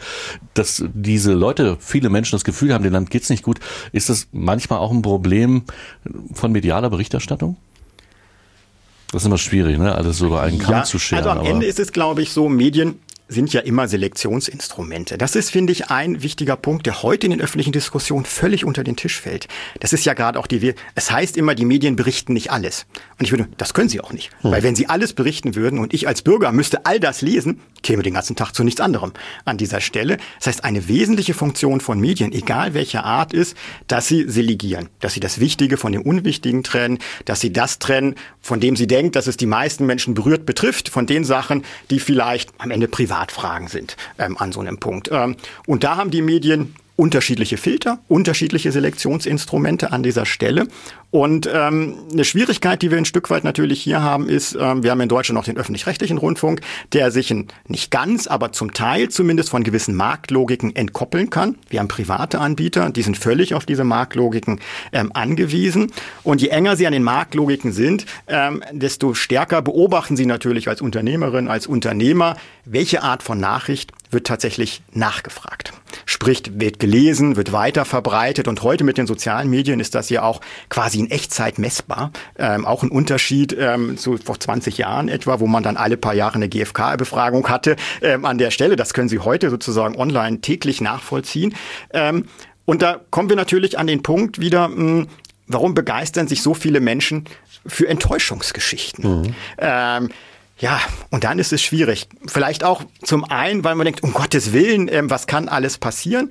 dass 0.55 0.85
diese 0.95 1.33
Leute, 1.33 1.77
viele 1.81 2.09
Menschen 2.11 2.37
das 2.37 2.45
Gefühl 2.45 2.73
haben, 2.73 2.85
dem 2.85 2.93
Land 2.93 3.11
geht's 3.11 3.31
nicht 3.31 3.43
gut. 3.43 3.59
Ist 3.93 4.09
das 4.09 4.29
manchmal 4.33 4.79
auch 4.79 4.93
ein 4.93 5.03
Problem 5.03 5.65
von 6.33 6.53
medialer 6.53 6.91
Berichterstattung? 6.91 7.57
Das 9.13 9.23
ist 9.23 9.27
immer 9.27 9.39
schwierig, 9.39 9.77
ne? 9.77 9.93
alles 9.93 10.19
so 10.19 10.27
über 10.27 10.41
einen 10.41 10.61
Kamm 10.61 10.73
ja, 10.75 10.83
zu 10.85 11.01
scheren. 11.01 11.27
Also 11.27 11.41
am 11.41 11.47
Ende 11.47 11.67
ist 11.67 11.81
es, 11.81 11.91
glaube 11.91 12.23
ich, 12.23 12.31
so, 12.31 12.49
Medien 12.49 13.01
sind 13.31 13.53
ja 13.53 13.61
immer 13.61 13.89
Selektionsinstrumente. 13.89 15.17
Das 15.17 15.37
ist, 15.37 15.51
finde 15.51 15.73
ich, 15.73 15.89
ein 15.89 16.23
wichtiger 16.23 16.57
Punkt, 16.57 16.87
der 16.87 17.03
heute 17.03 17.27
in 17.27 17.31
den 17.31 17.41
öffentlichen 17.41 17.73
Diskussionen 17.73 18.25
völlig 18.25 18.65
unter 18.65 18.85
den 18.85 18.97
Tisch 18.97 19.21
fällt. 19.21 19.49
Das 19.79 19.93
ist 19.93 20.05
ja 20.05 20.15
gerade 20.15 20.39
auch 20.39 20.47
die, 20.47 20.75
es 20.95 21.11
heißt 21.11 21.37
immer, 21.37 21.55
die 21.55 21.65
Medien 21.65 21.97
berichten 21.97 22.33
nicht 22.33 22.51
alles. 22.51 22.87
Und 23.19 23.25
ich 23.25 23.31
würde, 23.31 23.49
das 23.57 23.73
können 23.73 23.89
sie 23.89 24.01
auch 24.01 24.13
nicht. 24.13 24.31
Hm. 24.43 24.51
Weil 24.51 24.63
wenn 24.63 24.75
sie 24.75 24.89
alles 24.89 25.13
berichten 25.13 25.55
würden 25.55 25.79
und 25.79 25.95
ich 25.95 26.09
als 26.09 26.23
Bürger 26.23 26.53
müsste 26.53 26.85
all 26.87 26.99
das 26.99 27.23
lesen, 27.23 27.61
käme 27.83 28.03
den 28.03 28.15
ganzen 28.15 28.37
Tag 28.37 28.53
zu 28.53 28.65
nichts 28.65 28.81
anderem 28.81 29.13
an 29.45 29.57
dieser 29.57 29.81
Stelle. 29.81 30.19
Das 30.39 30.49
heißt, 30.49 30.65
eine 30.65 30.89
wesentliche 30.89 31.35
Funktion 31.35 31.81
von 31.81 32.01
Medien, 32.01 32.33
egal 32.33 32.75
welcher 32.75 33.05
Art 33.05 33.33
ist, 33.33 33.57
dass 33.87 34.09
sie 34.09 34.29
selegieren, 34.29 34.89
dass 34.99 35.15
sie 35.15 35.21
das 35.21 35.41
Wichtige 35.41 35.77
von 35.77 35.93
dem 35.93 36.03
Unwichtigen 36.03 36.63
trennen, 36.63 36.99
dass 37.25 37.41
sie 37.41 37.53
das 37.53 37.79
trennen, 37.79 38.17
von 38.41 38.61
dem 38.61 38.77
sie 38.77 38.87
denkt, 38.87 39.17
dass 39.17 39.27
es 39.27 39.37
die 39.37 39.47
meisten 39.47 39.87
Menschen 39.87 40.15
berührt 40.15 40.47
betrifft, 40.47 40.89
von 40.89 41.07
den 41.07 41.25
Sachen, 41.25 41.65
die 41.91 42.01
vielleicht 42.01 42.51
am 42.59 42.71
Ende 42.71 42.89
privat 42.89 43.20
Privatfragen 43.21 43.69
sind 43.69 43.97
ähm, 44.19 44.37
an 44.39 44.53
so 44.53 44.61
einem 44.61 44.79
Punkt. 44.79 45.11
Ähm, 45.13 45.37
und 45.67 45.85
da 45.85 45.97
haben 45.97 46.11
die 46.11 46.23
Medien 46.23 46.75
unterschiedliche 47.01 47.57
Filter, 47.57 48.01
unterschiedliche 48.09 48.73
Selektionsinstrumente 48.73 49.91
an 49.91 50.03
dieser 50.03 50.27
Stelle. 50.27 50.69
Und 51.11 51.49
ähm, 51.53 51.95
eine 52.13 52.27
Schwierigkeit, 52.27 52.83
die 52.83 52.91
wir 52.91 52.99
ein 52.99 53.07
Stück 53.07 53.31
weit 53.31 53.43
natürlich 53.43 53.81
hier 53.81 54.03
haben, 54.03 54.29
ist, 54.29 54.55
ähm, 54.61 54.83
wir 54.83 54.91
haben 54.91 55.01
in 55.01 55.09
Deutschland 55.09 55.37
noch 55.37 55.47
den 55.47 55.57
öffentlich-rechtlichen 55.57 56.19
Rundfunk, 56.19 56.61
der 56.93 57.11
sich 57.11 57.31
in, 57.31 57.49
nicht 57.67 57.91
ganz, 57.91 58.27
aber 58.27 58.53
zum 58.53 58.75
Teil 58.75 59.09
zumindest 59.09 59.49
von 59.49 59.65
gewissen 59.65 59.95
Marktlogiken 59.95 60.77
entkoppeln 60.77 61.31
kann. 61.31 61.57
Wir 61.71 61.81
haben 61.81 61.89
private 61.89 62.39
Anbieter, 62.39 62.91
die 62.91 63.03
sind 63.03 63.17
völlig 63.17 63.55
auf 63.55 63.65
diese 63.65 63.83
Marktlogiken 63.83 64.61
ähm, 64.93 65.11
angewiesen. 65.15 65.93
Und 66.23 66.43
je 66.43 66.49
enger 66.49 66.77
sie 66.77 66.87
an 66.87 66.93
den 66.93 67.03
Marktlogiken 67.03 67.73
sind, 67.73 68.05
ähm, 68.27 68.63
desto 68.73 69.15
stärker 69.15 69.63
beobachten 69.63 70.19
sie 70.19 70.27
natürlich 70.27 70.69
als 70.69 70.83
Unternehmerin, 70.83 71.49
als 71.49 71.67
Unternehmer, 71.67 72.37
welche 72.67 73.03
Art 73.03 73.23
von 73.23 73.41
Nachricht 73.41 73.93
wird 74.11 74.27
tatsächlich 74.27 74.83
nachgefragt. 74.93 75.73
Sprich, 76.07 76.43
wird 76.55 76.79
gelesen, 76.79 77.37
wird 77.37 77.53
weiter 77.53 77.85
verbreitet 77.85 78.49
und 78.49 78.63
heute 78.63 78.85
mit 78.85 78.99
den 78.99 79.07
sozialen 79.07 79.49
Medien 79.51 79.81
ist 79.81 79.95
das 79.95 80.11
ja 80.11 80.23
auch 80.23 80.41
quasi 80.69 80.99
in 80.99 81.11
Echtzeit 81.11 81.59
messbar. 81.59 82.13
Ähm, 82.39 82.65
auch 82.65 82.83
ein 82.83 82.91
Unterschied 82.91 83.57
ähm, 83.59 83.97
zu 83.97 84.17
vor 84.19 84.39
20 84.39 84.79
Jahren 84.79 85.09
etwa, 85.09 85.41
wo 85.41 85.47
man 85.47 85.63
dann 85.63 85.77
alle 85.77 85.97
paar 85.97 86.15
Jahre 86.15 86.37
eine 86.37 86.49
GfK-Befragung 86.49 87.49
hatte 87.49 87.77
ähm, 88.03 88.25
an 88.25 88.39
der 88.39 88.51
Stelle. 88.51 88.77
Das 88.77 88.95
können 88.95 89.09
Sie 89.09 89.19
heute 89.19 89.51
sozusagen 89.51 89.97
online 89.97 90.41
täglich 90.41 90.81
nachvollziehen. 90.81 91.55
Ähm, 91.93 92.27
und 92.65 92.83
da 92.83 93.01
kommen 93.11 93.29
wir 93.29 93.37
natürlich 93.37 93.79
an 93.79 93.87
den 93.87 94.03
Punkt 94.03 94.41
wieder, 94.41 94.69
mh, 94.69 94.77
hm, 94.77 95.09
warum 95.49 95.75
begeistern 95.75 96.29
sich 96.29 96.43
so 96.43 96.55
viele 96.55 96.81
Menschen 96.81 97.25
für 97.67 97.89
Enttäuschungsgeschichten? 97.89 99.35
Mhm. 99.59 100.11
Ja, 100.61 100.79
und 101.11 101.25
dann 101.25 101.39
ist 101.39 101.53
es 101.53 101.63
schwierig. 101.63 102.07
Vielleicht 102.27 102.65
auch 102.65 102.85
zum 103.03 103.25
einen, 103.25 103.65
weil 103.65 103.75
man 103.75 103.87
denkt, 103.87 104.03
um 104.03 104.13
Gottes 104.13 104.53
Willen, 104.53 104.89
ähm, 104.89 105.09
was 105.09 105.27
kann 105.27 105.49
alles 105.49 105.79
passieren? 105.79 106.31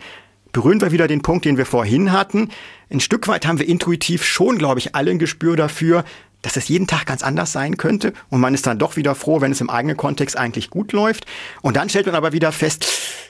Berühren 0.52 0.82
wir 0.82 0.92
wieder 0.92 1.08
den 1.08 1.24
Punkt, 1.24 1.46
den 1.46 1.58
wir 1.58 1.66
vorhin 1.66 2.12
hatten. 2.12 2.50
Ein 2.92 3.00
Stück 3.00 3.28
weit 3.28 3.46
haben 3.48 3.60
wir 3.60 3.68
intuitiv 3.68 4.24
schon, 4.24 4.58
glaube 4.58 4.80
ich, 4.80 4.96
alle 4.96 5.12
ein 5.12 5.20
Gespür 5.20 5.56
dafür, 5.56 6.06
dass 6.42 6.56
es 6.56 6.68
jeden 6.68 6.88
Tag 6.88 7.06
ganz 7.06 7.24
anders 7.24 7.52
sein 7.52 7.78
könnte 7.78 8.14
und 8.30 8.40
man 8.40 8.54
ist 8.54 8.66
dann 8.66 8.80
doch 8.80 8.96
wieder 8.96 9.16
froh, 9.16 9.42
wenn 9.42 9.52
es 9.52 9.62
im 9.62 9.70
eigenen 9.70 9.98
Kontext 9.98 10.38
eigentlich 10.38 10.70
gut 10.70 10.94
läuft. 10.94 11.26
Und 11.62 11.76
dann 11.76 11.90
stellt 11.90 12.06
man 12.06 12.16
aber 12.16 12.32
wieder 12.32 12.52
fest, 12.52 12.88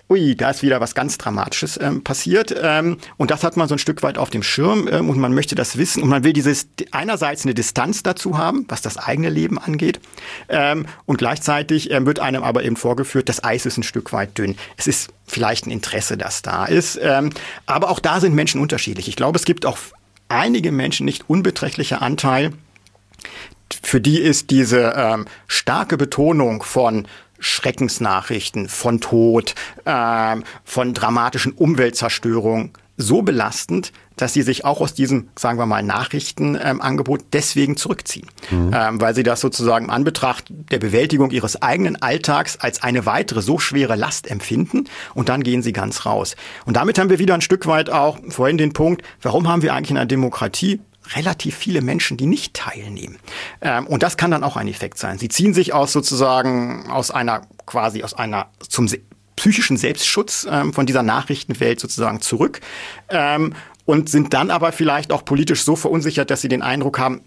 ui, 0.09 0.35
da 0.35 0.49
ist 0.49 0.63
wieder 0.63 0.81
was 0.81 0.95
ganz 0.95 1.17
Dramatisches 1.17 1.79
ähm, 1.81 2.03
passiert. 2.03 2.55
Ähm, 2.61 2.97
und 3.17 3.31
das 3.31 3.43
hat 3.43 3.57
man 3.57 3.67
so 3.67 3.75
ein 3.75 3.79
Stück 3.79 4.01
weit 4.01 4.17
auf 4.17 4.29
dem 4.29 4.43
Schirm 4.43 4.87
ähm, 4.91 5.09
und 5.09 5.17
man 5.17 5.33
möchte 5.33 5.55
das 5.55 5.77
wissen 5.77 6.01
und 6.01 6.09
man 6.09 6.23
will 6.23 6.33
dieses 6.33 6.67
einerseits 6.91 7.45
eine 7.45 7.53
Distanz 7.53 8.01
dazu 8.03 8.37
haben, 8.37 8.65
was 8.67 8.81
das 8.81 8.97
eigene 8.97 9.29
Leben 9.29 9.59
angeht. 9.59 9.99
Ähm, 10.47 10.87
und 11.05 11.17
gleichzeitig 11.17 11.91
ähm, 11.91 12.05
wird 12.05 12.19
einem 12.19 12.43
aber 12.43 12.63
eben 12.63 12.75
vorgeführt, 12.75 13.29
das 13.29 13.43
Eis 13.43 13.65
ist 13.65 13.77
ein 13.77 13.83
Stück 13.83 14.11
weit 14.11 14.37
dünn. 14.37 14.55
Es 14.77 14.87
ist 14.87 15.11
vielleicht 15.27 15.67
ein 15.67 15.71
Interesse, 15.71 16.17
das 16.17 16.41
da 16.41 16.65
ist. 16.65 16.99
Ähm, 17.01 17.29
aber 17.67 17.91
auch 17.91 17.99
da 17.99 18.19
sind 18.19 18.33
Menschen 18.33 18.61
unterschiedlich. 18.61 19.07
Ich 19.07 19.15
glaube, 19.15 19.37
es 19.37 19.45
gibt 19.45 19.65
auch 19.65 19.77
einige 20.27 20.71
Menschen, 20.71 21.05
nicht 21.05 21.29
unbeträchtlicher 21.29 22.01
Anteil, 22.01 22.53
für 23.83 24.01
die 24.01 24.19
ist 24.19 24.49
diese 24.49 24.93
ähm, 24.95 25.25
starke 25.47 25.97
Betonung 25.97 26.63
von 26.63 27.07
Schreckensnachrichten, 27.39 28.67
von 28.67 28.99
Tod, 28.99 29.55
ähm, 29.85 30.43
von 30.63 30.93
dramatischen 30.93 31.53
Umweltzerstörung 31.53 32.77
so 32.97 33.21
belastend, 33.21 33.93
dass 34.17 34.33
sie 34.33 34.41
sich 34.41 34.65
auch 34.65 34.81
aus 34.81 34.93
diesem, 34.93 35.29
sagen 35.37 35.57
wir 35.57 35.65
mal, 35.65 35.81
Nachrichtenangebot 35.81 37.21
ähm, 37.21 37.27
deswegen 37.31 37.77
zurückziehen. 37.77 38.27
Mhm. 38.51 38.71
Ähm, 38.75 39.01
weil 39.01 39.15
sie 39.15 39.23
das 39.23 39.39
sozusagen 39.39 39.85
in 39.85 39.91
Anbetracht 39.91 40.45
der 40.49 40.79
Bewältigung 40.79 41.31
ihres 41.31 41.61
eigenen 41.61 42.01
Alltags 42.01 42.57
als 42.57 42.83
eine 42.83 43.05
weitere 43.05 43.41
so 43.41 43.57
schwere 43.57 43.95
Last 43.95 44.29
empfinden 44.29 44.83
und 45.13 45.29
dann 45.29 45.43
gehen 45.43 45.63
sie 45.63 45.71
ganz 45.71 46.05
raus. 46.05 46.35
Und 46.65 46.75
damit 46.75 46.99
haben 46.99 47.09
wir 47.09 47.19
wieder 47.19 47.33
ein 47.33 47.41
Stück 47.41 47.67
weit 47.67 47.89
auch 47.89 48.19
vorhin 48.27 48.57
den 48.57 48.73
Punkt, 48.73 49.01
warum 49.21 49.47
haben 49.47 49.61
wir 49.61 49.73
eigentlich 49.73 49.91
in 49.91 49.97
einer 49.97 50.05
Demokratie 50.05 50.81
relativ 51.15 51.55
viele 51.55 51.81
Menschen, 51.81 52.17
die 52.17 52.25
nicht 52.25 52.53
teilnehmen. 52.53 53.17
Ähm, 53.61 53.87
und 53.87 54.03
das 54.03 54.17
kann 54.17 54.31
dann 54.31 54.43
auch 54.43 54.57
ein 54.57 54.67
Effekt 54.67 54.97
sein. 54.97 55.17
Sie 55.17 55.29
ziehen 55.29 55.53
sich 55.53 55.73
aus 55.73 55.91
sozusagen 55.91 56.89
aus 56.89 57.11
einer 57.11 57.41
quasi 57.65 58.03
aus 58.03 58.13
einer 58.13 58.47
zum 58.67 58.87
psychischen 59.35 59.77
Selbstschutz 59.77 60.45
ähm, 60.49 60.73
von 60.73 60.85
dieser 60.85 61.03
Nachrichtenwelt 61.03 61.79
sozusagen 61.79 62.19
zurück 62.19 62.59
ähm, 63.09 63.53
und 63.85 64.09
sind 64.09 64.33
dann 64.33 64.51
aber 64.51 64.71
vielleicht 64.71 65.11
auch 65.11 65.23
politisch 65.23 65.63
so 65.63 65.75
verunsichert, 65.75 66.29
dass 66.29 66.41
sie 66.41 66.49
den 66.49 66.61
Eindruck 66.61 66.99
haben, 66.99 67.21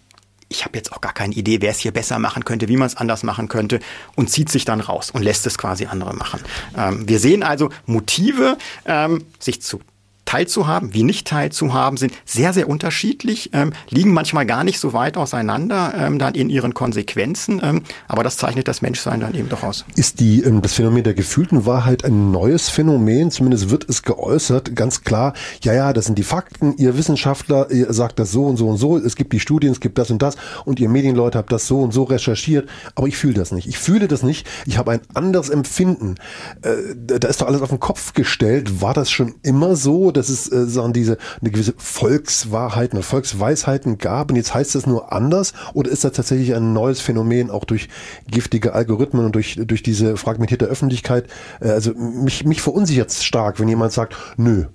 ich 0.48 0.66
habe 0.66 0.76
jetzt 0.76 0.92
auch 0.92 1.00
gar 1.00 1.14
keine 1.14 1.34
Idee, 1.34 1.62
wer 1.62 1.70
es 1.70 1.78
hier 1.78 1.92
besser 1.92 2.18
machen 2.18 2.44
könnte, 2.44 2.68
wie 2.68 2.76
man 2.76 2.86
es 2.86 2.96
anders 2.96 3.22
machen 3.22 3.48
könnte 3.48 3.80
und 4.14 4.28
zieht 4.28 4.50
sich 4.50 4.66
dann 4.66 4.80
raus 4.80 5.10
und 5.10 5.22
lässt 5.22 5.46
es 5.46 5.56
quasi 5.56 5.86
andere 5.86 6.14
machen. 6.14 6.40
Ähm, 6.76 7.08
wir 7.08 7.18
sehen 7.18 7.42
also 7.42 7.70
Motive, 7.86 8.58
ähm, 8.84 9.24
sich 9.38 9.62
zu 9.62 9.80
teilzuhaben, 10.24 10.94
wie 10.94 11.02
nicht 11.02 11.26
teilzuhaben, 11.26 11.96
sind 11.96 12.12
sehr, 12.24 12.52
sehr 12.52 12.68
unterschiedlich, 12.68 13.50
ähm, 13.52 13.72
liegen 13.90 14.12
manchmal 14.12 14.46
gar 14.46 14.64
nicht 14.64 14.78
so 14.78 14.92
weit 14.92 15.16
auseinander 15.16 15.94
ähm, 15.96 16.18
dann 16.18 16.34
in 16.34 16.48
ihren 16.48 16.74
Konsequenzen. 16.74 17.60
Ähm, 17.62 17.82
aber 18.08 18.22
das 18.22 18.36
zeichnet 18.36 18.68
das 18.68 18.82
Menschsein 18.82 19.20
dann 19.20 19.34
eben 19.34 19.48
doch 19.48 19.62
aus. 19.62 19.84
Ist 19.96 20.20
die, 20.20 20.42
ähm, 20.42 20.62
das 20.62 20.74
Phänomen 20.74 21.04
der 21.04 21.14
gefühlten 21.14 21.66
Wahrheit 21.66 22.04
ein 22.04 22.30
neues 22.30 22.68
Phänomen? 22.68 23.30
Zumindest 23.30 23.70
wird 23.70 23.88
es 23.88 24.02
geäußert, 24.02 24.74
ganz 24.76 25.02
klar, 25.02 25.34
ja, 25.62 25.74
ja, 25.74 25.92
das 25.92 26.06
sind 26.06 26.18
die 26.18 26.22
Fakten, 26.22 26.76
ihr 26.76 26.96
Wissenschaftler, 26.96 27.70
ihr 27.70 27.92
sagt 27.92 28.18
das 28.18 28.30
so 28.30 28.46
und 28.46 28.56
so 28.56 28.68
und 28.68 28.78
so, 28.78 28.96
es 28.98 29.16
gibt 29.16 29.32
die 29.32 29.40
Studien, 29.40 29.72
es 29.72 29.80
gibt 29.80 29.98
das 29.98 30.10
und 30.10 30.22
das 30.22 30.36
und 30.64 30.80
ihr 30.80 30.88
Medienleute 30.88 31.38
habt 31.38 31.52
das 31.52 31.66
so 31.66 31.80
und 31.80 31.92
so 31.92 32.04
recherchiert, 32.04 32.68
aber 32.94 33.08
ich 33.08 33.16
fühle 33.16 33.34
das 33.34 33.52
nicht. 33.52 33.66
Ich 33.66 33.78
fühle 33.78 34.08
das 34.08 34.22
nicht, 34.22 34.46
ich 34.66 34.78
habe 34.78 34.92
ein 34.92 35.00
anderes 35.14 35.48
Empfinden. 35.48 36.14
Äh, 36.62 36.94
da 36.96 37.28
ist 37.28 37.40
doch 37.40 37.48
alles 37.48 37.62
auf 37.62 37.70
den 37.70 37.80
Kopf 37.80 38.14
gestellt. 38.14 38.80
War 38.80 38.94
das 38.94 39.10
schon 39.10 39.34
immer 39.42 39.76
so? 39.76 40.11
Dass 40.12 40.28
es 40.28 40.50
äh, 40.50 40.66
sagen 40.66 40.92
diese 40.92 41.18
eine 41.40 41.50
gewisse 41.50 41.74
Volkswahrheiten 41.76 42.98
oder 42.98 43.06
Volksweisheiten 43.06 43.98
gab 43.98 44.30
und 44.30 44.36
jetzt 44.36 44.54
heißt 44.54 44.74
es 44.74 44.86
nur 44.86 45.12
anders 45.12 45.52
oder 45.74 45.90
ist 45.90 46.04
das 46.04 46.12
tatsächlich 46.12 46.54
ein 46.54 46.72
neues 46.72 47.00
Phänomen 47.00 47.50
auch 47.50 47.64
durch 47.64 47.88
giftige 48.28 48.74
Algorithmen 48.74 49.24
und 49.24 49.34
durch 49.34 49.58
durch 49.64 49.82
diese 49.82 50.16
fragmentierte 50.16 50.66
Öffentlichkeit? 50.66 51.26
Äh, 51.60 51.70
also 51.70 51.94
mich 51.94 52.44
mich 52.44 52.62
verunsichert 52.62 53.10
es 53.10 53.24
stark, 53.24 53.60
wenn 53.60 53.68
jemand 53.68 53.92
sagt, 53.92 54.16
nö, 54.36 54.66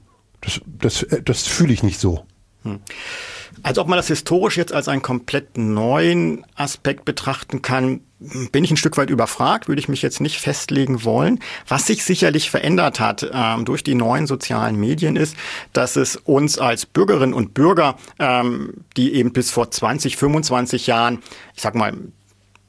das 0.42 0.62
das 0.66 1.04
äh, 1.04 1.22
das 1.24 1.44
fühle 1.44 1.74
ich 1.74 1.84
nicht 1.84 2.00
so. 2.00 2.26
Hm. 2.64 2.80
Als 3.64 3.78
ob 3.78 3.88
man 3.88 3.98
das 3.98 4.08
historisch 4.08 4.58
jetzt 4.58 4.74
als 4.74 4.88
einen 4.88 5.02
komplett 5.02 5.58
neuen 5.58 6.46
Aspekt 6.56 7.06
betrachten 7.06 7.62
kann, 7.62 8.02
bin 8.52 8.64
ich 8.64 8.72
ein 8.72 8.78
Stück 8.78 8.98
weit 8.98 9.10
überfragt, 9.10 9.68
würde 9.68 9.80
ich 9.80 9.90
mich 9.90 10.02
jetzt 10.02 10.22
nicht 10.22 10.40
festlegen 10.40 11.04
wollen. 11.04 11.40
Was 11.68 11.86
sich 11.86 12.04
sicherlich 12.04 12.50
verändert 12.50 13.00
hat 13.00 13.30
ähm, 13.32 13.66
durch 13.66 13.84
die 13.84 13.96
neuen 13.96 14.26
sozialen 14.26 14.76
Medien 14.80 15.16
ist, 15.16 15.36
dass 15.74 15.96
es 15.96 16.16
uns 16.16 16.58
als 16.58 16.86
Bürgerinnen 16.86 17.34
und 17.34 17.54
Bürger, 17.54 17.98
ähm, 18.18 18.74
die 18.96 19.14
eben 19.14 19.34
bis 19.34 19.52
vor 19.52 19.70
20, 19.70 20.18
25 20.18 20.88
Jahren, 20.88 21.20
ich 21.54 21.62
sag 21.62 21.76
mal, 21.76 21.94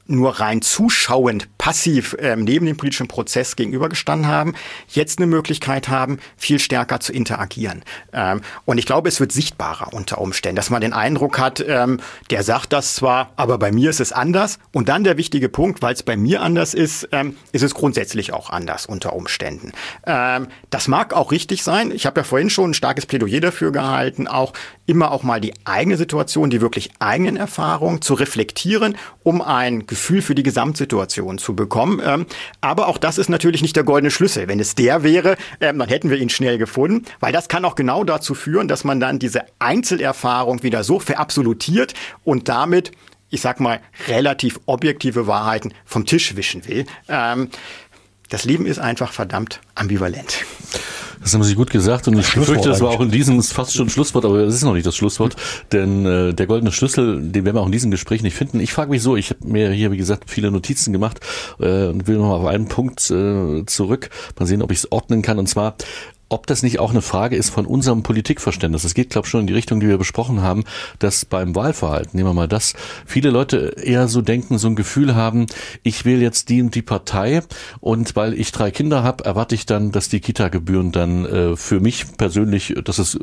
nur 0.05 0.39
rein 0.39 0.61
zuschauend, 0.61 1.47
passiv 1.59 2.15
ähm, 2.19 2.45
neben 2.45 2.65
dem 2.65 2.77
politischen 2.77 3.07
Prozess 3.07 3.55
gegenübergestanden 3.55 4.27
haben, 4.27 4.55
jetzt 4.87 5.19
eine 5.19 5.27
Möglichkeit 5.27 5.89
haben, 5.89 6.17
viel 6.37 6.57
stärker 6.57 7.01
zu 7.01 7.13
interagieren. 7.13 7.83
Ähm, 8.13 8.41
und 8.65 8.79
ich 8.79 8.87
glaube, 8.87 9.09
es 9.09 9.19
wird 9.19 9.31
sichtbarer 9.33 9.93
unter 9.93 10.19
Umständen, 10.19 10.55
dass 10.55 10.69
man 10.69 10.81
den 10.81 10.93
Eindruck 10.93 11.37
hat, 11.37 11.63
ähm, 11.67 11.99
der 12.31 12.43
sagt 12.43 12.73
das 12.73 12.95
zwar, 12.95 13.33
aber 13.35 13.59
bei 13.59 13.71
mir 13.73 13.89
ist 13.89 13.99
es 13.99 14.13
anders. 14.13 14.57
Und 14.71 14.87
dann 14.87 15.03
der 15.03 15.17
wichtige 15.17 15.49
Punkt, 15.49 15.81
weil 15.81 15.93
es 15.93 16.01
bei 16.01 16.15
mir 16.15 16.41
anders 16.41 16.73
ist, 16.73 17.09
ähm, 17.11 17.35
ist 17.51 17.63
es 17.63 17.75
grundsätzlich 17.75 18.31
auch 18.31 18.49
anders 18.49 18.85
unter 18.85 19.13
Umständen. 19.13 19.73
Ähm, 20.07 20.47
das 20.69 20.87
mag 20.87 21.13
auch 21.13 21.31
richtig 21.31 21.63
sein. 21.63 21.91
Ich 21.91 22.05
habe 22.05 22.21
ja 22.21 22.23
vorhin 22.23 22.49
schon 22.49 22.71
ein 22.71 22.73
starkes 22.73 23.05
Plädoyer 23.05 23.41
dafür 23.41 23.73
gehalten, 23.73 24.27
auch 24.27 24.53
immer 24.85 25.11
auch 25.11 25.23
mal 25.23 25.41
die 25.41 25.53
eigene 25.65 25.97
Situation, 25.97 26.49
die 26.49 26.61
wirklich 26.61 26.89
eigenen 26.99 27.35
Erfahrungen 27.35 28.01
zu 28.01 28.13
reflektieren, 28.13 28.97
um 29.23 29.41
ein 29.41 29.87
Gefühl 29.87 30.21
für 30.21 30.35
die 30.35 30.43
Gesamtsituation 30.43 31.37
zu 31.37 31.48
bekommen. 31.53 32.01
Ähm, 32.03 32.25
aber 32.61 32.87
auch 32.87 32.97
das 32.97 33.17
ist 33.17 33.29
natürlich 33.29 33.61
nicht 33.61 33.75
der 33.75 33.83
goldene 33.83 34.11
Schlüssel. 34.11 34.47
Wenn 34.47 34.59
es 34.59 34.75
der 34.75 35.03
wäre, 35.03 35.37
ähm, 35.61 35.79
dann 35.79 35.89
hätten 35.89 36.09
wir 36.09 36.17
ihn 36.17 36.29
schnell 36.29 36.57
gefunden, 36.57 37.05
weil 37.19 37.33
das 37.33 37.47
kann 37.47 37.65
auch 37.65 37.75
genau 37.75 38.03
dazu 38.03 38.35
führen, 38.35 38.67
dass 38.67 38.83
man 38.83 38.99
dann 38.99 39.19
diese 39.19 39.43
Einzelerfahrung 39.59 40.63
wieder 40.63 40.83
so 40.83 40.99
verabsolutiert 40.99 41.93
und 42.23 42.49
damit 42.49 42.91
ich 43.31 43.41
sag 43.41 43.59
mal, 43.59 43.79
relativ 44.07 44.59
objektive 44.65 45.27
Wahrheiten 45.27 45.73
vom 45.85 46.05
Tisch 46.05 46.35
wischen 46.35 46.67
will. 46.67 46.85
Ähm, 47.07 47.49
das 48.29 48.45
Leben 48.45 48.65
ist 48.65 48.79
einfach 48.79 49.11
verdammt 49.11 49.59
ambivalent. 49.75 50.45
Das 51.21 51.33
haben 51.33 51.43
Sie 51.43 51.55
gut 51.55 51.69
gesagt 51.69 52.07
und 52.07 52.17
ich 52.17 52.33
befürchte, 52.33 52.69
das 52.69 52.79
war 52.79 52.91
auch 52.91 53.01
in 53.01 53.11
diesem 53.11 53.43
fast 53.43 53.73
schon 53.73 53.89
Schlusswort, 53.89 54.23
aber 54.23 54.37
es 54.39 54.55
ist 54.55 54.63
noch 54.63 54.73
nicht 54.73 54.85
das 54.85 54.95
Schlusswort, 54.95 55.35
denn 55.71 56.05
äh, 56.05 56.33
der 56.33 56.47
goldene 56.47 56.71
Schlüssel, 56.71 57.21
den 57.21 57.43
werden 57.43 57.57
wir 57.57 57.61
auch 57.61 57.65
in 57.65 57.73
diesem 57.73 57.91
Gespräch 57.91 58.23
nicht 58.23 58.35
finden. 58.35 58.59
Ich 58.61 58.71
frage 58.71 58.89
mich 58.89 59.01
so, 59.01 59.17
ich 59.17 59.31
habe 59.31 59.45
mir 59.45 59.71
hier, 59.71 59.91
wie 59.91 59.97
gesagt, 59.97 60.29
viele 60.29 60.49
Notizen 60.49 60.93
gemacht 60.93 61.19
äh, 61.59 61.87
und 61.87 62.07
will 62.07 62.17
noch 62.17 62.29
mal 62.29 62.35
auf 62.35 62.45
einen 62.45 62.67
Punkt 62.67 63.09
äh, 63.11 63.65
zurück. 63.65 64.09
Mal 64.39 64.45
sehen, 64.45 64.61
ob 64.61 64.71
ich 64.71 64.77
es 64.77 64.91
ordnen 64.91 65.21
kann. 65.21 65.39
Und 65.39 65.47
zwar, 65.47 65.75
ob 66.29 66.45
das 66.47 66.63
nicht 66.63 66.79
auch 66.79 66.91
eine 66.91 67.01
Frage 67.01 67.35
ist 67.35 67.49
von 67.49 67.65
unserem 67.65 68.03
Politikverständnis. 68.03 68.83
Es 68.83 68.93
geht, 68.93 69.09
glaube 69.09 69.25
ich, 69.25 69.31
schon 69.31 69.41
in 69.41 69.47
die 69.47 69.53
Richtung, 69.53 69.79
die 69.79 69.87
wir 69.87 69.97
besprochen 69.97 70.41
haben, 70.41 70.63
dass 70.99 71.25
beim 71.25 71.55
Wahlverhalten, 71.55 72.11
nehmen 72.13 72.29
wir 72.29 72.33
mal 72.33 72.47
das, 72.47 72.75
viele 73.05 73.31
Leute 73.31 73.75
eher 73.83 74.07
so 74.07 74.21
denken, 74.21 74.59
so 74.59 74.67
ein 74.67 74.75
Gefühl 74.75 75.15
haben, 75.15 75.47
ich 75.81 76.05
wähle 76.05 76.21
jetzt 76.21 76.49
die 76.49 76.61
und 76.61 76.75
die 76.75 76.83
Partei 76.83 77.41
und 77.79 78.15
weil 78.15 78.33
ich 78.33 78.51
drei 78.51 78.69
Kinder 78.69 79.03
habe, 79.03 79.25
erwarte 79.25 79.55
ich 79.55 79.65
dann, 79.65 79.91
dass 79.91 80.09
die 80.09 80.19
Kita-Gebühren 80.19 80.91
dann 80.91 81.25
äh, 81.25 81.55
für 81.55 81.79
mich 81.79 82.05
persönlich, 82.17 82.75
dass 82.83 82.99
es 82.99 83.15
äh, 83.15 83.19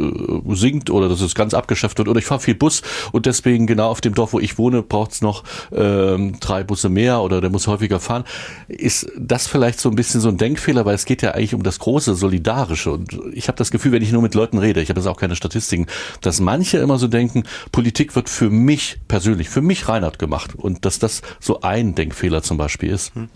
sinkt 0.50 0.90
oder 0.90 1.08
dass 1.08 1.20
es 1.20 1.34
ganz 1.34 1.54
abgeschafft 1.54 1.98
wird 1.98 2.08
oder 2.08 2.18
ich 2.18 2.26
fahre 2.26 2.40
viel 2.40 2.56
Bus 2.56 2.82
und 3.12 3.26
deswegen 3.26 3.66
genau 3.66 3.88
auf 3.88 4.00
dem 4.00 4.14
Dorf, 4.14 4.32
wo 4.32 4.40
ich 4.40 4.58
wohne, 4.58 4.82
braucht 4.82 5.12
es 5.12 5.22
noch 5.22 5.44
äh, 5.70 6.32
drei 6.40 6.64
Busse 6.64 6.88
mehr 6.88 7.20
oder 7.20 7.40
der 7.40 7.50
muss 7.50 7.68
häufiger 7.68 8.00
fahren. 8.00 8.24
Ist 8.66 9.10
das 9.16 9.46
vielleicht 9.46 9.78
so 9.78 9.90
ein 9.90 9.96
bisschen 9.96 10.20
so 10.20 10.28
ein 10.28 10.38
Denkfehler, 10.38 10.84
weil 10.84 10.96
es 10.96 11.04
geht 11.04 11.22
ja 11.22 11.32
eigentlich 11.32 11.54
um 11.54 11.62
das 11.62 11.78
große 11.78 12.16
Solidarische 12.16 12.95
und 12.96 13.18
ich 13.32 13.48
habe 13.48 13.56
das 13.56 13.70
Gefühl, 13.70 13.92
wenn 13.92 14.02
ich 14.02 14.12
nur 14.12 14.22
mit 14.22 14.34
Leuten 14.34 14.58
rede, 14.58 14.80
ich 14.80 14.88
habe 14.88 15.00
jetzt 15.00 15.06
auch 15.06 15.18
keine 15.18 15.36
Statistiken, 15.36 15.86
dass 16.20 16.40
manche 16.40 16.78
immer 16.78 16.98
so 16.98 17.08
denken, 17.08 17.44
Politik 17.72 18.16
wird 18.16 18.28
für 18.28 18.50
mich 18.50 18.98
persönlich, 19.08 19.48
für 19.48 19.62
mich 19.62 19.88
Reinhard 19.88 20.18
gemacht 20.18 20.54
und 20.54 20.84
dass 20.84 20.98
das 20.98 21.22
so 21.40 21.60
ein 21.60 21.94
Denkfehler 21.94 22.42
zum 22.42 22.56
Beispiel 22.56 22.90
ist. 22.90 23.14
Hm. 23.14 23.28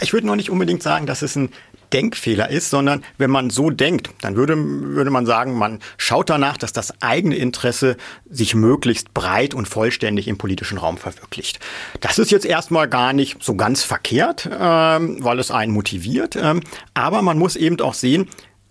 Ich 0.00 0.12
würde 0.12 0.26
noch 0.26 0.36
nicht 0.36 0.50
unbedingt 0.50 0.82
sagen, 0.82 1.06
dass 1.06 1.22
es 1.22 1.36
ein 1.36 1.50
Denkfehler 1.92 2.50
ist, 2.50 2.70
sondern 2.70 3.02
wenn 3.18 3.30
man 3.30 3.50
so 3.50 3.70
denkt, 3.70 4.10
dann 4.20 4.36
würde, 4.36 4.56
würde 4.56 5.10
man 5.10 5.26
sagen, 5.26 5.54
man 5.58 5.80
schaut 5.98 6.30
danach, 6.30 6.56
dass 6.56 6.72
das 6.72 7.02
eigene 7.02 7.36
Interesse 7.36 7.96
sich 8.28 8.54
möglichst 8.54 9.12
breit 9.14 9.54
und 9.54 9.68
vollständig 9.68 10.28
im 10.28 10.38
politischen 10.38 10.78
Raum 10.78 10.98
verwirklicht. 10.98 11.58
Das 12.00 12.18
ist 12.18 12.30
jetzt 12.30 12.46
erstmal 12.46 12.88
gar 12.88 13.12
nicht 13.12 13.42
so 13.42 13.54
ganz 13.56 13.82
verkehrt, 13.82 14.48
ähm, 14.52 15.22
weil 15.22 15.38
es 15.38 15.50
einen 15.50 15.72
motiviert. 15.72 16.36
Ähm, 16.36 16.60
aber 16.94 17.22
man 17.22 17.38
muss 17.38 17.56
eben 17.56 17.80
auch 17.80 17.94
sehen, 17.94 18.28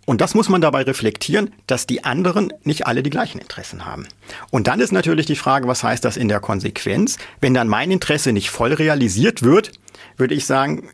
und 0.09 0.21
das 0.21 0.33
muss 0.33 0.49
man 0.49 0.59
dabei 0.59 0.81
reflektieren, 0.81 1.53
dass 1.67 1.85
die 1.85 2.03
anderen 2.03 2.51
nicht 2.63 2.87
alle 2.87 3.03
die 3.03 3.11
gleichen 3.11 3.37
Interessen 3.37 3.85
haben. 3.85 4.07
Und 4.49 4.65
dann 4.65 4.79
ist 4.79 4.91
natürlich 4.91 5.27
die 5.27 5.35
Frage, 5.35 5.67
was 5.67 5.83
heißt 5.83 6.03
das 6.03 6.17
in 6.17 6.27
der 6.27 6.39
Konsequenz? 6.39 7.19
Wenn 7.41 7.53
dann 7.53 7.67
mein 7.67 7.91
Interesse 7.91 8.33
nicht 8.33 8.49
voll 8.49 8.73
realisiert 8.73 9.43
wird, 9.43 9.71
würde 10.17 10.33
ich 10.33 10.47
sagen, 10.47 10.89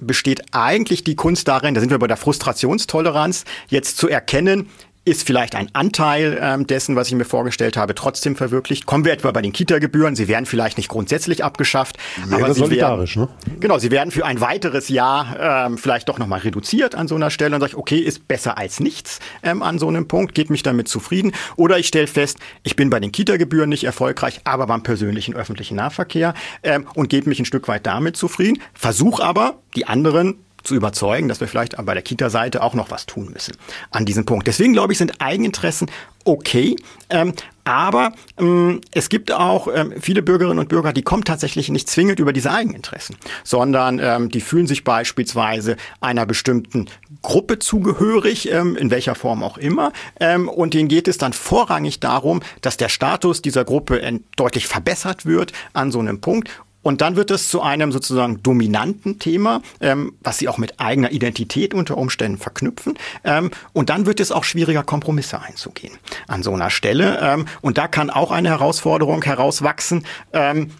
besteht 0.00 0.52
eigentlich 0.52 1.04
die 1.04 1.14
Kunst 1.14 1.46
darin, 1.46 1.74
da 1.74 1.80
sind 1.80 1.90
wir 1.90 2.00
bei 2.00 2.08
der 2.08 2.16
Frustrationstoleranz, 2.16 3.44
jetzt 3.68 3.98
zu 3.98 4.08
erkennen, 4.08 4.68
ist 5.06 5.24
vielleicht 5.24 5.54
ein 5.54 5.70
Anteil 5.72 6.36
ähm, 6.42 6.66
dessen, 6.66 6.96
was 6.96 7.06
ich 7.06 7.14
mir 7.14 7.24
vorgestellt 7.24 7.76
habe, 7.76 7.94
trotzdem 7.94 8.34
verwirklicht? 8.34 8.86
Kommen 8.86 9.04
wir 9.04 9.12
etwa 9.12 9.30
bei 9.30 9.40
den 9.40 9.52
Kita-Gebühren? 9.52 10.16
Sie 10.16 10.26
werden 10.26 10.46
vielleicht 10.46 10.76
nicht 10.78 10.88
grundsätzlich 10.88 11.44
abgeschafft, 11.44 11.96
Wäre 12.26 12.44
aber 12.44 12.54
sie 12.54 12.68
werden, 12.68 13.08
ne? 13.14 13.28
genau, 13.60 13.78
sie 13.78 13.92
werden 13.92 14.10
für 14.10 14.26
ein 14.26 14.40
weiteres 14.40 14.88
Jahr 14.88 15.66
ähm, 15.66 15.78
vielleicht 15.78 16.08
doch 16.08 16.18
nochmal 16.18 16.40
reduziert 16.40 16.96
an 16.96 17.06
so 17.06 17.14
einer 17.14 17.30
Stelle 17.30 17.54
und 17.54 17.60
sage 17.60 17.78
okay, 17.78 17.98
ist 17.98 18.26
besser 18.26 18.58
als 18.58 18.80
nichts 18.80 19.20
ähm, 19.44 19.62
an 19.62 19.78
so 19.78 19.86
einem 19.86 20.08
Punkt, 20.08 20.34
geht 20.34 20.50
mich 20.50 20.64
damit 20.64 20.88
zufrieden. 20.88 21.30
Oder 21.54 21.78
ich 21.78 21.86
stelle 21.86 22.08
fest, 22.08 22.38
ich 22.64 22.74
bin 22.74 22.90
bei 22.90 22.98
den 22.98 23.12
Kita-Gebühren 23.12 23.68
nicht 23.68 23.84
erfolgreich, 23.84 24.40
aber 24.42 24.66
beim 24.66 24.82
persönlichen 24.82 25.34
öffentlichen 25.34 25.76
Nahverkehr 25.76 26.34
ähm, 26.64 26.84
und 26.94 27.10
gebe 27.10 27.28
mich 27.28 27.38
ein 27.38 27.44
Stück 27.44 27.68
weit 27.68 27.86
damit 27.86 28.16
zufrieden, 28.16 28.60
versuche 28.74 29.22
aber 29.22 29.60
die 29.76 29.86
anderen 29.86 30.38
zu 30.66 30.74
überzeugen, 30.74 31.28
dass 31.28 31.40
wir 31.40 31.48
vielleicht 31.48 31.76
bei 31.84 31.94
der 31.94 32.02
Kita-Seite 32.02 32.62
auch 32.62 32.74
noch 32.74 32.90
was 32.90 33.06
tun 33.06 33.30
müssen 33.32 33.56
an 33.90 34.04
diesem 34.04 34.24
Punkt. 34.24 34.46
Deswegen 34.46 34.72
glaube 34.72 34.92
ich, 34.92 34.98
sind 34.98 35.20
Eigeninteressen 35.20 35.88
okay. 36.26 36.76
Ähm, 37.08 37.32
aber 37.64 38.12
ähm, 38.38 38.80
es 38.92 39.08
gibt 39.08 39.32
auch 39.32 39.68
ähm, 39.72 39.94
viele 40.00 40.22
Bürgerinnen 40.22 40.58
und 40.58 40.68
Bürger, 40.68 40.92
die 40.92 41.02
kommen 41.02 41.24
tatsächlich 41.24 41.68
nicht 41.68 41.88
zwingend 41.88 42.20
über 42.20 42.32
diese 42.32 42.52
Eigeninteressen, 42.52 43.16
sondern 43.42 43.98
ähm, 44.00 44.28
die 44.28 44.40
fühlen 44.40 44.66
sich 44.66 44.84
beispielsweise 44.84 45.76
einer 46.00 46.26
bestimmten 46.26 46.86
Gruppe 47.22 47.58
zugehörig, 47.58 48.50
ähm, 48.52 48.76
in 48.76 48.90
welcher 48.90 49.14
Form 49.14 49.42
auch 49.42 49.58
immer. 49.58 49.92
Ähm, 50.20 50.48
und 50.48 50.74
denen 50.74 50.88
geht 50.88 51.08
es 51.08 51.18
dann 51.18 51.32
vorrangig 51.32 51.98
darum, 52.00 52.40
dass 52.60 52.76
der 52.76 52.88
Status 52.88 53.42
dieser 53.42 53.64
Gruppe 53.64 54.20
deutlich 54.36 54.66
verbessert 54.66 55.26
wird 55.26 55.52
an 55.72 55.90
so 55.90 55.98
einem 55.98 56.20
Punkt 56.20 56.50
und 56.86 57.00
dann 57.00 57.16
wird 57.16 57.32
es 57.32 57.48
zu 57.48 57.62
einem 57.62 57.90
sozusagen 57.90 58.44
dominanten 58.44 59.18
Thema, 59.18 59.60
ähm, 59.80 60.12
was 60.20 60.38
sie 60.38 60.48
auch 60.48 60.56
mit 60.56 60.78
eigener 60.78 61.10
Identität 61.10 61.74
unter 61.74 61.98
Umständen 61.98 62.38
verknüpfen. 62.38 62.96
Ähm, 63.24 63.50
und 63.72 63.90
dann 63.90 64.06
wird 64.06 64.20
es 64.20 64.30
auch 64.30 64.44
schwieriger, 64.44 64.84
Kompromisse 64.84 65.40
einzugehen 65.40 65.98
an 66.28 66.44
so 66.44 66.54
einer 66.54 66.70
Stelle. 66.70 67.18
Ähm, 67.20 67.46
und 67.60 67.76
da 67.76 67.88
kann 67.88 68.08
auch 68.08 68.30
eine 68.30 68.50
Herausforderung 68.50 69.24
herauswachsen. 69.24 70.04
Ähm, 70.32 70.70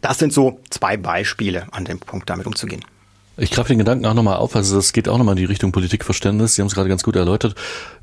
das 0.00 0.18
sind 0.18 0.32
so 0.32 0.60
zwei 0.70 0.96
Beispiele, 0.96 1.66
an 1.72 1.84
dem 1.84 1.98
Punkt 1.98 2.30
damit 2.30 2.46
umzugehen. 2.46 2.82
Ich 3.36 3.50
greife 3.50 3.68
den 3.68 3.78
Gedanken 3.78 4.06
auch 4.06 4.14
nochmal 4.14 4.36
auf, 4.36 4.56
also 4.56 4.76
das 4.76 4.94
geht 4.94 5.10
auch 5.10 5.18
nochmal 5.18 5.34
in 5.34 5.40
die 5.40 5.44
Richtung 5.44 5.72
Politikverständnis. 5.72 6.54
Sie 6.54 6.62
haben 6.62 6.68
es 6.68 6.74
gerade 6.74 6.88
ganz 6.88 7.02
gut 7.02 7.16
erläutert 7.16 7.54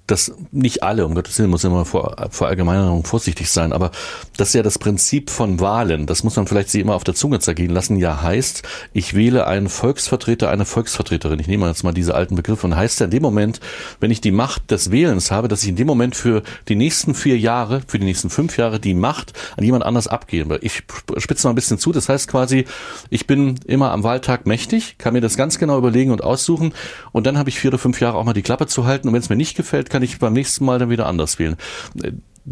dass 0.07 0.33
nicht 0.51 0.83
alle, 0.83 1.05
um 1.05 1.15
Gottes 1.15 1.37
Willen, 1.39 1.49
muss 1.49 1.63
immer 1.63 1.85
vor, 1.85 2.15
vor 2.31 2.47
Allgemeinerung 2.47 3.05
vorsichtig 3.05 3.49
sein, 3.49 3.71
aber 3.71 3.91
das 4.35 4.49
ist 4.49 4.55
ja 4.55 4.63
das 4.63 4.79
Prinzip 4.79 5.29
von 5.29 5.59
Wahlen, 5.59 6.05
das 6.05 6.23
muss 6.23 6.35
man 6.35 6.47
vielleicht 6.47 6.69
sich 6.69 6.81
immer 6.81 6.95
auf 6.95 7.03
der 7.03 7.15
Zunge 7.15 7.39
zergehen 7.39 7.71
lassen, 7.71 7.95
ja 7.97 8.21
heißt, 8.21 8.63
ich 8.93 9.13
wähle 9.13 9.47
einen 9.47 9.69
Volksvertreter, 9.69 10.49
eine 10.49 10.65
Volksvertreterin, 10.65 11.39
ich 11.39 11.47
nehme 11.47 11.67
jetzt 11.67 11.83
mal 11.83 11.93
diese 11.93 12.15
alten 12.15 12.35
Begriffe 12.35 12.67
und 12.67 12.75
heißt 12.75 12.99
ja 12.99 13.05
in 13.05 13.11
dem 13.11 13.21
Moment, 13.21 13.59
wenn 13.99 14.11
ich 14.11 14.21
die 14.21 14.31
Macht 14.31 14.71
des 14.71 14.91
Wählens 14.91 15.31
habe, 15.31 15.47
dass 15.47 15.63
ich 15.63 15.69
in 15.69 15.75
dem 15.75 15.87
Moment 15.87 16.15
für 16.15 16.43
die 16.67 16.75
nächsten 16.75 17.13
vier 17.13 17.37
Jahre, 17.37 17.81
für 17.87 17.99
die 17.99 18.05
nächsten 18.05 18.29
fünf 18.29 18.57
Jahre 18.57 18.79
die 18.79 18.93
Macht 18.93 19.33
an 19.55 19.63
jemand 19.63 19.85
anders 19.85 20.07
abgebe. 20.07 20.59
Ich 20.61 20.83
spitze 21.17 21.47
mal 21.47 21.53
ein 21.53 21.55
bisschen 21.55 21.77
zu, 21.77 21.91
das 21.91 22.09
heißt 22.09 22.27
quasi, 22.27 22.65
ich 23.09 23.27
bin 23.27 23.59
immer 23.65 23.91
am 23.91 24.03
Wahltag 24.03 24.45
mächtig, 24.45 24.97
kann 24.97 25.13
mir 25.13 25.21
das 25.21 25.37
ganz 25.37 25.59
genau 25.59 25.77
überlegen 25.77 26.11
und 26.11 26.23
aussuchen 26.23 26.73
und 27.11 27.27
dann 27.27 27.37
habe 27.37 27.49
ich 27.49 27.59
vier 27.59 27.69
oder 27.69 27.77
fünf 27.77 28.01
Jahre 28.01 28.17
auch 28.17 28.23
mal 28.23 28.33
die 28.33 28.41
Klappe 28.41 28.67
zu 28.67 28.85
halten 28.85 29.07
und 29.07 29.13
wenn 29.13 29.21
es 29.21 29.29
mir 29.29 29.35
nicht 29.35 29.55
gefällt, 29.55 29.89
kann 29.91 30.03
ich 30.03 30.17
beim 30.17 30.33
nächsten 30.33 30.65
Mal 30.65 30.79
dann 30.79 30.89
wieder 30.89 31.05
anders 31.05 31.37
wählen 31.37 31.57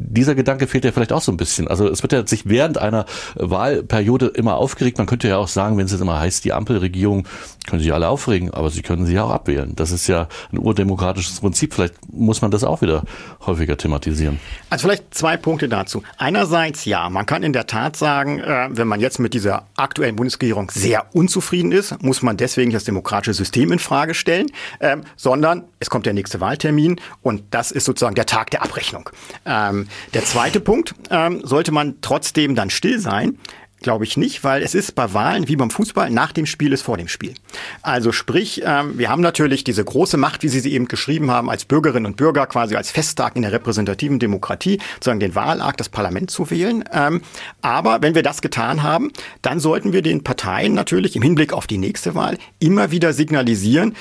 dieser 0.01 0.35
Gedanke 0.35 0.67
fehlt 0.67 0.85
ja 0.85 0.91
vielleicht 0.91 1.11
auch 1.11 1.21
so 1.21 1.31
ein 1.31 1.37
bisschen. 1.37 1.67
Also 1.67 1.87
es 1.87 2.01
wird 2.01 2.13
ja 2.13 2.25
sich 2.25 2.47
während 2.47 2.77
einer 2.77 3.05
Wahlperiode 3.35 4.27
immer 4.27 4.55
aufgeregt. 4.55 4.97
Man 4.97 5.07
könnte 5.07 5.27
ja 5.27 5.37
auch 5.37 5.47
sagen, 5.47 5.77
wenn 5.77 5.85
es 5.85 5.91
jetzt 5.91 6.01
immer 6.01 6.19
heißt, 6.19 6.45
die 6.45 6.53
Ampelregierung 6.53 7.27
können 7.67 7.81
sich 7.81 7.93
alle 7.93 8.07
aufregen, 8.07 8.51
aber 8.51 8.69
sie 8.69 8.81
können 8.81 9.05
sie 9.05 9.19
auch 9.19 9.29
abwählen. 9.29 9.75
Das 9.75 9.91
ist 9.91 10.07
ja 10.07 10.27
ein 10.51 10.57
urdemokratisches 10.57 11.41
Prinzip. 11.41 11.73
Vielleicht 11.73 11.95
muss 12.11 12.41
man 12.41 12.51
das 12.51 12.63
auch 12.63 12.81
wieder 12.81 13.03
häufiger 13.45 13.77
thematisieren. 13.77 14.39
Also 14.69 14.83
vielleicht 14.87 15.13
zwei 15.13 15.37
Punkte 15.37 15.67
dazu. 15.67 16.01
Einerseits 16.17 16.85
ja, 16.85 17.09
man 17.09 17.25
kann 17.25 17.43
in 17.43 17.53
der 17.53 17.67
Tat 17.67 17.95
sagen, 17.95 18.39
äh, 18.39 18.69
wenn 18.71 18.87
man 18.87 18.99
jetzt 18.99 19.19
mit 19.19 19.33
dieser 19.33 19.67
aktuellen 19.75 20.15
Bundesregierung 20.15 20.71
sehr 20.71 21.05
unzufrieden 21.13 21.71
ist, 21.71 22.01
muss 22.01 22.21
man 22.21 22.37
deswegen 22.37 22.71
das 22.71 22.85
demokratische 22.85 23.33
System 23.33 23.71
in 23.71 23.79
Frage 23.79 24.13
stellen, 24.13 24.47
ähm, 24.79 25.03
sondern 25.15 25.65
es 25.79 25.89
kommt 25.89 26.05
der 26.05 26.13
nächste 26.13 26.39
Wahltermin 26.39 26.99
und 27.21 27.43
das 27.51 27.71
ist 27.71 27.85
sozusagen 27.85 28.15
der 28.15 28.25
Tag 28.25 28.51
der 28.51 28.63
Abrechnung. 28.63 29.09
Ähm, 29.45 29.88
der 30.13 30.23
zweite 30.23 30.59
Punkt, 30.59 30.95
ähm, 31.09 31.41
sollte 31.43 31.71
man 31.71 31.95
trotzdem 32.01 32.55
dann 32.55 32.69
still 32.69 32.99
sein, 32.99 33.37
Glaube 33.81 34.03
ich 34.03 34.17
nicht, 34.17 34.43
weil 34.43 34.61
es 34.61 34.75
ist 34.75 34.93
bei 34.93 35.13
Wahlen 35.13 35.47
wie 35.47 35.55
beim 35.55 35.69
Fußball, 35.69 36.09
nach 36.09 36.33
dem 36.33 36.45
Spiel 36.45 36.73
ist 36.73 36.81
vor 36.81 36.97
dem 36.97 37.07
Spiel. 37.07 37.33
Also 37.81 38.11
sprich, 38.11 38.61
ähm, 38.65 38.97
wir 38.97 39.09
haben 39.09 39.21
natürlich 39.21 39.63
diese 39.63 39.85
große 39.85 40.17
Macht, 40.17 40.43
wie 40.43 40.49
Sie 40.49 40.59
sie 40.59 40.73
eben 40.73 40.89
geschrieben 40.89 41.31
haben, 41.31 41.49
als 41.49 41.63
Bürgerinnen 41.63 42.05
und 42.05 42.17
Bürger 42.17 42.45
quasi 42.45 42.75
als 42.75 42.91
Festtag 42.91 43.37
in 43.37 43.41
der 43.43 43.53
repräsentativen 43.53 44.19
Demokratie, 44.19 44.79
sozusagen 44.95 45.21
den 45.21 45.33
Wahlakt, 45.33 45.79
das 45.79 45.87
Parlament 45.87 46.29
zu 46.29 46.49
wählen. 46.49 46.83
Ähm, 46.91 47.21
aber 47.61 48.01
wenn 48.01 48.15
wir 48.15 48.23
das 48.23 48.41
getan 48.41 48.83
haben, 48.83 49.11
dann 49.41 49.61
sollten 49.61 49.93
wir 49.93 50.01
den 50.01 50.25
Parteien 50.25 50.73
natürlich 50.73 51.15
im 51.15 51.21
Hinblick 51.21 51.53
auf 51.53 51.65
die 51.65 51.77
nächste 51.77 52.15
Wahl 52.15 52.37
immer 52.59 52.91
wieder 52.91 53.13
signalisieren, 53.13 53.95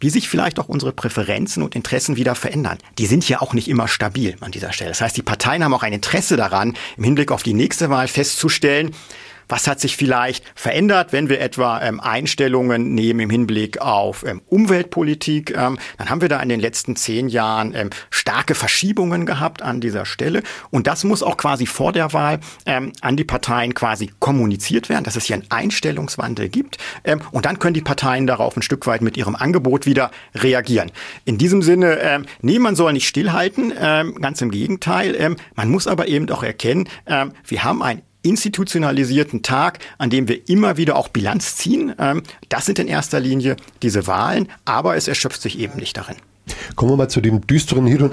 wie 0.00 0.10
sich 0.10 0.28
vielleicht 0.28 0.58
auch 0.58 0.68
unsere 0.68 0.92
Präferenzen 0.92 1.62
und 1.62 1.74
Interessen 1.74 2.16
wieder 2.16 2.34
verändern. 2.34 2.78
Die 2.98 3.06
sind 3.06 3.28
ja 3.28 3.40
auch 3.40 3.54
nicht 3.54 3.68
immer 3.68 3.88
stabil 3.88 4.36
an 4.40 4.52
dieser 4.52 4.72
Stelle. 4.72 4.90
Das 4.90 5.00
heißt, 5.00 5.16
die 5.16 5.22
Parteien 5.22 5.64
haben 5.64 5.74
auch 5.74 5.82
ein 5.82 5.92
Interesse 5.92 6.36
daran, 6.36 6.76
im 6.96 7.04
Hinblick 7.04 7.32
auf 7.32 7.42
die 7.42 7.54
nächste 7.54 7.90
Wahl 7.90 8.08
festzustellen, 8.08 8.94
was 9.48 9.66
hat 9.66 9.80
sich 9.80 9.96
vielleicht 9.96 10.44
verändert, 10.54 11.12
wenn 11.12 11.28
wir 11.28 11.40
etwa 11.40 11.80
ähm, 11.80 12.00
Einstellungen 12.00 12.94
nehmen 12.94 13.20
im 13.20 13.30
Hinblick 13.30 13.80
auf 13.80 14.24
ähm, 14.26 14.42
Umweltpolitik? 14.46 15.50
Ähm, 15.56 15.78
dann 15.96 16.10
haben 16.10 16.20
wir 16.20 16.28
da 16.28 16.40
in 16.40 16.48
den 16.48 16.60
letzten 16.60 16.96
zehn 16.96 17.28
Jahren 17.28 17.74
ähm, 17.74 17.90
starke 18.10 18.54
Verschiebungen 18.54 19.26
gehabt 19.26 19.62
an 19.62 19.80
dieser 19.80 20.06
Stelle. 20.06 20.42
Und 20.70 20.86
das 20.86 21.04
muss 21.04 21.22
auch 21.22 21.36
quasi 21.36 21.66
vor 21.66 21.92
der 21.92 22.12
Wahl 22.12 22.40
ähm, 22.66 22.92
an 23.00 23.16
die 23.16 23.24
Parteien 23.24 23.74
quasi 23.74 24.10
kommuniziert 24.18 24.88
werden, 24.88 25.04
dass 25.04 25.16
es 25.16 25.24
hier 25.24 25.36
einen 25.36 25.50
Einstellungswandel 25.50 26.48
gibt. 26.48 26.78
Ähm, 27.04 27.20
und 27.30 27.46
dann 27.46 27.58
können 27.58 27.74
die 27.74 27.80
Parteien 27.80 28.26
darauf 28.26 28.56
ein 28.56 28.62
Stück 28.62 28.86
weit 28.86 29.02
mit 29.02 29.16
ihrem 29.16 29.36
Angebot 29.36 29.86
wieder 29.86 30.10
reagieren. 30.34 30.90
In 31.24 31.38
diesem 31.38 31.62
Sinne, 31.62 31.98
ähm, 32.00 32.26
nee, 32.42 32.58
man 32.58 32.76
soll 32.76 32.92
nicht 32.92 33.08
stillhalten, 33.08 33.72
ähm, 33.78 34.14
ganz 34.20 34.40
im 34.40 34.50
Gegenteil. 34.50 35.14
Ähm, 35.18 35.36
man 35.54 35.70
muss 35.70 35.86
aber 35.86 36.08
eben 36.08 36.28
auch 36.30 36.42
erkennen, 36.42 36.88
ähm, 37.06 37.32
wir 37.46 37.64
haben 37.64 37.82
ein 37.82 38.02
institutionalisierten 38.22 39.42
Tag, 39.42 39.78
an 39.98 40.10
dem 40.10 40.28
wir 40.28 40.48
immer 40.48 40.76
wieder 40.76 40.96
auch 40.96 41.08
Bilanz 41.08 41.56
ziehen. 41.56 41.94
Ähm, 41.98 42.22
das 42.48 42.66
sind 42.66 42.78
in 42.78 42.88
erster 42.88 43.20
Linie 43.20 43.56
diese 43.82 44.06
Wahlen, 44.06 44.48
aber 44.64 44.96
es 44.96 45.08
erschöpft 45.08 45.40
sich 45.40 45.58
eben 45.58 45.78
nicht 45.78 45.96
darin. 45.96 46.16
Kommen 46.76 46.92
wir 46.92 46.96
mal 46.96 47.08
zu 47.08 47.20
dem 47.20 47.46
düsteren 47.46 47.86
Hin 47.86 48.10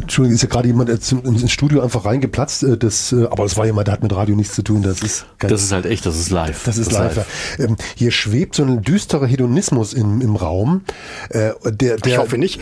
Entschuldigung, 0.00 0.34
ist 0.34 0.42
ja 0.42 0.48
gerade 0.48 0.68
jemand 0.68 0.90
ins 0.90 1.52
Studio 1.52 1.80
einfach 1.80 2.04
reingeplatzt. 2.04 2.62
Äh, 2.62 2.76
das, 2.76 3.12
äh, 3.12 3.26
aber 3.26 3.44
das 3.44 3.56
war 3.56 3.66
jemand, 3.66 3.88
der 3.88 3.94
hat 3.94 4.02
mit 4.02 4.14
Radio 4.14 4.34
nichts 4.34 4.54
zu 4.54 4.62
tun. 4.62 4.82
Das 4.82 5.02
ist, 5.02 5.26
das 5.38 5.62
ist 5.62 5.72
halt 5.72 5.86
echt, 5.86 6.06
das 6.06 6.18
ist 6.18 6.30
live. 6.30 6.64
Das 6.64 6.78
ist 6.78 6.92
das 6.92 6.98
live. 6.98 7.16
live. 7.16 7.58
Ähm, 7.58 7.76
hier 7.94 8.10
schwebt 8.10 8.54
so 8.54 8.64
ein 8.64 8.82
düsterer 8.82 9.26
Hedonismus 9.26 9.92
im, 9.92 10.20
im 10.20 10.36
Raum. 10.36 10.82
Äh, 11.30 11.52
der, 11.64 11.96
der, 11.96 12.12
ich 12.12 12.18
hoffe 12.18 12.38
nicht. 12.38 12.60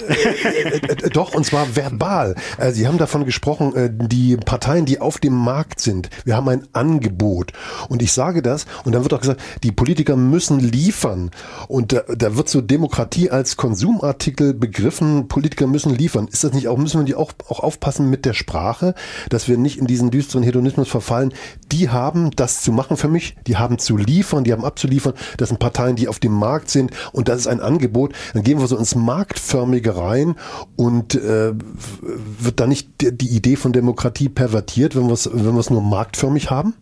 doch, 1.12 1.34
und 1.34 1.44
zwar 1.44 1.76
verbal. 1.76 2.34
Sie 2.72 2.86
haben 2.86 2.98
davon 2.98 3.24
gesprochen, 3.24 3.72
die 4.08 4.36
Parteien, 4.36 4.84
die 4.84 5.00
auf 5.00 5.18
dem 5.18 5.34
Markt 5.34 5.80
sind. 5.80 6.10
Wir 6.24 6.36
haben 6.36 6.48
ein 6.48 6.66
Angebot. 6.72 7.52
Und 7.88 8.02
ich 8.02 8.12
sage 8.12 8.42
das, 8.42 8.66
und 8.84 8.92
dann 8.92 9.02
wird 9.02 9.14
auch 9.14 9.20
gesagt, 9.20 9.40
die 9.62 9.72
Politiker 9.72 10.16
müssen 10.16 10.60
liefern. 10.60 11.30
Und 11.68 11.92
da, 11.92 12.02
da 12.08 12.36
wird 12.36 12.48
so 12.48 12.60
Demokratie 12.60 13.30
als 13.30 13.56
Konsumartikel 13.56 14.54
begriffen. 14.54 15.28
Politiker 15.28 15.66
müssen 15.66 15.94
liefern. 15.94 16.28
Ist 16.28 16.44
das 16.44 16.52
nicht 16.52 16.68
auch, 16.68 16.76
müssen 16.76 16.99
wir 17.00 17.04
die 17.06 17.14
auch, 17.14 17.32
auch 17.48 17.60
aufpassen 17.60 18.08
mit 18.10 18.24
der 18.24 18.34
Sprache, 18.34 18.94
dass 19.28 19.48
wir 19.48 19.58
nicht 19.58 19.78
in 19.78 19.86
diesen 19.86 20.10
düsteren 20.10 20.42
Hedonismus 20.42 20.88
verfallen? 20.88 21.32
Die 21.72 21.88
haben 21.88 22.30
das 22.32 22.62
zu 22.62 22.72
machen 22.72 22.96
für 22.96 23.08
mich, 23.08 23.36
die 23.46 23.56
haben 23.56 23.78
zu 23.78 23.96
liefern, 23.96 24.44
die 24.44 24.52
haben 24.52 24.64
abzuliefern. 24.64 25.14
Das 25.36 25.48
sind 25.48 25.58
Parteien, 25.58 25.96
die 25.96 26.08
auf 26.08 26.18
dem 26.18 26.32
Markt 26.32 26.70
sind 26.70 26.92
und 27.12 27.28
das 27.28 27.40
ist 27.40 27.46
ein 27.46 27.60
Angebot. 27.60 28.12
Dann 28.34 28.42
gehen 28.42 28.60
wir 28.60 28.66
so 28.66 28.76
ins 28.76 28.94
Marktförmige 28.94 29.96
rein 29.96 30.36
und 30.76 31.14
äh, 31.14 31.52
wird 32.02 32.60
da 32.60 32.66
nicht 32.66 32.88
die, 33.00 33.30
Idee 33.30 33.56
von 33.56 33.72
Demokratie 33.72 34.28
pervertiert, 34.28 34.96
wenn 34.96 35.06
wir 35.06 35.12
es 35.12 35.30
wenn 35.32 35.54
wir 35.54 35.64
nur 35.70 35.82
marktförmig 35.82 36.50
haben? 36.50 36.74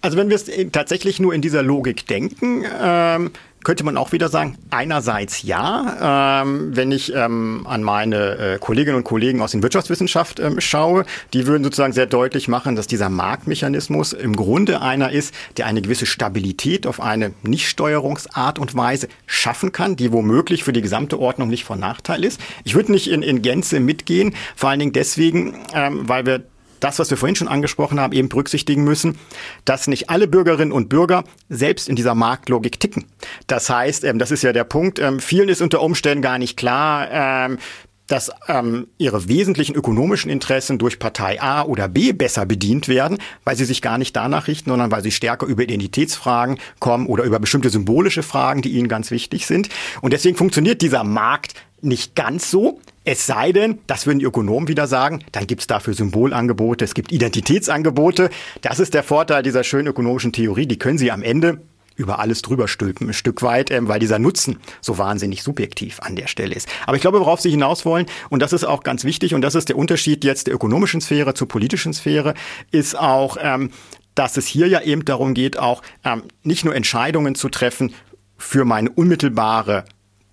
Also 0.00 0.18
wenn 0.18 0.28
wir 0.28 0.36
es 0.36 0.50
tatsächlich 0.72 1.18
nur 1.18 1.32
in 1.32 1.40
dieser 1.40 1.62
Logik 1.62 2.06
denken, 2.06 2.64
ähm, 2.82 3.30
könnte 3.64 3.82
man 3.82 3.96
auch 3.96 4.12
wieder 4.12 4.28
sagen, 4.28 4.56
einerseits 4.70 5.42
ja, 5.42 6.42
ähm, 6.42 6.76
wenn 6.76 6.92
ich 6.92 7.12
ähm, 7.14 7.66
an 7.66 7.82
meine 7.82 8.38
äh, 8.38 8.58
Kolleginnen 8.58 8.96
und 8.96 9.04
Kollegen 9.04 9.40
aus 9.40 9.52
den 9.52 9.62
Wirtschaftswissenschaft 9.62 10.38
ähm, 10.38 10.60
schaue, 10.60 11.04
die 11.32 11.46
würden 11.46 11.64
sozusagen 11.64 11.92
sehr 11.92 12.06
deutlich 12.06 12.46
machen, 12.46 12.76
dass 12.76 12.86
dieser 12.86 13.08
Marktmechanismus 13.08 14.12
im 14.12 14.36
Grunde 14.36 14.82
einer 14.82 15.10
ist, 15.10 15.34
der 15.56 15.66
eine 15.66 15.82
gewisse 15.82 16.06
Stabilität 16.06 16.86
auf 16.86 17.00
eine 17.00 17.32
Nichtsteuerungsart 17.42 18.58
und 18.58 18.76
Weise 18.76 19.08
schaffen 19.26 19.72
kann, 19.72 19.96
die 19.96 20.12
womöglich 20.12 20.62
für 20.62 20.72
die 20.72 20.82
gesamte 20.82 21.18
Ordnung 21.18 21.48
nicht 21.48 21.64
von 21.64 21.80
Nachteil 21.80 22.24
ist. 22.24 22.40
Ich 22.64 22.74
würde 22.74 22.92
nicht 22.92 23.08
in, 23.10 23.22
in 23.22 23.42
Gänze 23.42 23.80
mitgehen, 23.80 24.34
vor 24.54 24.70
allen 24.70 24.78
Dingen 24.78 24.92
deswegen, 24.92 25.58
ähm, 25.74 26.08
weil 26.08 26.26
wir 26.26 26.42
das, 26.84 26.98
was 26.98 27.10
wir 27.10 27.16
vorhin 27.16 27.34
schon 27.34 27.48
angesprochen 27.48 27.98
haben, 27.98 28.12
eben 28.12 28.28
berücksichtigen 28.28 28.84
müssen, 28.84 29.18
dass 29.64 29.88
nicht 29.88 30.10
alle 30.10 30.28
Bürgerinnen 30.28 30.72
und 30.72 30.88
Bürger 30.88 31.24
selbst 31.48 31.88
in 31.88 31.96
dieser 31.96 32.14
Marktlogik 32.14 32.78
ticken. 32.78 33.06
Das 33.46 33.70
heißt, 33.70 34.04
ähm, 34.04 34.18
das 34.18 34.30
ist 34.30 34.42
ja 34.42 34.52
der 34.52 34.64
Punkt, 34.64 34.98
ähm, 34.98 35.18
vielen 35.18 35.48
ist 35.48 35.62
unter 35.62 35.80
Umständen 35.80 36.20
gar 36.20 36.38
nicht 36.38 36.56
klar, 36.56 37.08
ähm, 37.10 37.58
dass 38.06 38.30
ähm, 38.48 38.88
ihre 38.98 39.28
wesentlichen 39.28 39.74
ökonomischen 39.74 40.30
Interessen 40.30 40.78
durch 40.78 40.98
Partei 40.98 41.40
A 41.40 41.62
oder 41.62 41.88
B 41.88 42.12
besser 42.12 42.44
bedient 42.44 42.86
werden, 42.86 43.16
weil 43.44 43.56
sie 43.56 43.64
sich 43.64 43.80
gar 43.80 43.96
nicht 43.96 44.14
danach 44.14 44.46
richten, 44.46 44.68
sondern 44.68 44.90
weil 44.90 45.02
sie 45.02 45.10
stärker 45.10 45.46
über 45.46 45.62
Identitätsfragen 45.62 46.58
kommen 46.80 47.06
oder 47.06 47.24
über 47.24 47.38
bestimmte 47.38 47.70
symbolische 47.70 48.22
Fragen, 48.22 48.60
die 48.60 48.72
ihnen 48.72 48.88
ganz 48.88 49.10
wichtig 49.10 49.46
sind. 49.46 49.70
Und 50.02 50.12
deswegen 50.12 50.36
funktioniert 50.36 50.82
dieser 50.82 51.02
Markt 51.02 51.54
nicht 51.80 52.14
ganz 52.14 52.50
so. 52.50 52.78
Es 53.04 53.26
sei 53.26 53.52
denn, 53.52 53.80
das 53.86 54.06
würden 54.06 54.18
die 54.18 54.24
Ökonomen 54.24 54.66
wieder 54.66 54.86
sagen, 54.86 55.22
dann 55.32 55.46
gibt 55.46 55.60
es 55.60 55.66
dafür 55.66 55.92
Symbolangebote, 55.92 56.84
es 56.86 56.94
gibt 56.94 57.12
Identitätsangebote. 57.12 58.30
Das 58.62 58.80
ist 58.80 58.94
der 58.94 59.02
Vorteil 59.02 59.42
dieser 59.42 59.62
schönen 59.62 59.88
ökonomischen 59.88 60.32
Theorie. 60.32 60.66
Die 60.66 60.78
können 60.78 60.96
Sie 60.96 61.12
am 61.12 61.22
Ende 61.22 61.60
über 61.96 62.18
alles 62.18 62.42
drüber 62.42 62.66
stülpen, 62.66 63.08
ein 63.08 63.12
Stück 63.12 63.42
weit, 63.42 63.70
ähm, 63.70 63.88
weil 63.88 64.00
dieser 64.00 64.18
Nutzen 64.18 64.58
so 64.80 64.98
wahnsinnig 64.98 65.42
subjektiv 65.42 66.00
an 66.00 66.16
der 66.16 66.26
Stelle 66.26 66.54
ist. 66.54 66.68
Aber 66.86 66.96
ich 66.96 67.02
glaube, 67.02 67.20
worauf 67.20 67.40
Sie 67.40 67.50
hinaus 67.50 67.84
wollen, 67.84 68.06
und 68.30 68.40
das 68.40 68.52
ist 68.52 68.64
auch 68.64 68.82
ganz 68.82 69.04
wichtig, 69.04 69.34
und 69.34 69.42
das 69.42 69.54
ist 69.54 69.68
der 69.68 69.76
Unterschied 69.76 70.24
jetzt 70.24 70.46
der 70.46 70.54
ökonomischen 70.54 71.00
Sphäre 71.00 71.34
zur 71.34 71.46
politischen 71.46 71.92
Sphäre, 71.92 72.34
ist 72.70 72.98
auch, 72.98 73.36
ähm, 73.40 73.70
dass 74.14 74.36
es 74.36 74.46
hier 74.46 74.66
ja 74.66 74.80
eben 74.80 75.04
darum 75.04 75.34
geht, 75.34 75.58
auch 75.58 75.82
ähm, 76.04 76.22
nicht 76.42 76.64
nur 76.64 76.74
Entscheidungen 76.74 77.34
zu 77.34 77.48
treffen 77.48 77.94
für 78.38 78.64
meine 78.64 78.90
unmittelbare 78.90 79.84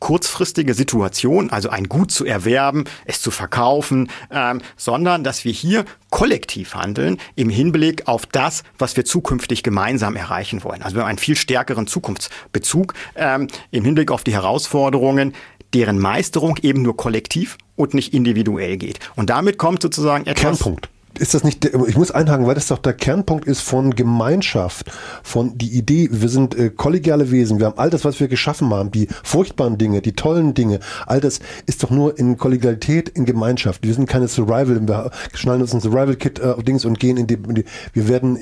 kurzfristige 0.02 0.74
Situation, 0.74 1.50
also 1.50 1.70
ein 1.70 1.88
Gut 1.88 2.12
zu 2.12 2.26
erwerben, 2.26 2.84
es 3.06 3.22
zu 3.22 3.32
verkaufen, 3.32 4.10
ähm, 4.30 4.62
sondern 4.76 5.24
dass 5.24 5.46
wir 5.46 5.54
hier 5.54 5.86
kollektiv 6.10 6.76
handeln 6.76 7.18
im 7.36 7.50
Hinblick 7.50 8.08
auf 8.10 8.26
das, 8.26 8.64
was 8.78 8.98
wir 8.98 9.06
zukünftig 9.06 9.64
gemeinsam 9.64 10.18
erreichen 10.18 10.66
wollen. 10.66 10.82
Also 10.82 10.98
wir 10.98 11.04
haben 11.04 11.10
einen 11.10 11.18
viel 11.20 11.38
stärkeren 11.38 11.88
Zukunftsbezug 11.88 12.94
ähm, 13.16 13.48
im 13.72 13.86
Hinblick 13.86 14.12
auf 14.12 14.26
die 14.26 14.34
Herausforderungen, 14.34 15.34
deren 15.74 16.00
Meisterung 16.00 16.58
eben 16.62 16.82
nur 16.82 16.98
kollektiv 16.98 17.58
und 17.78 17.94
nicht 17.94 18.14
individuell 18.14 18.76
geht. 18.76 19.00
Und 19.16 19.30
damit 19.30 19.58
kommt 19.58 19.82
sozusagen 19.82 20.26
etwas. 20.26 20.60
Kernpunkt 20.60 20.91
ist 21.20 21.34
das 21.34 21.44
nicht, 21.44 21.66
ich 21.66 21.98
muss 21.98 22.12
einhaken, 22.12 22.48
weil 22.48 22.56
das 22.56 22.68
doch 22.68 22.78
der 22.78 22.94
Kernpunkt 22.94 23.46
ist 23.46 23.62
von 23.62 23.96
Gemeinschaft, 23.96 24.92
von 25.24 25.58
die 25.58 25.72
Idee, 25.78 26.10
wir 26.12 26.30
sind 26.30 26.56
äh, 26.56 26.70
kollegiale 26.70 27.32
Wesen, 27.32 27.60
wir 27.60 27.68
haben 27.68 27.78
all 27.78 27.90
das, 27.90 28.06
was 28.06 28.20
wir 28.20 28.28
geschaffen 28.28 28.74
haben, 28.74 28.92
die 28.92 29.08
furchtbaren 29.24 29.78
Dinge, 29.78 30.02
die 30.02 30.14
tollen 30.14 30.54
Dinge, 30.54 30.80
all 31.06 31.20
das 31.20 31.40
ist 31.66 31.84
doch 31.84 31.90
nur 31.90 32.18
in 32.18 32.38
Kollegialität, 32.38 33.10
in 33.10 33.26
Gemeinschaft. 33.26 33.84
Wir 33.84 33.94
sind 33.94 34.08
keine 34.08 34.28
Survival, 34.28 34.88
wir 34.88 35.12
schnallen 35.34 35.62
uns 35.62 35.74
ein 35.74 35.82
Survival-Kit 35.82 36.40
äh, 36.40 36.64
Dings 36.64 36.86
und 36.86 37.00
gehen 37.00 37.18
in 37.18 37.28
die, 37.28 37.36
in 37.36 37.56
die 37.56 37.66
wir 37.94 38.08
werden 38.08 38.38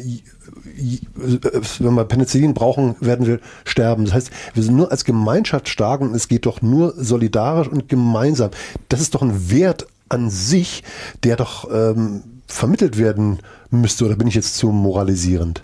wenn 1.79 1.93
wir 1.93 2.05
Penicillin 2.05 2.53
brauchen, 2.53 2.95
werden 2.99 3.25
wir 3.25 3.39
sterben. 3.65 4.05
Das 4.05 4.13
heißt, 4.13 4.31
wir 4.53 4.63
sind 4.63 4.75
nur 4.75 4.91
als 4.91 5.05
Gemeinschaft 5.05 5.67
stark 5.67 6.01
und 6.01 6.15
es 6.15 6.27
geht 6.27 6.45
doch 6.45 6.61
nur 6.61 6.93
solidarisch 6.95 7.67
und 7.67 7.89
gemeinsam. 7.89 8.51
Das 8.87 9.01
ist 9.01 9.15
doch 9.15 9.21
ein 9.21 9.51
Wert 9.51 9.87
an 10.07 10.29
sich, 10.29 10.83
der 11.23 11.35
doch 11.35 11.69
ähm, 11.71 12.23
vermittelt 12.49 12.97
werden 12.97 13.39
müsste, 13.69 14.05
oder 14.05 14.15
bin 14.15 14.27
ich 14.27 14.35
jetzt 14.35 14.57
zu 14.57 14.71
moralisierend? 14.71 15.63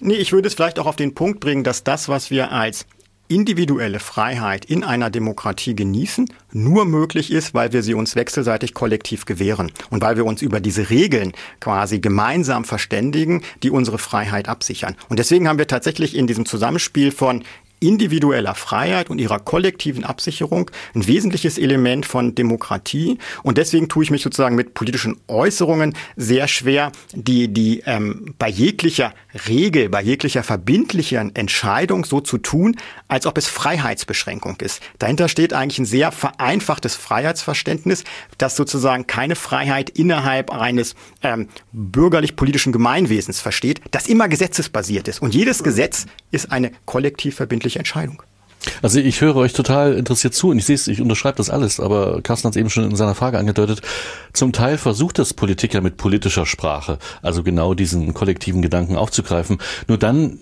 Nee, 0.00 0.14
ich 0.14 0.32
würde 0.32 0.48
es 0.48 0.54
vielleicht 0.54 0.78
auch 0.78 0.86
auf 0.86 0.96
den 0.96 1.14
Punkt 1.14 1.40
bringen, 1.40 1.64
dass 1.64 1.84
das, 1.84 2.08
was 2.08 2.30
wir 2.30 2.52
als 2.52 2.86
individuelle 3.28 3.98
Freiheit 3.98 4.64
in 4.64 4.84
einer 4.84 5.08
Demokratie 5.08 5.74
genießen, 5.74 6.28
nur 6.52 6.84
möglich 6.84 7.32
ist, 7.32 7.54
weil 7.54 7.72
wir 7.72 7.82
sie 7.82 7.94
uns 7.94 8.14
wechselseitig 8.14 8.74
kollektiv 8.74 9.24
gewähren 9.24 9.72
und 9.90 10.02
weil 10.02 10.16
wir 10.16 10.26
uns 10.26 10.42
über 10.42 10.60
diese 10.60 10.90
Regeln 10.90 11.32
quasi 11.60 12.00
gemeinsam 12.00 12.64
verständigen, 12.64 13.42
die 13.62 13.70
unsere 13.70 13.98
Freiheit 13.98 14.48
absichern. 14.48 14.96
Und 15.08 15.18
deswegen 15.18 15.48
haben 15.48 15.58
wir 15.58 15.66
tatsächlich 15.66 16.14
in 16.14 16.26
diesem 16.26 16.44
Zusammenspiel 16.44 17.10
von 17.10 17.44
individueller 17.82 18.54
Freiheit 18.54 19.10
und 19.10 19.18
ihrer 19.18 19.38
kollektiven 19.38 20.04
Absicherung 20.04 20.70
ein 20.94 21.06
wesentliches 21.06 21.58
Element 21.58 22.06
von 22.06 22.34
Demokratie. 22.34 23.18
Und 23.42 23.58
deswegen 23.58 23.88
tue 23.88 24.04
ich 24.04 24.10
mich 24.10 24.22
sozusagen 24.22 24.56
mit 24.56 24.74
politischen 24.74 25.16
Äußerungen 25.28 25.94
sehr 26.16 26.48
schwer, 26.48 26.92
die, 27.12 27.48
die 27.48 27.82
ähm, 27.86 28.34
bei 28.38 28.48
jeglicher 28.48 29.12
Regel, 29.48 29.88
bei 29.88 30.02
jeglicher 30.02 30.42
verbindlichen 30.42 31.34
Entscheidung 31.34 32.04
so 32.04 32.20
zu 32.20 32.38
tun, 32.38 32.76
als 33.08 33.26
ob 33.26 33.38
es 33.38 33.46
Freiheitsbeschränkung 33.46 34.56
ist. 34.60 34.82
Dahinter 34.98 35.28
steht 35.28 35.52
eigentlich 35.52 35.78
ein 35.78 35.86
sehr 35.86 36.12
vereinfachtes 36.12 36.96
Freiheitsverständnis, 36.96 38.04
das 38.38 38.56
sozusagen 38.56 39.06
keine 39.06 39.36
Freiheit 39.36 39.90
innerhalb 39.90 40.50
eines 40.50 40.94
ähm, 41.22 41.48
bürgerlich-politischen 41.72 42.72
Gemeinwesens 42.72 43.40
versteht, 43.40 43.80
das 43.90 44.06
immer 44.06 44.28
gesetzesbasiert 44.28 45.08
ist. 45.08 45.22
Und 45.22 45.34
jedes 45.34 45.62
Gesetz 45.62 46.06
ist 46.30 46.52
eine 46.52 46.72
kollektiv 46.84 47.36
verbindliche 47.36 47.78
Entscheidung. 47.78 48.22
Also 48.80 48.98
ich 48.98 49.20
höre 49.20 49.36
euch 49.36 49.52
total 49.52 49.94
interessiert 49.94 50.34
zu 50.34 50.50
und 50.50 50.58
ich 50.58 50.64
sehe 50.64 50.74
es, 50.74 50.88
ich 50.88 51.00
unterschreibe 51.00 51.36
das 51.36 51.50
alles, 51.50 51.80
aber 51.80 52.20
Carsten 52.22 52.46
hat 52.46 52.54
es 52.54 52.60
eben 52.60 52.70
schon 52.70 52.84
in 52.84 52.96
seiner 52.96 53.14
Frage 53.14 53.38
angedeutet. 53.38 53.82
Zum 54.32 54.52
Teil 54.52 54.78
versucht 54.78 55.18
es 55.18 55.34
Politik 55.34 55.74
ja 55.74 55.80
mit 55.80 55.96
politischer 55.96 56.46
Sprache, 56.46 56.98
also 57.22 57.42
genau 57.42 57.74
diesen 57.74 58.14
kollektiven 58.14 58.62
Gedanken 58.62 58.96
aufzugreifen. 58.96 59.58
Nur 59.88 59.98
dann 59.98 60.38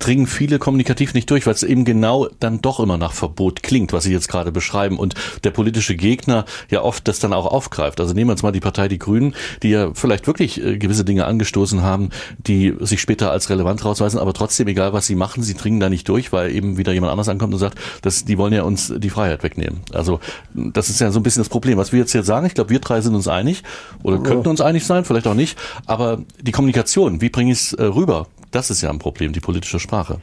dringen 0.00 0.26
viele 0.26 0.58
kommunikativ 0.58 1.14
nicht 1.14 1.30
durch, 1.30 1.46
weil 1.46 1.54
es 1.54 1.62
eben 1.62 1.84
genau 1.84 2.28
dann 2.40 2.60
doch 2.60 2.80
immer 2.80 2.96
nach 2.96 3.12
Verbot 3.12 3.62
klingt, 3.62 3.92
was 3.92 4.04
Sie 4.04 4.12
jetzt 4.12 4.28
gerade 4.28 4.50
beschreiben 4.50 4.98
und 4.98 5.14
der 5.44 5.50
politische 5.50 5.94
Gegner 5.94 6.46
ja 6.70 6.82
oft 6.82 7.06
das 7.06 7.18
dann 7.20 7.32
auch 7.32 7.46
aufgreift. 7.46 8.00
Also 8.00 8.14
nehmen 8.14 8.28
wir 8.28 8.32
jetzt 8.32 8.42
mal 8.42 8.50
die 8.50 8.60
Partei 8.60 8.88
Die 8.88 8.98
Grünen, 8.98 9.34
die 9.62 9.70
ja 9.70 9.90
vielleicht 9.94 10.26
wirklich 10.26 10.62
äh, 10.64 10.78
gewisse 10.78 11.04
Dinge 11.04 11.26
angestoßen 11.26 11.82
haben, 11.82 12.10
die 12.38 12.74
sich 12.80 13.00
später 13.00 13.30
als 13.30 13.50
relevant 13.50 13.84
rausweisen, 13.84 14.18
aber 14.18 14.32
trotzdem, 14.32 14.68
egal 14.68 14.92
was 14.92 15.06
sie 15.06 15.14
machen, 15.14 15.42
sie 15.42 15.54
dringen 15.54 15.80
da 15.80 15.90
nicht 15.90 16.08
durch, 16.08 16.32
weil 16.32 16.50
eben 16.50 16.78
wieder 16.78 16.92
jemand 16.92 17.12
anders 17.12 17.28
ankommt 17.28 17.52
sagt, 17.60 17.78
dass 18.02 18.24
die 18.24 18.38
wollen 18.38 18.52
ja 18.52 18.62
uns 18.62 18.92
die 18.96 19.10
Freiheit 19.10 19.42
wegnehmen. 19.42 19.80
Also 19.92 20.20
das 20.54 20.90
ist 20.90 21.00
ja 21.00 21.10
so 21.10 21.20
ein 21.20 21.22
bisschen 21.22 21.40
das 21.40 21.48
Problem. 21.48 21.78
Was 21.78 21.92
wir 21.92 22.00
jetzt 22.00 22.12
hier 22.12 22.22
sagen, 22.22 22.46
ich 22.46 22.54
glaube, 22.54 22.70
wir 22.70 22.80
drei 22.80 23.00
sind 23.00 23.14
uns 23.14 23.28
einig 23.28 23.62
oder 24.02 24.18
könnten 24.18 24.48
uns 24.48 24.60
einig 24.60 24.84
sein, 24.84 25.04
vielleicht 25.04 25.26
auch 25.26 25.34
nicht, 25.34 25.58
aber 25.86 26.18
die 26.40 26.52
Kommunikation, 26.52 27.20
wie 27.20 27.30
bringe 27.30 27.52
ich 27.52 27.58
es 27.58 27.72
äh, 27.74 27.84
rüber? 27.84 28.26
Das 28.50 28.70
ist 28.70 28.82
ja 28.82 28.90
ein 28.90 28.98
Problem, 28.98 29.32
die 29.32 29.40
politische 29.40 29.78
Sprache. 29.78 30.18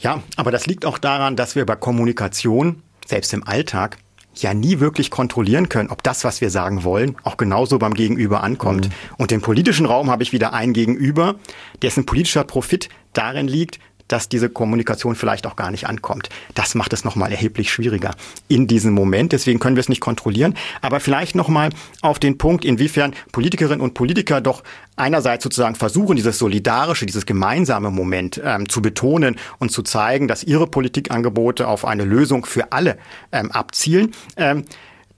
Ja, 0.00 0.22
aber 0.36 0.50
das 0.50 0.66
liegt 0.66 0.84
auch 0.84 0.98
daran, 0.98 1.36
dass 1.36 1.54
wir 1.54 1.66
bei 1.66 1.76
Kommunikation, 1.76 2.82
selbst 3.06 3.32
im 3.32 3.46
Alltag, 3.46 3.98
ja 4.34 4.54
nie 4.54 4.80
wirklich 4.80 5.10
kontrollieren 5.10 5.68
können, 5.68 5.90
ob 5.90 6.02
das, 6.02 6.24
was 6.24 6.40
wir 6.40 6.50
sagen 6.50 6.84
wollen, 6.84 7.16
auch 7.22 7.36
genauso 7.36 7.78
beim 7.78 7.94
Gegenüber 7.94 8.42
ankommt. 8.42 8.88
Mhm. 8.88 8.92
Und 9.18 9.32
im 9.32 9.42
politischen 9.42 9.86
Raum 9.86 10.10
habe 10.10 10.22
ich 10.22 10.32
wieder 10.32 10.54
einen 10.54 10.72
Gegenüber, 10.72 11.36
dessen 11.82 12.06
politischer 12.06 12.44
Profit 12.44 12.88
darin 13.12 13.46
liegt, 13.46 13.78
dass 14.12 14.28
diese 14.28 14.50
Kommunikation 14.50 15.14
vielleicht 15.14 15.46
auch 15.46 15.56
gar 15.56 15.70
nicht 15.70 15.88
ankommt. 15.88 16.28
Das 16.54 16.74
macht 16.74 16.92
es 16.92 17.04
nochmal 17.04 17.32
erheblich 17.32 17.72
schwieriger 17.72 18.10
in 18.46 18.66
diesem 18.66 18.92
Moment. 18.92 19.32
Deswegen 19.32 19.58
können 19.58 19.76
wir 19.76 19.80
es 19.80 19.88
nicht 19.88 20.02
kontrollieren. 20.02 20.54
Aber 20.82 21.00
vielleicht 21.00 21.34
nochmal 21.34 21.70
auf 22.02 22.18
den 22.18 22.36
Punkt, 22.36 22.64
inwiefern 22.64 23.14
Politikerinnen 23.32 23.80
und 23.80 23.94
Politiker 23.94 24.42
doch 24.42 24.62
einerseits 24.96 25.44
sozusagen 25.44 25.76
versuchen, 25.76 26.16
dieses 26.16 26.38
solidarische, 26.38 27.06
dieses 27.06 27.24
gemeinsame 27.24 27.90
Moment 27.90 28.40
ähm, 28.44 28.68
zu 28.68 28.82
betonen 28.82 29.36
und 29.58 29.72
zu 29.72 29.82
zeigen, 29.82 30.28
dass 30.28 30.44
ihre 30.44 30.66
Politikangebote 30.66 31.66
auf 31.66 31.86
eine 31.86 32.04
Lösung 32.04 32.44
für 32.44 32.72
alle 32.72 32.98
ähm, 33.32 33.50
abzielen. 33.50 34.12
Ähm, 34.36 34.64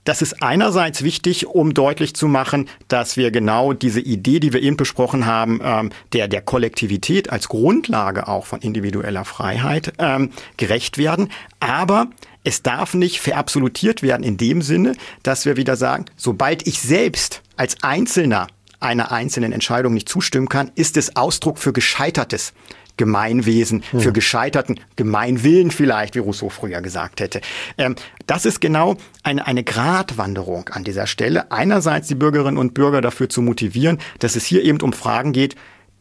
das 0.05 0.21
ist 0.21 0.41
einerseits 0.41 1.03
wichtig, 1.03 1.47
um 1.47 1.73
deutlich 1.73 2.15
zu 2.15 2.27
machen, 2.27 2.69
dass 2.87 3.17
wir 3.17 3.31
genau 3.31 3.73
diese 3.73 3.99
Idee, 3.99 4.39
die 4.39 4.53
wir 4.53 4.61
eben 4.61 4.77
besprochen 4.77 5.25
haben, 5.25 5.59
ähm, 5.61 5.91
der, 6.13 6.27
der 6.27 6.41
Kollektivität 6.41 7.29
als 7.31 7.49
Grundlage 7.49 8.27
auch 8.27 8.45
von 8.45 8.61
individueller 8.61 9.25
Freiheit 9.25 9.93
ähm, 9.97 10.29
gerecht 10.57 10.97
werden. 10.97 11.29
Aber 11.59 12.07
es 12.43 12.61
darf 12.61 12.93
nicht 12.93 13.19
verabsolutiert 13.19 14.03
werden 14.03 14.23
in 14.23 14.37
dem 14.37 14.61
Sinne, 14.61 14.95
dass 15.23 15.45
wir 15.45 15.57
wieder 15.57 15.75
sagen, 15.75 16.05
sobald 16.15 16.67
ich 16.67 16.79
selbst 16.79 17.41
als 17.57 17.83
Einzelner 17.83 18.47
einer 18.79 19.11
einzelnen 19.11 19.51
Entscheidung 19.51 19.95
nicht 19.95 20.07
zustimmen 20.07 20.49
kann, 20.49 20.71
ist 20.75 20.97
es 20.97 21.15
Ausdruck 21.15 21.57
für 21.57 21.73
Gescheitertes. 21.73 22.53
Gemeinwesen, 22.97 23.83
hm. 23.91 23.99
für 23.99 24.13
gescheiterten 24.13 24.79
Gemeinwillen 24.95 25.71
vielleicht, 25.71 26.15
wie 26.15 26.19
Rousseau 26.19 26.49
früher 26.49 26.81
gesagt 26.81 27.19
hätte. 27.19 27.41
Ähm, 27.77 27.95
das 28.27 28.45
ist 28.45 28.61
genau 28.61 28.97
eine, 29.23 29.45
eine 29.45 29.63
Gratwanderung 29.63 30.69
an 30.69 30.83
dieser 30.83 31.07
Stelle. 31.07 31.51
Einerseits 31.51 32.07
die 32.07 32.15
Bürgerinnen 32.15 32.57
und 32.57 32.73
Bürger 32.73 33.01
dafür 33.01 33.29
zu 33.29 33.41
motivieren, 33.41 33.99
dass 34.19 34.35
es 34.35 34.45
hier 34.45 34.63
eben 34.63 34.81
um 34.81 34.93
Fragen 34.93 35.33
geht, 35.33 35.55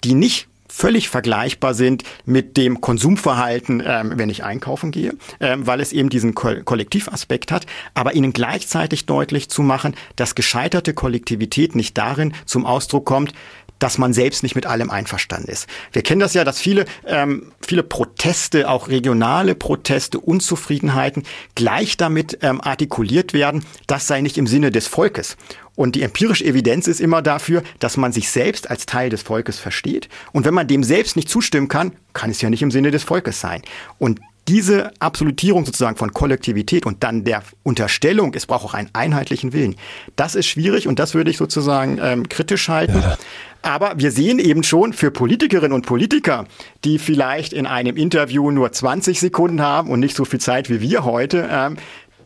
die 0.04 0.14
nicht 0.14 0.48
völlig 0.74 1.08
vergleichbar 1.08 1.72
sind 1.72 2.02
mit 2.24 2.56
dem 2.56 2.80
Konsumverhalten, 2.80 3.80
ähm, 3.86 4.14
wenn 4.16 4.28
ich 4.28 4.42
einkaufen 4.42 4.90
gehe, 4.90 5.14
ähm, 5.38 5.66
weil 5.68 5.80
es 5.80 5.92
eben 5.92 6.08
diesen 6.08 6.34
Ko 6.34 6.52
Kollektivaspekt 6.64 7.52
hat, 7.52 7.66
aber 7.94 8.14
ihnen 8.14 8.32
gleichzeitig 8.32 9.06
deutlich 9.06 9.48
zu 9.48 9.62
machen, 9.62 9.94
dass 10.16 10.34
gescheiterte 10.34 10.92
Kollektivität 10.92 11.76
nicht 11.76 11.96
darin 11.96 12.34
zum 12.44 12.66
Ausdruck 12.66 13.06
kommt, 13.06 13.32
dass 13.78 13.98
man 13.98 14.12
selbst 14.12 14.42
nicht 14.42 14.54
mit 14.54 14.66
allem 14.66 14.90
einverstanden 14.90 15.50
ist. 15.50 15.66
Wir 15.92 16.02
kennen 16.02 16.20
das 16.20 16.34
ja, 16.34 16.44
dass 16.44 16.58
viele, 16.58 16.84
ähm, 17.06 17.52
viele 17.60 17.82
Proteste, 17.82 18.68
auch 18.68 18.88
regionale 18.88 19.54
Proteste, 19.54 20.18
Unzufriedenheiten 20.18 21.24
gleich 21.54 21.96
damit 21.96 22.38
ähm, 22.42 22.60
artikuliert 22.60 23.32
werden, 23.32 23.64
das 23.86 24.06
sei 24.06 24.20
nicht 24.20 24.38
im 24.38 24.46
Sinne 24.46 24.70
des 24.70 24.86
Volkes. 24.86 25.36
Und 25.76 25.96
die 25.96 26.02
empirische 26.02 26.44
Evidenz 26.44 26.86
ist 26.86 27.00
immer 27.00 27.20
dafür, 27.20 27.62
dass 27.80 27.96
man 27.96 28.12
sich 28.12 28.30
selbst 28.30 28.70
als 28.70 28.86
Teil 28.86 29.10
des 29.10 29.22
Volkes 29.22 29.58
versteht. 29.58 30.08
Und 30.32 30.44
wenn 30.44 30.54
man 30.54 30.68
dem 30.68 30.84
selbst 30.84 31.16
nicht 31.16 31.28
zustimmen 31.28 31.68
kann, 31.68 31.92
kann 32.12 32.30
es 32.30 32.40
ja 32.40 32.48
nicht 32.48 32.62
im 32.62 32.70
Sinne 32.70 32.92
des 32.92 33.02
Volkes 33.02 33.40
sein. 33.40 33.62
Und 33.98 34.20
diese 34.48 34.92
Absolutierung 35.00 35.64
sozusagen 35.64 35.96
von 35.96 36.12
Kollektivität 36.12 36.86
und 36.86 37.02
dann 37.02 37.24
der 37.24 37.42
Unterstellung, 37.62 38.34
es 38.34 38.46
braucht 38.46 38.64
auch 38.64 38.74
einen 38.74 38.90
einheitlichen 38.92 39.52
Willen, 39.52 39.76
das 40.16 40.34
ist 40.34 40.46
schwierig 40.46 40.86
und 40.86 40.98
das 40.98 41.14
würde 41.14 41.30
ich 41.30 41.36
sozusagen 41.36 41.98
ähm, 42.02 42.28
kritisch 42.28 42.68
halten. 42.68 43.00
Ja. 43.00 43.18
Aber 43.62 43.94
wir 43.96 44.10
sehen 44.10 44.38
eben 44.38 44.62
schon 44.62 44.92
für 44.92 45.10
Politikerinnen 45.10 45.72
und 45.72 45.86
Politiker, 45.86 46.46
die 46.84 46.98
vielleicht 46.98 47.54
in 47.54 47.64
einem 47.64 47.96
Interview 47.96 48.50
nur 48.50 48.70
20 48.70 49.18
Sekunden 49.18 49.62
haben 49.62 49.88
und 49.88 50.00
nicht 50.00 50.14
so 50.14 50.26
viel 50.26 50.40
Zeit 50.40 50.68
wie 50.68 50.82
wir 50.82 51.04
heute, 51.04 51.48
ähm, 51.50 51.78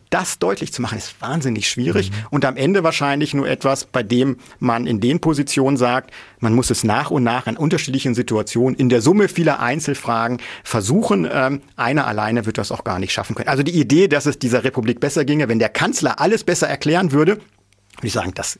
das 0.09 0.39
deutlich 0.39 0.73
zu 0.73 0.81
machen, 0.81 0.97
ist 0.97 1.21
wahnsinnig 1.21 1.69
schwierig 1.69 2.11
mhm. 2.11 2.15
und 2.31 2.45
am 2.45 2.57
Ende 2.57 2.83
wahrscheinlich 2.83 3.33
nur 3.33 3.47
etwas, 3.47 3.85
bei 3.85 4.03
dem 4.03 4.37
man 4.59 4.87
in 4.87 4.99
den 4.99 5.19
Positionen 5.19 5.77
sagt, 5.77 6.11
man 6.39 6.53
muss 6.53 6.69
es 6.69 6.83
nach 6.83 7.11
und 7.11 7.23
nach 7.23 7.47
in 7.47 7.57
unterschiedlichen 7.57 8.15
Situationen 8.15 8.77
in 8.77 8.89
der 8.89 9.01
Summe 9.01 9.27
vieler 9.27 9.59
Einzelfragen 9.59 10.39
versuchen. 10.63 11.27
Ähm, 11.31 11.61
einer 11.75 12.07
alleine 12.07 12.45
wird 12.45 12.57
das 12.57 12.71
auch 12.71 12.83
gar 12.83 12.99
nicht 12.99 13.11
schaffen 13.11 13.35
können. 13.35 13.49
Also 13.49 13.63
die 13.63 13.79
Idee, 13.79 14.07
dass 14.07 14.25
es 14.25 14.39
dieser 14.39 14.63
Republik 14.63 14.99
besser 14.99 15.25
ginge, 15.25 15.47
wenn 15.47 15.59
der 15.59 15.69
Kanzler 15.69 16.19
alles 16.19 16.43
besser 16.43 16.67
erklären 16.67 17.11
würde, 17.11 17.33
würde 17.35 18.07
ich 18.07 18.13
sagen, 18.13 18.33
das 18.33 18.57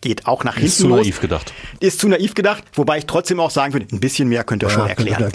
geht 0.00 0.26
auch 0.26 0.44
nach 0.44 0.54
hinten 0.54 0.66
Ist 0.66 0.78
zu 0.78 0.88
los. 0.88 1.00
naiv 1.00 1.20
gedacht. 1.20 1.52
Ist 1.80 2.00
zu 2.00 2.08
naiv 2.08 2.34
gedacht, 2.34 2.64
wobei 2.74 2.98
ich 2.98 3.06
trotzdem 3.06 3.38
auch 3.40 3.50
sagen 3.50 3.72
würde, 3.72 3.86
ein 3.92 4.00
bisschen 4.00 4.28
mehr 4.28 4.44
könnt 4.44 4.62
ihr 4.62 4.68
ja, 4.68 4.74
schon 4.74 4.88
erklären. 4.88 5.30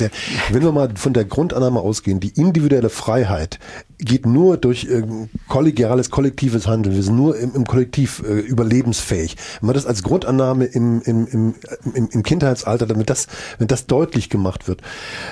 Wenn 0.50 0.64
wir 0.64 0.72
mal 0.72 0.90
von 0.96 1.14
der 1.14 1.26
Grundannahme 1.26 1.80
ausgehen, 1.80 2.20
die 2.20 2.30
individuelle 2.30 2.90
Freiheit 2.90 3.60
geht 3.98 4.26
nur 4.26 4.58
durch 4.58 4.86
äh, 4.86 5.04
kollegiales, 5.48 6.10
kollektives 6.10 6.68
Handeln. 6.68 6.96
Wir 6.96 7.04
sind 7.04 7.16
nur 7.16 7.38
im, 7.38 7.54
im 7.56 7.66
Kollektiv 7.66 8.24
äh, 8.28 8.40
überlebensfähig. 8.40 9.38
Wenn 9.60 9.68
man 9.68 9.74
das 9.76 9.86
als 9.86 10.04
Grundannahme 10.04 10.66
im, 10.66 11.02
im, 11.02 11.28
im, 11.28 11.56
im, 11.94 12.10
im 12.12 12.24
Kindheitsalter, 12.24 12.86
damit 12.86 13.10
das, 13.10 13.28
wenn 13.58 13.68
das 13.68 13.88
deutlich 13.88 14.30
gemacht 14.30 14.68
wird, 14.68 14.82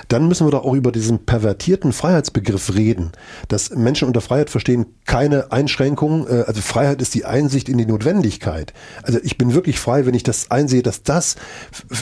dann 0.08 0.28
müssen 0.28 0.48
wir 0.48 0.52
doch 0.52 0.64
auch 0.64 0.74
über 0.74 0.92
diesen 0.92 1.26
pervertierten 1.26 1.92
Freiheitsbegriff 1.92 2.74
reden, 2.74 3.12
dass 3.50 3.72
Menschen 3.76 4.08
unter 4.08 4.22
Freiheit 4.22 4.50
verstehen 4.50 4.86
keine 5.06 5.52
Einschränkungen. 5.52 6.26
Äh, 6.28 6.44
also 6.48 6.62
Freiheit 6.62 7.02
ist 7.02 7.14
die 7.16 7.26
Einsicht 7.26 7.68
in 7.68 7.78
die 7.78 7.86
Notwendigkeit. 7.86 8.74
Also 9.04 9.20
ich 9.24 9.38
bin 9.38 9.54
wirklich 9.54 9.80
frei, 9.80 10.06
wenn 10.06 10.14
ich 10.14 10.24
das 10.24 10.52
einsehe, 10.52 10.84
dass 10.84 11.04
das 11.04 11.36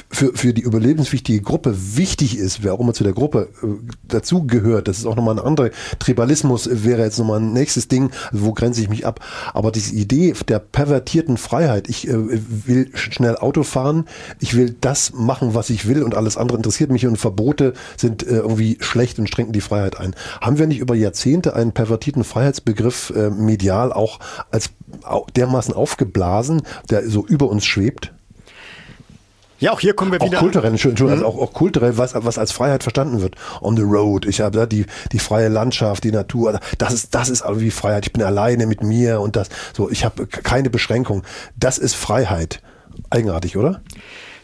für, 0.09 0.33
für 0.33 0.53
die 0.53 0.61
überlebenswichtige 0.61 1.41
Gruppe 1.41 1.75
wichtig 1.95 2.37
ist, 2.37 2.63
wer 2.63 2.73
auch 2.73 2.79
immer 2.79 2.93
zu 2.93 3.03
der 3.03 3.13
Gruppe 3.13 3.49
äh, 3.63 3.67
dazugehört. 4.07 4.87
Das 4.87 4.99
ist 4.99 5.05
auch 5.05 5.15
nochmal 5.15 5.39
eine 5.39 5.47
andere 5.47 5.71
Tribalismus 5.97 6.50
Rassismus 6.51 6.83
wäre 6.83 7.03
jetzt 7.03 7.17
nochmal 7.19 7.39
ein 7.39 7.53
nächstes 7.53 7.87
Ding, 7.87 8.11
wo 8.31 8.53
grenze 8.53 8.81
ich 8.81 8.89
mich 8.89 9.05
ab. 9.05 9.19
Aber 9.53 9.71
diese 9.71 9.93
Idee 9.95 10.33
der 10.47 10.59
pervertierten 10.59 11.37
Freiheit, 11.37 11.89
ich 11.89 12.07
äh, 12.07 12.13
will 12.13 12.89
schnell 12.93 13.37
Auto 13.37 13.63
fahren, 13.63 14.05
ich 14.39 14.55
will 14.55 14.75
das 14.81 15.13
machen, 15.13 15.53
was 15.53 15.69
ich 15.69 15.87
will 15.87 16.03
und 16.03 16.15
alles 16.15 16.37
andere 16.37 16.57
interessiert 16.57 16.91
mich 16.91 17.07
und 17.07 17.17
Verbote 17.17 17.73
sind 17.97 18.23
äh, 18.23 18.37
irgendwie 18.37 18.77
schlecht 18.79 19.19
und 19.19 19.27
strengen 19.27 19.51
die 19.51 19.61
Freiheit 19.61 19.99
ein. 19.99 20.15
Haben 20.39 20.57
wir 20.59 20.67
nicht 20.67 20.79
über 20.79 20.95
Jahrzehnte 20.95 21.55
einen 21.55 21.71
pervertierten 21.71 22.23
Freiheitsbegriff 22.23 23.13
äh, 23.15 23.29
medial 23.29 23.93
auch 23.93 24.19
als 24.51 24.69
dermaßen 25.35 25.73
aufgeblasen, 25.73 26.63
der 26.89 27.07
so 27.09 27.25
über 27.25 27.49
uns 27.49 27.65
schwebt? 27.65 28.13
Ja, 29.61 29.71
auch 29.73 29.79
hier 29.79 29.93
kommen 29.93 30.11
wir 30.11 30.19
auch 30.19 30.25
wieder. 30.25 30.39
Kulturell, 30.39 30.71
Entschuldigung, 30.71 31.11
also 31.11 31.25
auch, 31.25 31.37
auch 31.37 31.53
kulturell, 31.53 31.95
was, 31.97 32.15
was 32.15 32.39
als 32.39 32.51
Freiheit 32.51 32.81
verstanden 32.81 33.21
wird. 33.21 33.35
On 33.61 33.77
the 33.77 33.83
road. 33.83 34.25
Ich 34.25 34.41
habe 34.41 34.57
da 34.57 34.65
die, 34.65 34.87
die 35.11 35.19
freie 35.19 35.49
Landschaft, 35.49 36.03
die 36.03 36.11
Natur. 36.11 36.59
Das 36.79 36.93
ist, 36.93 37.13
das 37.13 37.29
ist 37.29 37.45
irgendwie 37.45 37.69
Freiheit. 37.69 38.07
Ich 38.07 38.11
bin 38.11 38.23
alleine 38.23 38.65
mit 38.65 38.81
mir 38.81 39.21
und 39.21 39.35
das. 39.35 39.49
So, 39.73 39.89
ich 39.89 40.03
habe 40.03 40.25
keine 40.25 40.71
Beschränkung. 40.71 41.21
Das 41.55 41.77
ist 41.77 41.93
Freiheit. 41.93 42.61
Eigenartig, 43.11 43.55
oder? 43.55 43.81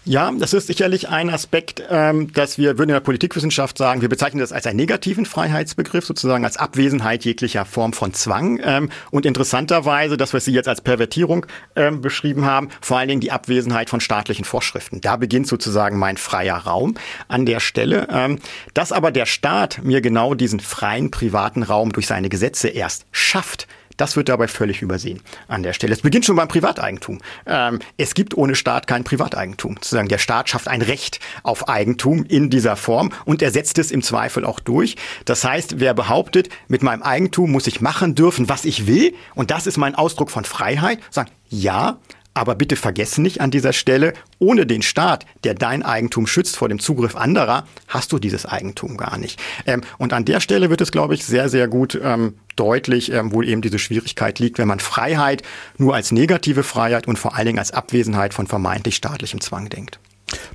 Ja, 0.07 0.31
das 0.31 0.53
ist 0.53 0.67
sicherlich 0.67 1.09
ein 1.09 1.29
Aspekt, 1.29 1.83
ähm, 1.89 2.31
dass 2.31 2.57
wir 2.57 2.77
würden 2.77 2.91
in 2.91 2.93
der 2.93 3.01
Politikwissenschaft 3.01 3.77
sagen, 3.77 3.99
wir 3.99 4.07
bezeichnen 4.07 4.39
das 4.39 4.53
als 4.53 4.65
einen 4.65 4.77
negativen 4.77 5.25
Freiheitsbegriff, 5.25 6.05
sozusagen 6.05 6.45
als 6.45 6.55
Abwesenheit 6.55 7.25
jeglicher 7.25 7.65
Form 7.65 7.91
von 7.91 8.13
Zwang. 8.13 8.57
Ähm, 8.63 8.89
und 9.11 9.25
interessanterweise, 9.25 10.15
das, 10.15 10.33
was 10.33 10.45
Sie 10.45 10.53
jetzt 10.53 10.69
als 10.69 10.79
Pervertierung 10.79 11.45
ähm, 11.75 11.99
beschrieben 11.99 12.45
haben, 12.45 12.69
vor 12.79 12.97
allen 12.97 13.09
Dingen 13.09 13.19
die 13.19 13.33
Abwesenheit 13.33 13.89
von 13.89 13.99
staatlichen 13.99 14.45
Vorschriften. 14.45 15.01
Da 15.01 15.17
beginnt 15.17 15.47
sozusagen 15.47 15.99
mein 15.99 16.15
freier 16.15 16.55
Raum 16.55 16.95
an 17.27 17.45
der 17.45 17.59
Stelle. 17.59 18.07
Ähm, 18.09 18.39
dass 18.73 18.93
aber 18.93 19.11
der 19.11 19.25
Staat 19.25 19.83
mir 19.83 19.99
genau 19.99 20.35
diesen 20.35 20.61
freien 20.61 21.11
privaten 21.11 21.63
Raum 21.63 21.91
durch 21.91 22.07
seine 22.07 22.29
Gesetze 22.29 22.69
erst 22.69 23.05
schafft, 23.11 23.67
das 23.97 24.15
wird 24.15 24.29
dabei 24.29 24.47
völlig 24.47 24.81
übersehen 24.81 25.21
an 25.47 25.63
der 25.63 25.73
Stelle. 25.73 25.93
Es 25.93 26.01
beginnt 26.01 26.25
schon 26.25 26.35
beim 26.35 26.47
Privateigentum. 26.47 27.19
Ähm, 27.45 27.79
es 27.97 28.13
gibt 28.13 28.37
ohne 28.37 28.55
Staat 28.55 28.87
kein 28.87 29.03
Privateigentum. 29.03 29.75
Sozusagen 29.75 30.07
der 30.07 30.17
Staat 30.17 30.49
schafft 30.49 30.67
ein 30.67 30.81
Recht 30.81 31.19
auf 31.43 31.67
Eigentum 31.67 32.23
in 32.23 32.49
dieser 32.49 32.75
Form 32.75 33.11
und 33.25 33.41
er 33.41 33.51
setzt 33.51 33.77
es 33.79 33.91
im 33.91 34.01
Zweifel 34.01 34.45
auch 34.45 34.59
durch. 34.59 34.95
Das 35.25 35.43
heißt, 35.43 35.79
wer 35.79 35.93
behauptet, 35.93 36.49
mit 36.67 36.83
meinem 36.83 37.03
Eigentum 37.03 37.51
muss 37.51 37.67
ich 37.67 37.81
machen 37.81 38.15
dürfen, 38.15 38.49
was 38.49 38.65
ich 38.65 38.87
will 38.87 39.13
und 39.35 39.51
das 39.51 39.67
ist 39.67 39.77
mein 39.77 39.95
Ausdruck 39.95 40.31
von 40.31 40.45
Freiheit, 40.45 40.99
sagen, 41.09 41.29
ja, 41.49 41.99
aber 42.37 42.55
bitte 42.55 42.75
vergessen 42.75 43.23
nicht 43.23 43.41
an 43.41 43.51
dieser 43.51 43.73
Stelle, 43.73 44.13
ohne 44.39 44.65
den 44.65 44.81
Staat, 44.81 45.25
der 45.43 45.53
dein 45.53 45.83
Eigentum 45.83 46.27
schützt 46.27 46.55
vor 46.55 46.69
dem 46.69 46.79
Zugriff 46.79 47.15
anderer, 47.15 47.65
hast 47.87 48.11
du 48.11 48.19
dieses 48.19 48.45
Eigentum 48.45 48.97
gar 48.97 49.17
nicht. 49.17 49.39
Ähm, 49.65 49.81
und 49.97 50.13
an 50.13 50.25
der 50.25 50.39
Stelle 50.39 50.69
wird 50.69 50.81
es, 50.81 50.91
glaube 50.91 51.13
ich, 51.13 51.25
sehr, 51.25 51.49
sehr 51.49 51.67
gut 51.67 51.99
ähm, 52.01 52.35
deutlich, 52.55 53.11
ähm, 53.11 53.31
wo 53.31 53.41
eben 53.41 53.61
diese 53.61 53.79
Schwierigkeit 53.79 54.39
liegt, 54.39 54.57
wenn 54.57 54.67
man 54.67 54.79
Freiheit 54.79 55.43
nur 55.77 55.95
als 55.95 56.11
negative 56.11 56.63
Freiheit 56.63 57.07
und 57.07 57.17
vor 57.17 57.35
allen 57.35 57.47
Dingen 57.47 57.59
als 57.59 57.71
Abwesenheit 57.71 58.33
von 58.33 58.47
vermeintlich 58.47 58.95
staatlichem 58.95 59.41
Zwang 59.41 59.69
denkt. 59.69 59.99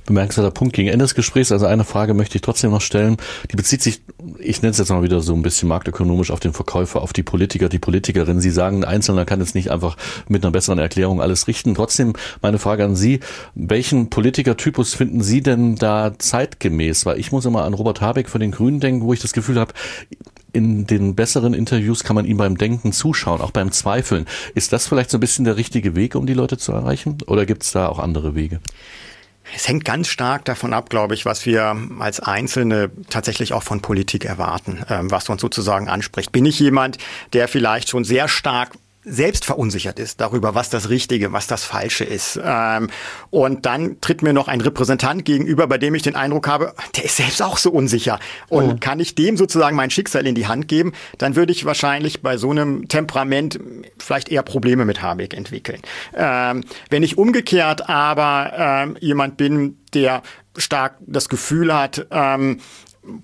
Bemerkenswerter 0.05 0.51
Punkt 0.51 0.75
gegen 0.75 0.89
Ende 0.89 1.03
des 1.03 1.15
Gesprächs. 1.15 1.51
Also 1.51 1.65
eine 1.65 1.83
Frage 1.83 2.13
möchte 2.13 2.35
ich 2.35 2.41
trotzdem 2.41 2.71
noch 2.71 2.81
stellen. 2.81 3.17
Die 3.51 3.55
bezieht 3.55 3.81
sich, 3.81 4.01
ich 4.39 4.61
nenne 4.61 4.71
es 4.71 4.77
jetzt 4.77 4.89
mal 4.89 5.03
wieder 5.03 5.21
so 5.21 5.33
ein 5.33 5.41
bisschen 5.41 5.69
marktökonomisch 5.69 6.31
auf 6.31 6.39
den 6.39 6.53
Verkäufer, 6.53 7.01
auf 7.01 7.13
die 7.13 7.23
Politiker, 7.23 7.69
die 7.69 7.79
Politikerin. 7.79 8.39
Sie 8.39 8.51
sagen, 8.51 8.83
ein 8.83 8.89
Einzelner 8.89 9.25
kann 9.25 9.39
jetzt 9.39 9.55
nicht 9.55 9.71
einfach 9.71 9.97
mit 10.27 10.43
einer 10.43 10.51
besseren 10.51 10.79
Erklärung 10.79 11.21
alles 11.21 11.47
richten. 11.47 11.75
Trotzdem 11.75 12.13
meine 12.41 12.59
Frage 12.59 12.85
an 12.85 12.95
Sie. 12.95 13.19
Welchen 13.55 14.09
Politikertypus 14.09 14.93
finden 14.93 15.21
Sie 15.23 15.41
denn 15.41 15.75
da 15.75 16.13
zeitgemäß? 16.17 17.05
Weil 17.05 17.19
ich 17.19 17.31
muss 17.31 17.45
immer 17.45 17.63
an 17.63 17.73
Robert 17.73 18.01
Habeck 18.01 18.29
von 18.29 18.41
den 18.41 18.51
Grünen 18.51 18.79
denken, 18.79 19.03
wo 19.03 19.13
ich 19.13 19.21
das 19.21 19.33
Gefühl 19.33 19.59
habe, 19.59 19.73
in 20.51 20.85
den 20.85 21.15
besseren 21.15 21.55
Interviews 21.55 22.03
kann 22.03 22.15
man 22.15 22.25
ihm 22.25 22.37
beim 22.37 22.57
Denken 22.57 22.93
zuschauen, 22.93 23.41
auch 23.41 23.51
beim 23.51 23.71
Zweifeln. 23.71 24.25
Ist 24.53 24.71
das 24.71 24.87
vielleicht 24.87 25.09
so 25.09 25.17
ein 25.17 25.21
bisschen 25.21 25.45
der 25.45 25.57
richtige 25.57 25.95
Weg, 25.95 26.13
um 26.13 26.27
die 26.27 26.35
Leute 26.35 26.57
zu 26.59 26.71
erreichen? 26.71 27.17
Oder 27.25 27.47
gibt 27.47 27.63
es 27.63 27.71
da 27.71 27.87
auch 27.87 27.97
andere 27.97 28.35
Wege? 28.35 28.59
Es 29.55 29.67
hängt 29.67 29.85
ganz 29.85 30.07
stark 30.07 30.45
davon 30.45 30.73
ab, 30.73 30.89
glaube 30.89 31.13
ich, 31.13 31.25
was 31.25 31.45
wir 31.45 31.75
als 31.99 32.19
Einzelne 32.19 32.91
tatsächlich 33.09 33.53
auch 33.53 33.63
von 33.63 33.81
Politik 33.81 34.25
erwarten, 34.25 34.83
ähm, 34.89 35.11
was 35.11 35.29
uns 35.29 35.41
sozusagen 35.41 35.89
anspricht. 35.89 36.31
Bin 36.31 36.45
ich 36.45 36.59
jemand, 36.59 36.97
der 37.33 37.47
vielleicht 37.47 37.89
schon 37.89 38.03
sehr 38.03 38.27
stark 38.27 38.71
selbst 39.05 39.45
verunsichert 39.45 39.99
ist 39.99 40.21
darüber, 40.21 40.55
was 40.55 40.69
das 40.69 40.89
Richtige, 40.89 41.33
was 41.33 41.47
das 41.47 41.63
Falsche 41.63 42.03
ist. 42.03 42.39
Ähm, 42.43 42.89
und 43.29 43.65
dann 43.65 43.99
tritt 44.01 44.21
mir 44.21 44.33
noch 44.33 44.47
ein 44.47 44.61
Repräsentant 44.61 45.25
gegenüber, 45.25 45.67
bei 45.67 45.77
dem 45.77 45.95
ich 45.95 46.03
den 46.03 46.15
Eindruck 46.15 46.47
habe, 46.47 46.73
der 46.95 47.05
ist 47.05 47.17
selbst 47.17 47.41
auch 47.41 47.57
so 47.57 47.71
unsicher. 47.71 48.19
Und 48.49 48.65
oh. 48.69 48.77
kann 48.79 48.99
ich 48.99 49.15
dem 49.15 49.37
sozusagen 49.37 49.75
mein 49.75 49.89
Schicksal 49.89 50.25
in 50.25 50.35
die 50.35 50.47
Hand 50.47 50.67
geben, 50.67 50.93
dann 51.17 51.35
würde 51.35 51.51
ich 51.51 51.65
wahrscheinlich 51.65 52.21
bei 52.21 52.37
so 52.37 52.51
einem 52.51 52.87
Temperament 52.87 53.59
vielleicht 53.99 54.29
eher 54.29 54.43
Probleme 54.43 54.85
mit 54.85 55.01
Habeck 55.01 55.33
entwickeln. 55.33 55.81
Ähm, 56.15 56.63
wenn 56.89 57.03
ich 57.03 57.17
umgekehrt 57.17 57.89
aber 57.89 58.53
ähm, 58.55 58.97
jemand 58.99 59.37
bin, 59.37 59.77
der 59.93 60.23
stark 60.57 60.97
das 61.05 61.29
Gefühl 61.29 61.73
hat, 61.73 62.07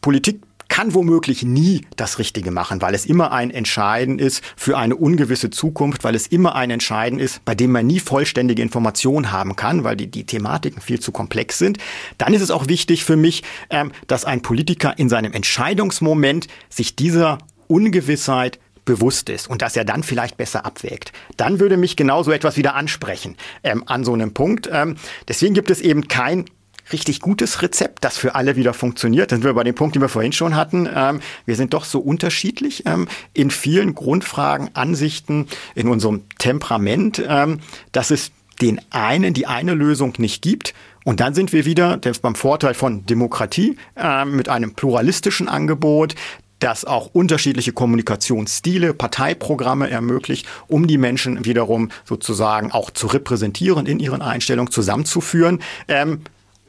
Politik 0.02 0.42
kann 0.70 0.94
womöglich 0.94 1.44
nie 1.44 1.86
das 1.98 2.20
Richtige 2.20 2.52
machen, 2.52 2.82
weil 2.82 2.96
es 2.96 3.06
immer 3.06 3.32
ein 3.32 3.52
Entscheiden 3.52 4.20
ist 4.20 4.44
für 4.56 4.78
eine 4.78 4.96
ungewisse 4.96 5.50
Zukunft, 5.50 6.04
weil 6.04 6.16
es 6.16 6.28
immer 6.28 6.56
ein 6.56 6.72
Entscheiden 6.72 7.20
ist, 7.20 7.44
bei 7.44 7.56
dem 7.56 7.72
man 7.72 7.86
nie 7.86 8.00
vollständige 8.00 8.62
Informationen 8.62 9.32
haben 9.32 9.56
kann, 9.56 9.84
weil 9.84 9.98
die, 9.98 10.08
die 10.08 10.26
Thematiken 10.26 10.82
viel 10.82 11.00
zu 11.00 11.12
komplex 11.12 11.58
sind. 11.58 11.80
Dann 12.18 12.34
ist 12.34 12.42
es 12.42 12.52
auch 12.52 12.68
wichtig 12.68 13.04
für 13.04 13.18
mich, 13.18 13.44
ähm, 13.70 13.92
dass 14.08 14.26
ein 14.26 14.42
Politiker 14.42 14.98
in 14.98 15.10
seinem 15.10 15.34
Entscheidungsmoment 15.34 16.48
sich 16.70 16.96
dieser 16.96 17.40
Ungewissheit 17.68 18.60
bewusst 18.86 19.30
ist 19.30 19.48
und 19.48 19.62
dass 19.62 19.76
er 19.76 19.86
dann 19.86 20.02
vielleicht 20.02 20.38
besser 20.38 20.66
abwägt. 20.66 21.12
Dann 21.38 21.60
würde 21.60 21.78
mich 21.78 21.96
genau 21.96 22.24
so 22.24 22.32
etwas 22.32 22.58
wieder 22.58 22.74
ansprechen 22.76 23.38
ähm, 23.64 23.84
an 23.86 24.04
so 24.04 24.14
einem 24.14 24.34
Punkt. 24.34 24.68
Ähm, 24.72 24.96
deswegen 25.28 25.54
gibt 25.54 25.70
es 25.70 25.80
eben 25.82 26.08
kein 26.08 26.46
richtig 26.92 27.20
gutes 27.20 27.62
Rezept, 27.62 28.04
das 28.04 28.18
für 28.18 28.36
alle 28.36 28.56
wieder 28.56 28.74
funktioniert. 28.74 29.32
Dann 29.32 29.42
sind 29.42 29.50
wir 29.50 29.54
bei 29.54 29.64
dem 29.64 29.76
Punkt, 29.76 29.96
den 29.96 30.02
wir 30.02 30.10
vorhin 30.10 30.32
schon 30.32 30.56
hatten. 30.56 30.88
Ähm, 30.94 31.22
wir 31.46 31.56
sind 31.56 31.74
doch 31.74 31.86
so 31.86 32.00
unterschiedlich 32.00 32.84
ähm, 32.86 33.08
in 33.34 33.52
vielen 33.52 33.96
Grundfragen, 33.96 34.70
Ansichten, 34.74 35.48
in 35.76 35.88
unserem 35.88 36.24
Temperament, 36.38 37.24
ähm, 37.28 37.60
dass 37.92 38.12
es 38.12 38.32
den 38.62 38.82
einen, 38.90 39.34
die 39.34 39.48
eine 39.48 39.74
Lösung 39.74 40.14
nicht 40.18 40.42
gibt. 40.42 40.74
Und 41.06 41.20
dann 41.22 41.34
sind 41.34 41.54
wir 41.54 41.66
wieder 41.66 42.00
beim 42.22 42.36
Vorteil 42.36 42.74
von 42.74 43.06
Demokratie 43.06 43.78
äh, 43.96 44.26
mit 44.26 44.50
einem 44.50 44.74
pluralistischen 44.74 45.48
Angebot, 45.48 46.16
das 46.60 46.84
auch 46.84 47.10
unterschiedliche 47.14 47.72
Kommunikationsstile, 47.72 48.94
Parteiprogramme 48.94 49.90
ermöglicht, 49.90 50.46
um 50.68 50.88
die 50.88 50.98
Menschen 50.98 51.46
wiederum 51.46 51.90
sozusagen 52.04 52.72
auch 52.72 52.92
zu 52.92 53.08
repräsentieren 53.08 53.86
in 53.86 54.00
ihren 54.00 54.22
Einstellungen, 54.22 54.72
zusammenzuführen. 54.72 55.62
Ähm, 55.88 56.22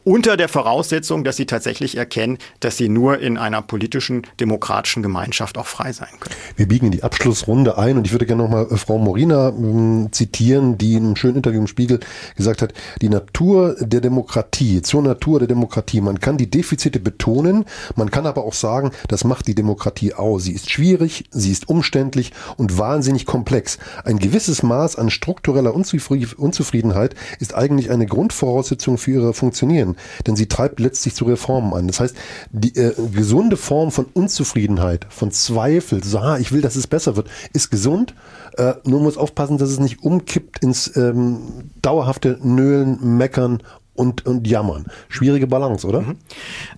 unter 0.05 0.37
der 0.37 0.49
Voraussetzung, 0.49 1.25
dass 1.25 1.37
sie 1.37 1.47
tatsächlich 1.47 1.97
erkennen, 1.97 2.39
dass 2.61 2.77
sie 2.77 2.89
nur 2.89 3.19
in 3.19 3.37
einer 3.37 3.63
politischen, 3.63 4.27
demokratischen 4.39 5.03
Gemeinschaft 5.03 5.59
auch 5.59 5.67
frei 5.67 5.93
sein 5.93 6.09
können. 6.19 6.35
Wir 6.57 6.69
biegen 6.69 6.87
in 6.87 6.93
die 6.93 7.03
Abschlussrunde 7.03 7.77
ein 7.79 7.97
und 7.97 8.07
ich 8.07 8.13
würde 8.13 8.27
gerne 8.27 8.43
nochmal 8.43 8.67
äh, 8.71 8.77
Frau 8.77 8.99
Morina 8.99 9.51
äh, 9.51 10.11
zitieren, 10.11 10.79
die 10.79 10.95
in 10.95 11.05
einem 11.05 11.17
schönen 11.17 11.37
Interview 11.37 11.61
im 11.61 11.67
Spiegel 11.67 12.01
gesagt 12.37 12.63
hat, 12.63 12.73
die 13.03 13.09
Natur 13.09 13.77
der 13.81 14.01
Demokratie, 14.01 14.83
zur 14.83 15.03
Natur 15.03 15.39
der 15.39 15.49
Demokratie, 15.49 16.01
man 16.01 16.21
kann 16.21 16.37
die 16.37 16.51
Defizite 16.51 17.01
betonen, 17.01 17.65
man 17.97 18.11
kann 18.11 18.27
aber 18.27 18.45
auch 18.45 18.55
sagen, 18.55 18.93
das 19.09 19.25
macht 19.25 19.49
die 19.49 19.55
Demokratie 19.55 20.15
aus. 20.15 20.45
Sie 20.45 20.53
ist 20.53 20.71
schwierig, 20.71 21.25
sie 21.31 21.53
ist 21.53 21.69
umständlich 21.69 22.33
und 22.57 22.79
wahnsinnig 22.79 23.27
komplex. 23.27 23.79
Ein 24.05 24.19
gewisses 24.19 24.63
Maß 24.63 24.97
an 24.97 25.11
struktureller 25.11 25.75
Unzufriedenheit 25.75 27.15
ist 27.39 27.55
eigentlich 27.55 27.91
eine 27.91 28.07
Grundvoraussetzung 28.07 28.99
für 28.99 29.13
ihre 29.13 29.35
Funktionieren 29.35 29.90
werden, 29.91 29.97
denn 30.27 30.37
sie 30.37 30.47
treibt 30.47 30.81
letztlich 30.81 31.15
zu 31.15 31.25
Reformen 31.25 31.73
an. 31.75 31.87
Das 31.87 32.01
heißt, 32.01 32.17
die 32.51 32.75
äh, 32.77 32.95
gesunde 33.13 33.57
Form 33.57 33.91
von 33.91 34.07
Unzufriedenheit, 34.13 35.07
von 35.11 35.31
Zweifel, 35.31 36.03
so, 36.05 36.19
ah, 36.19 36.39
ich 36.39 36.53
will, 36.53 36.61
dass 36.61 36.77
es 36.77 36.87
besser 36.87 37.17
wird, 37.17 37.29
ist 37.53 37.71
gesund. 37.71 38.15
Äh, 38.57 38.75
nur 38.85 39.01
muss 39.01 39.17
aufpassen, 39.17 39.59
dass 39.59 39.71
es 39.71 39.79
nicht 39.79 40.03
umkippt 40.03 40.63
ins 40.63 40.97
ähm, 40.97 41.71
dauerhafte 41.83 42.39
Nölen, 42.43 43.17
Meckern 43.17 43.63
und, 43.95 44.25
und 44.27 44.47
jammern. 44.47 44.87
Schwierige 45.09 45.47
Balance, 45.47 45.87
oder? 45.87 46.01
Mhm. 46.01 46.17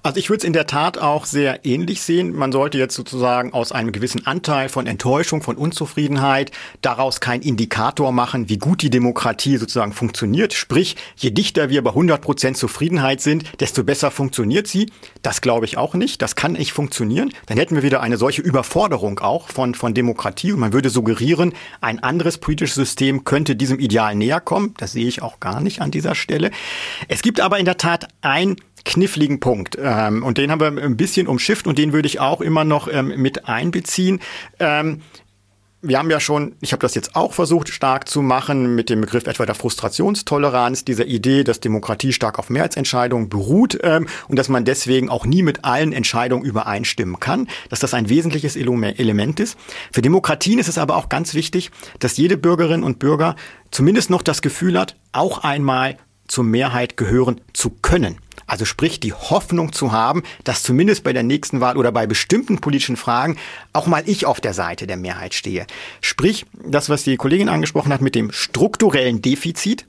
Also 0.03 0.19
ich 0.19 0.29
würde 0.29 0.39
es 0.39 0.45
in 0.45 0.53
der 0.53 0.67
Tat 0.67 0.99
auch 0.99 1.25
sehr 1.25 1.65
ähnlich 1.65 2.03
sehen. 2.03 2.35
Man 2.35 2.53
sollte 2.53 2.79
jetzt 2.79 2.95
sozusagen 2.95 3.53
aus 3.53 3.71
einem 3.71 3.93
gewissen 3.93 4.27
Anteil 4.27 4.69
von 4.69 4.87
Enttäuschung, 4.87 5.43
von 5.43 5.57
Unzufriedenheit 5.57 6.51
daraus 6.81 7.21
keinen 7.21 7.43
Indikator 7.43 8.13
machen, 8.13 8.49
wie 8.49 8.59
gut 8.59 8.83
die 8.83 8.91
Demokratie 8.91 9.57
sozusagen 9.57 9.93
funktioniert. 9.93 10.53
Sprich, 10.53 10.97
je 11.17 11.31
dichter 11.31 11.71
wir 11.71 11.83
bei 11.85 11.91
100 11.91 12.21
Prozent 12.21 12.57
Zufriedenheit 12.57 13.21
sind, 13.21 13.45
desto 13.61 13.85
besser 13.85 14.11
funktioniert 14.11 14.67
sie. 14.67 14.91
Das 15.23 15.41
glaube 15.41 15.67
ich 15.67 15.77
auch 15.77 15.95
nicht. 15.95 16.23
Das 16.23 16.35
kann 16.35 16.53
nicht 16.53 16.73
funktionieren. 16.73 17.33
Dann 17.47 17.59
hätten 17.59 17.77
wir 17.77 17.83
wieder 17.83 18.01
eine 18.01 18.17
solche 18.17 18.43
Überforderung 18.43 19.21
auch 19.21 19.49
von, 19.49 19.75
von 19.75 19.95
Demokratie 19.95 20.53
und 20.53 20.61
man 20.61 20.73
würde 20.73 20.91
suggerieren, 20.91 21.53
ein 21.81 22.03
anderes 22.03 22.39
politisches 22.39 22.75
System 22.75 23.25
könnte 23.25 23.55
diesem 23.55 23.79
Ideal 23.79 24.15
näher 24.15 24.41
kommen. 24.41 24.75
Das 24.79 24.93
sehe 24.93 25.07
ich 25.07 25.23
auch 25.23 25.39
gar 25.41 25.61
nicht 25.61 25.81
an 25.81 25.91
dieser 25.91 26.15
Stelle. 26.15 26.51
Es 27.09 27.23
gibt 27.23 27.41
aber 27.41 27.59
in 27.59 27.65
der 27.65 27.77
Tat 27.77 28.09
ein 28.21 28.57
kniffligen 28.85 29.41
Punkt. 29.41 29.77
Ähm, 29.81 30.23
und 30.23 30.39
den 30.39 30.51
haben 30.51 30.61
wir 30.61 30.83
ein 30.83 30.97
bisschen 30.97 31.27
umschifft 31.27 31.67
und 31.67 31.79
den 31.79 31.93
würde 31.93 32.07
ich 32.07 32.21
auch 32.21 32.41
immer 32.41 32.65
noch 32.65 32.89
ähm, 32.89 33.13
mit 33.17 33.49
einbeziehen. 33.49 34.21
Ähm, 34.59 35.03
wir 35.85 35.99
haben 35.99 36.11
ja 36.11 36.21
schon, 36.21 36.55
ich 36.61 36.73
habe 36.73 36.81
das 36.81 36.95
jetzt 36.95 37.17
auch 37.17 37.33
versucht 37.33 37.69
stark 37.69 38.09
zu 38.09 38.23
machen 38.23 38.77
mit 38.77 38.89
dem 38.89 39.01
Begriff 39.01 39.27
etwa 39.27 39.45
der 39.47 39.57
Frustrationstoleranz, 39.57 40.85
dieser 40.85 41.07
Idee, 41.07 41.43
dass 41.43 41.59
Demokratie 41.59 42.13
stark 42.13 42.39
auf 42.39 42.51
Mehrheitsentscheidungen 42.51 43.29
beruht 43.29 43.75
und 44.29 44.39
dass 44.39 44.49
man 44.49 44.65
deswegen 44.65 45.09
auch 45.09 45.27
nie 45.27 45.43
mit 45.43 45.65
allen 45.65 45.93
Entscheidungen 45.93 46.45
übereinstimmen 46.45 47.19
kann, 47.19 47.49
dass 47.69 47.81
das 47.81 47.95
ein 47.95 48.09
wesentliches 48.09 48.55
Element 48.55 49.41
ist. 49.41 49.59
Für 49.91 50.03
Demokratien 50.03 50.61
ist 50.61 50.69
es 50.69 50.79
aber 50.79 50.95
auch 50.95 51.09
ganz 51.09 51.35
wichtig, 51.35 51.73
dass 51.99 52.17
jede 52.17 52.37
Bürgerin 52.37 52.85
und 52.85 53.01
Bürger 53.01 53.35
zumindest 53.73 54.09
noch 54.09 54.23
das 54.23 54.41
Gefühl 54.41 54.79
hat, 54.79 54.95
auch 55.11 55.39
einmal 55.39 55.97
zur 56.27 56.45
Mehrheit 56.45 56.97
gehören 56.97 57.41
zu 57.53 57.71
können. 57.71 58.19
Also 58.47 58.65
sprich 58.65 59.01
die 59.01 59.13
Hoffnung 59.13 59.73
zu 59.73 59.93
haben, 59.93 60.23
dass 60.45 60.63
zumindest 60.63 61.05
bei 61.05 61.13
der 61.13 61.23
nächsten 61.23 61.61
Wahl 61.61 61.77
oder 61.77 61.93
bei 61.93 62.07
bestimmten 62.07 62.59
politischen 62.59 62.97
Fragen 62.97 63.37
auch 63.73 63.87
mal 63.87 64.03
ich 64.07 64.27
auf 64.27 64.41
der 64.41 64.55
Seite 64.55 64.87
der 64.87 64.97
Mehrheit 64.97 65.35
stehe. 65.35 65.67
Sprich, 66.01 66.47
das, 66.65 66.89
was 66.89 67.05
die 67.05 67.17
Kollegin 67.17 67.49
angesprochen 67.49 67.93
hat 67.93 68.01
mit 68.01 68.15
dem 68.15 68.33
strukturellen 68.33 69.23
Defizit, 69.23 69.87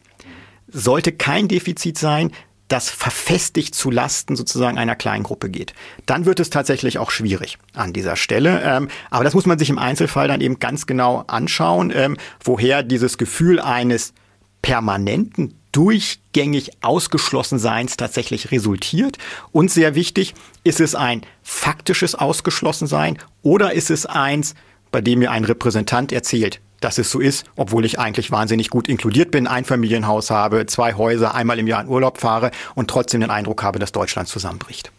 sollte 0.67 1.11
kein 1.11 1.47
Defizit 1.47 1.97
sein, 1.97 2.31
das 2.67 2.89
verfestigt 2.89 3.75
zu 3.75 3.91
Lasten 3.91 4.35
sozusagen 4.35 4.77
einer 4.77 4.95
kleinen 4.95 5.23
Gruppe 5.23 5.49
geht. 5.49 5.73
Dann 6.05 6.25
wird 6.25 6.39
es 6.39 6.49
tatsächlich 6.49 6.97
auch 6.97 7.11
schwierig 7.11 7.57
an 7.73 7.93
dieser 7.93 8.15
Stelle. 8.15 8.61
Ähm, 8.63 8.87
aber 9.11 9.23
das 9.23 9.33
muss 9.35 9.45
man 9.45 9.59
sich 9.59 9.69
im 9.69 9.77
Einzelfall 9.77 10.27
dann 10.27 10.41
eben 10.41 10.59
ganz 10.59 10.87
genau 10.87 11.23
anschauen, 11.27 11.91
ähm, 11.93 12.17
woher 12.43 12.81
dieses 12.81 13.17
Gefühl 13.17 13.59
eines 13.59 14.13
permanenten 14.61 15.55
durchgängig 15.73 16.71
ausgeschlossen 16.81 17.59
Seins 17.59 17.97
tatsächlich 17.97 18.51
resultiert? 18.51 19.17
Und 19.51 19.69
sehr 19.69 19.95
wichtig, 19.95 20.33
ist 20.63 20.79
es 20.79 20.95
ein 20.95 21.21
faktisches 21.43 22.15
Ausgeschlossensein 22.15 23.17
oder 23.41 23.73
ist 23.73 23.89
es 23.91 24.05
eins, 24.05 24.55
bei 24.91 25.01
dem 25.01 25.19
mir 25.19 25.31
ein 25.31 25.43
Repräsentant 25.43 26.13
erzählt, 26.13 26.61
dass 26.79 26.97
es 26.97 27.09
so 27.09 27.19
ist, 27.19 27.45
obwohl 27.55 27.85
ich 27.85 27.99
eigentlich 27.99 28.31
wahnsinnig 28.31 28.69
gut 28.69 28.87
inkludiert 28.87 29.31
bin, 29.31 29.47
ein 29.47 29.65
Familienhaus 29.65 30.29
habe, 30.29 30.65
zwei 30.65 30.93
Häuser, 30.93 31.33
einmal 31.35 31.59
im 31.59 31.67
Jahr 31.67 31.81
in 31.81 31.89
Urlaub 31.89 32.19
fahre 32.19 32.51
und 32.75 32.89
trotzdem 32.89 33.21
den 33.21 33.29
Eindruck 33.31 33.63
habe, 33.63 33.79
dass 33.79 33.91
Deutschland 33.91 34.27
zusammenbricht. 34.27 34.91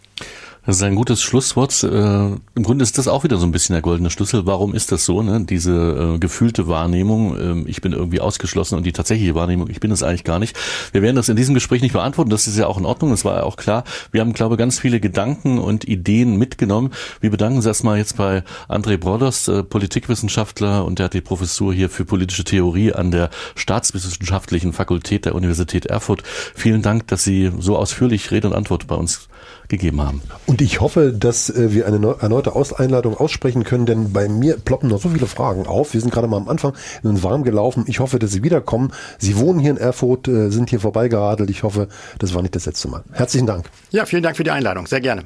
Das 0.66 0.76
ist 0.76 0.82
ein 0.82 0.94
gutes 0.94 1.20
Schlusswort. 1.20 1.82
Äh, 1.82 1.88
Im 1.88 2.62
Grunde 2.62 2.82
ist 2.84 2.96
das 2.96 3.06
auch 3.06 3.22
wieder 3.22 3.36
so 3.36 3.44
ein 3.44 3.52
bisschen 3.52 3.74
der 3.74 3.82
goldene 3.82 4.08
Schlüssel. 4.08 4.46
Warum 4.46 4.74
ist 4.74 4.92
das 4.92 5.04
so? 5.04 5.22
Ne? 5.22 5.44
Diese 5.44 6.14
äh, 6.14 6.18
gefühlte 6.18 6.68
Wahrnehmung, 6.68 7.64
äh, 7.66 7.70
ich 7.70 7.82
bin 7.82 7.92
irgendwie 7.92 8.20
ausgeschlossen 8.20 8.76
und 8.76 8.84
die 8.84 8.92
tatsächliche 8.92 9.34
Wahrnehmung, 9.34 9.68
ich 9.68 9.80
bin 9.80 9.90
es 9.90 10.02
eigentlich 10.02 10.24
gar 10.24 10.38
nicht. 10.38 10.56
Wir 10.92 11.02
werden 11.02 11.16
das 11.16 11.28
in 11.28 11.36
diesem 11.36 11.54
Gespräch 11.54 11.82
nicht 11.82 11.92
beantworten. 11.92 12.30
Das 12.30 12.46
ist 12.46 12.56
ja 12.56 12.66
auch 12.66 12.78
in 12.78 12.86
Ordnung. 12.86 13.10
Das 13.10 13.26
war 13.26 13.36
ja 13.36 13.42
auch 13.42 13.56
klar. 13.56 13.84
Wir 14.10 14.22
haben, 14.22 14.32
glaube 14.32 14.54
ich, 14.54 14.58
ganz 14.58 14.78
viele 14.78 15.00
Gedanken 15.00 15.58
und 15.58 15.86
Ideen 15.86 16.36
mitgenommen. 16.36 16.92
Wir 17.20 17.30
bedanken 17.30 17.56
uns 17.56 17.66
erstmal 17.66 17.98
jetzt 17.98 18.16
bei 18.16 18.42
André 18.66 18.96
Broders, 18.96 19.48
äh, 19.48 19.64
Politikwissenschaftler 19.64 20.86
und 20.86 20.98
der 20.98 21.06
hat 21.06 21.14
die 21.14 21.20
Professur 21.20 21.74
hier 21.74 21.90
für 21.90 22.06
politische 22.06 22.44
Theorie 22.44 22.94
an 22.94 23.10
der 23.10 23.28
Staatswissenschaftlichen 23.54 24.72
Fakultät 24.72 25.26
der 25.26 25.34
Universität 25.34 25.84
Erfurt. 25.84 26.22
Vielen 26.54 26.80
Dank, 26.80 27.06
dass 27.08 27.22
Sie 27.22 27.52
so 27.58 27.76
ausführlich 27.76 28.30
Rede 28.30 28.48
und 28.48 28.54
Antwort 28.54 28.86
bei 28.86 28.94
uns 28.94 29.28
gegeben 29.76 30.02
haben. 30.02 30.22
Und 30.46 30.60
ich 30.60 30.80
hoffe, 30.80 31.12
dass 31.12 31.50
äh, 31.50 31.72
wir 31.72 31.86
eine 31.86 32.16
erneute 32.20 32.54
Einladung 32.78 33.16
aussprechen 33.16 33.64
können, 33.64 33.86
denn 33.86 34.12
bei 34.12 34.28
mir 34.28 34.56
ploppen 34.56 34.88
noch 34.88 35.00
so 35.00 35.08
viele 35.08 35.26
Fragen 35.26 35.66
auf. 35.66 35.94
Wir 35.94 36.00
sind 36.00 36.12
gerade 36.12 36.26
mal 36.26 36.38
am 36.38 36.48
Anfang, 36.48 36.72
wir 37.02 37.10
sind 37.10 37.22
warm 37.22 37.44
gelaufen. 37.44 37.84
Ich 37.86 38.00
hoffe, 38.00 38.18
dass 38.18 38.32
Sie 38.32 38.42
wiederkommen. 38.42 38.92
Sie 39.18 39.36
wohnen 39.36 39.60
hier 39.60 39.70
in 39.70 39.76
Erfurt, 39.76 40.28
äh, 40.28 40.50
sind 40.50 40.70
hier 40.70 40.80
vorbeigeradelt. 40.80 41.50
Ich 41.50 41.62
hoffe, 41.62 41.88
das 42.18 42.34
war 42.34 42.42
nicht 42.42 42.56
das 42.56 42.66
letzte 42.66 42.88
Mal. 42.88 43.04
Herzlichen 43.12 43.46
Dank. 43.46 43.66
Ja, 43.90 44.06
vielen 44.06 44.22
Dank 44.22 44.36
für 44.36 44.44
die 44.44 44.50
Einladung. 44.50 44.86
Sehr 44.86 45.00
gerne. 45.00 45.24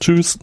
Tschüss. 0.00 0.38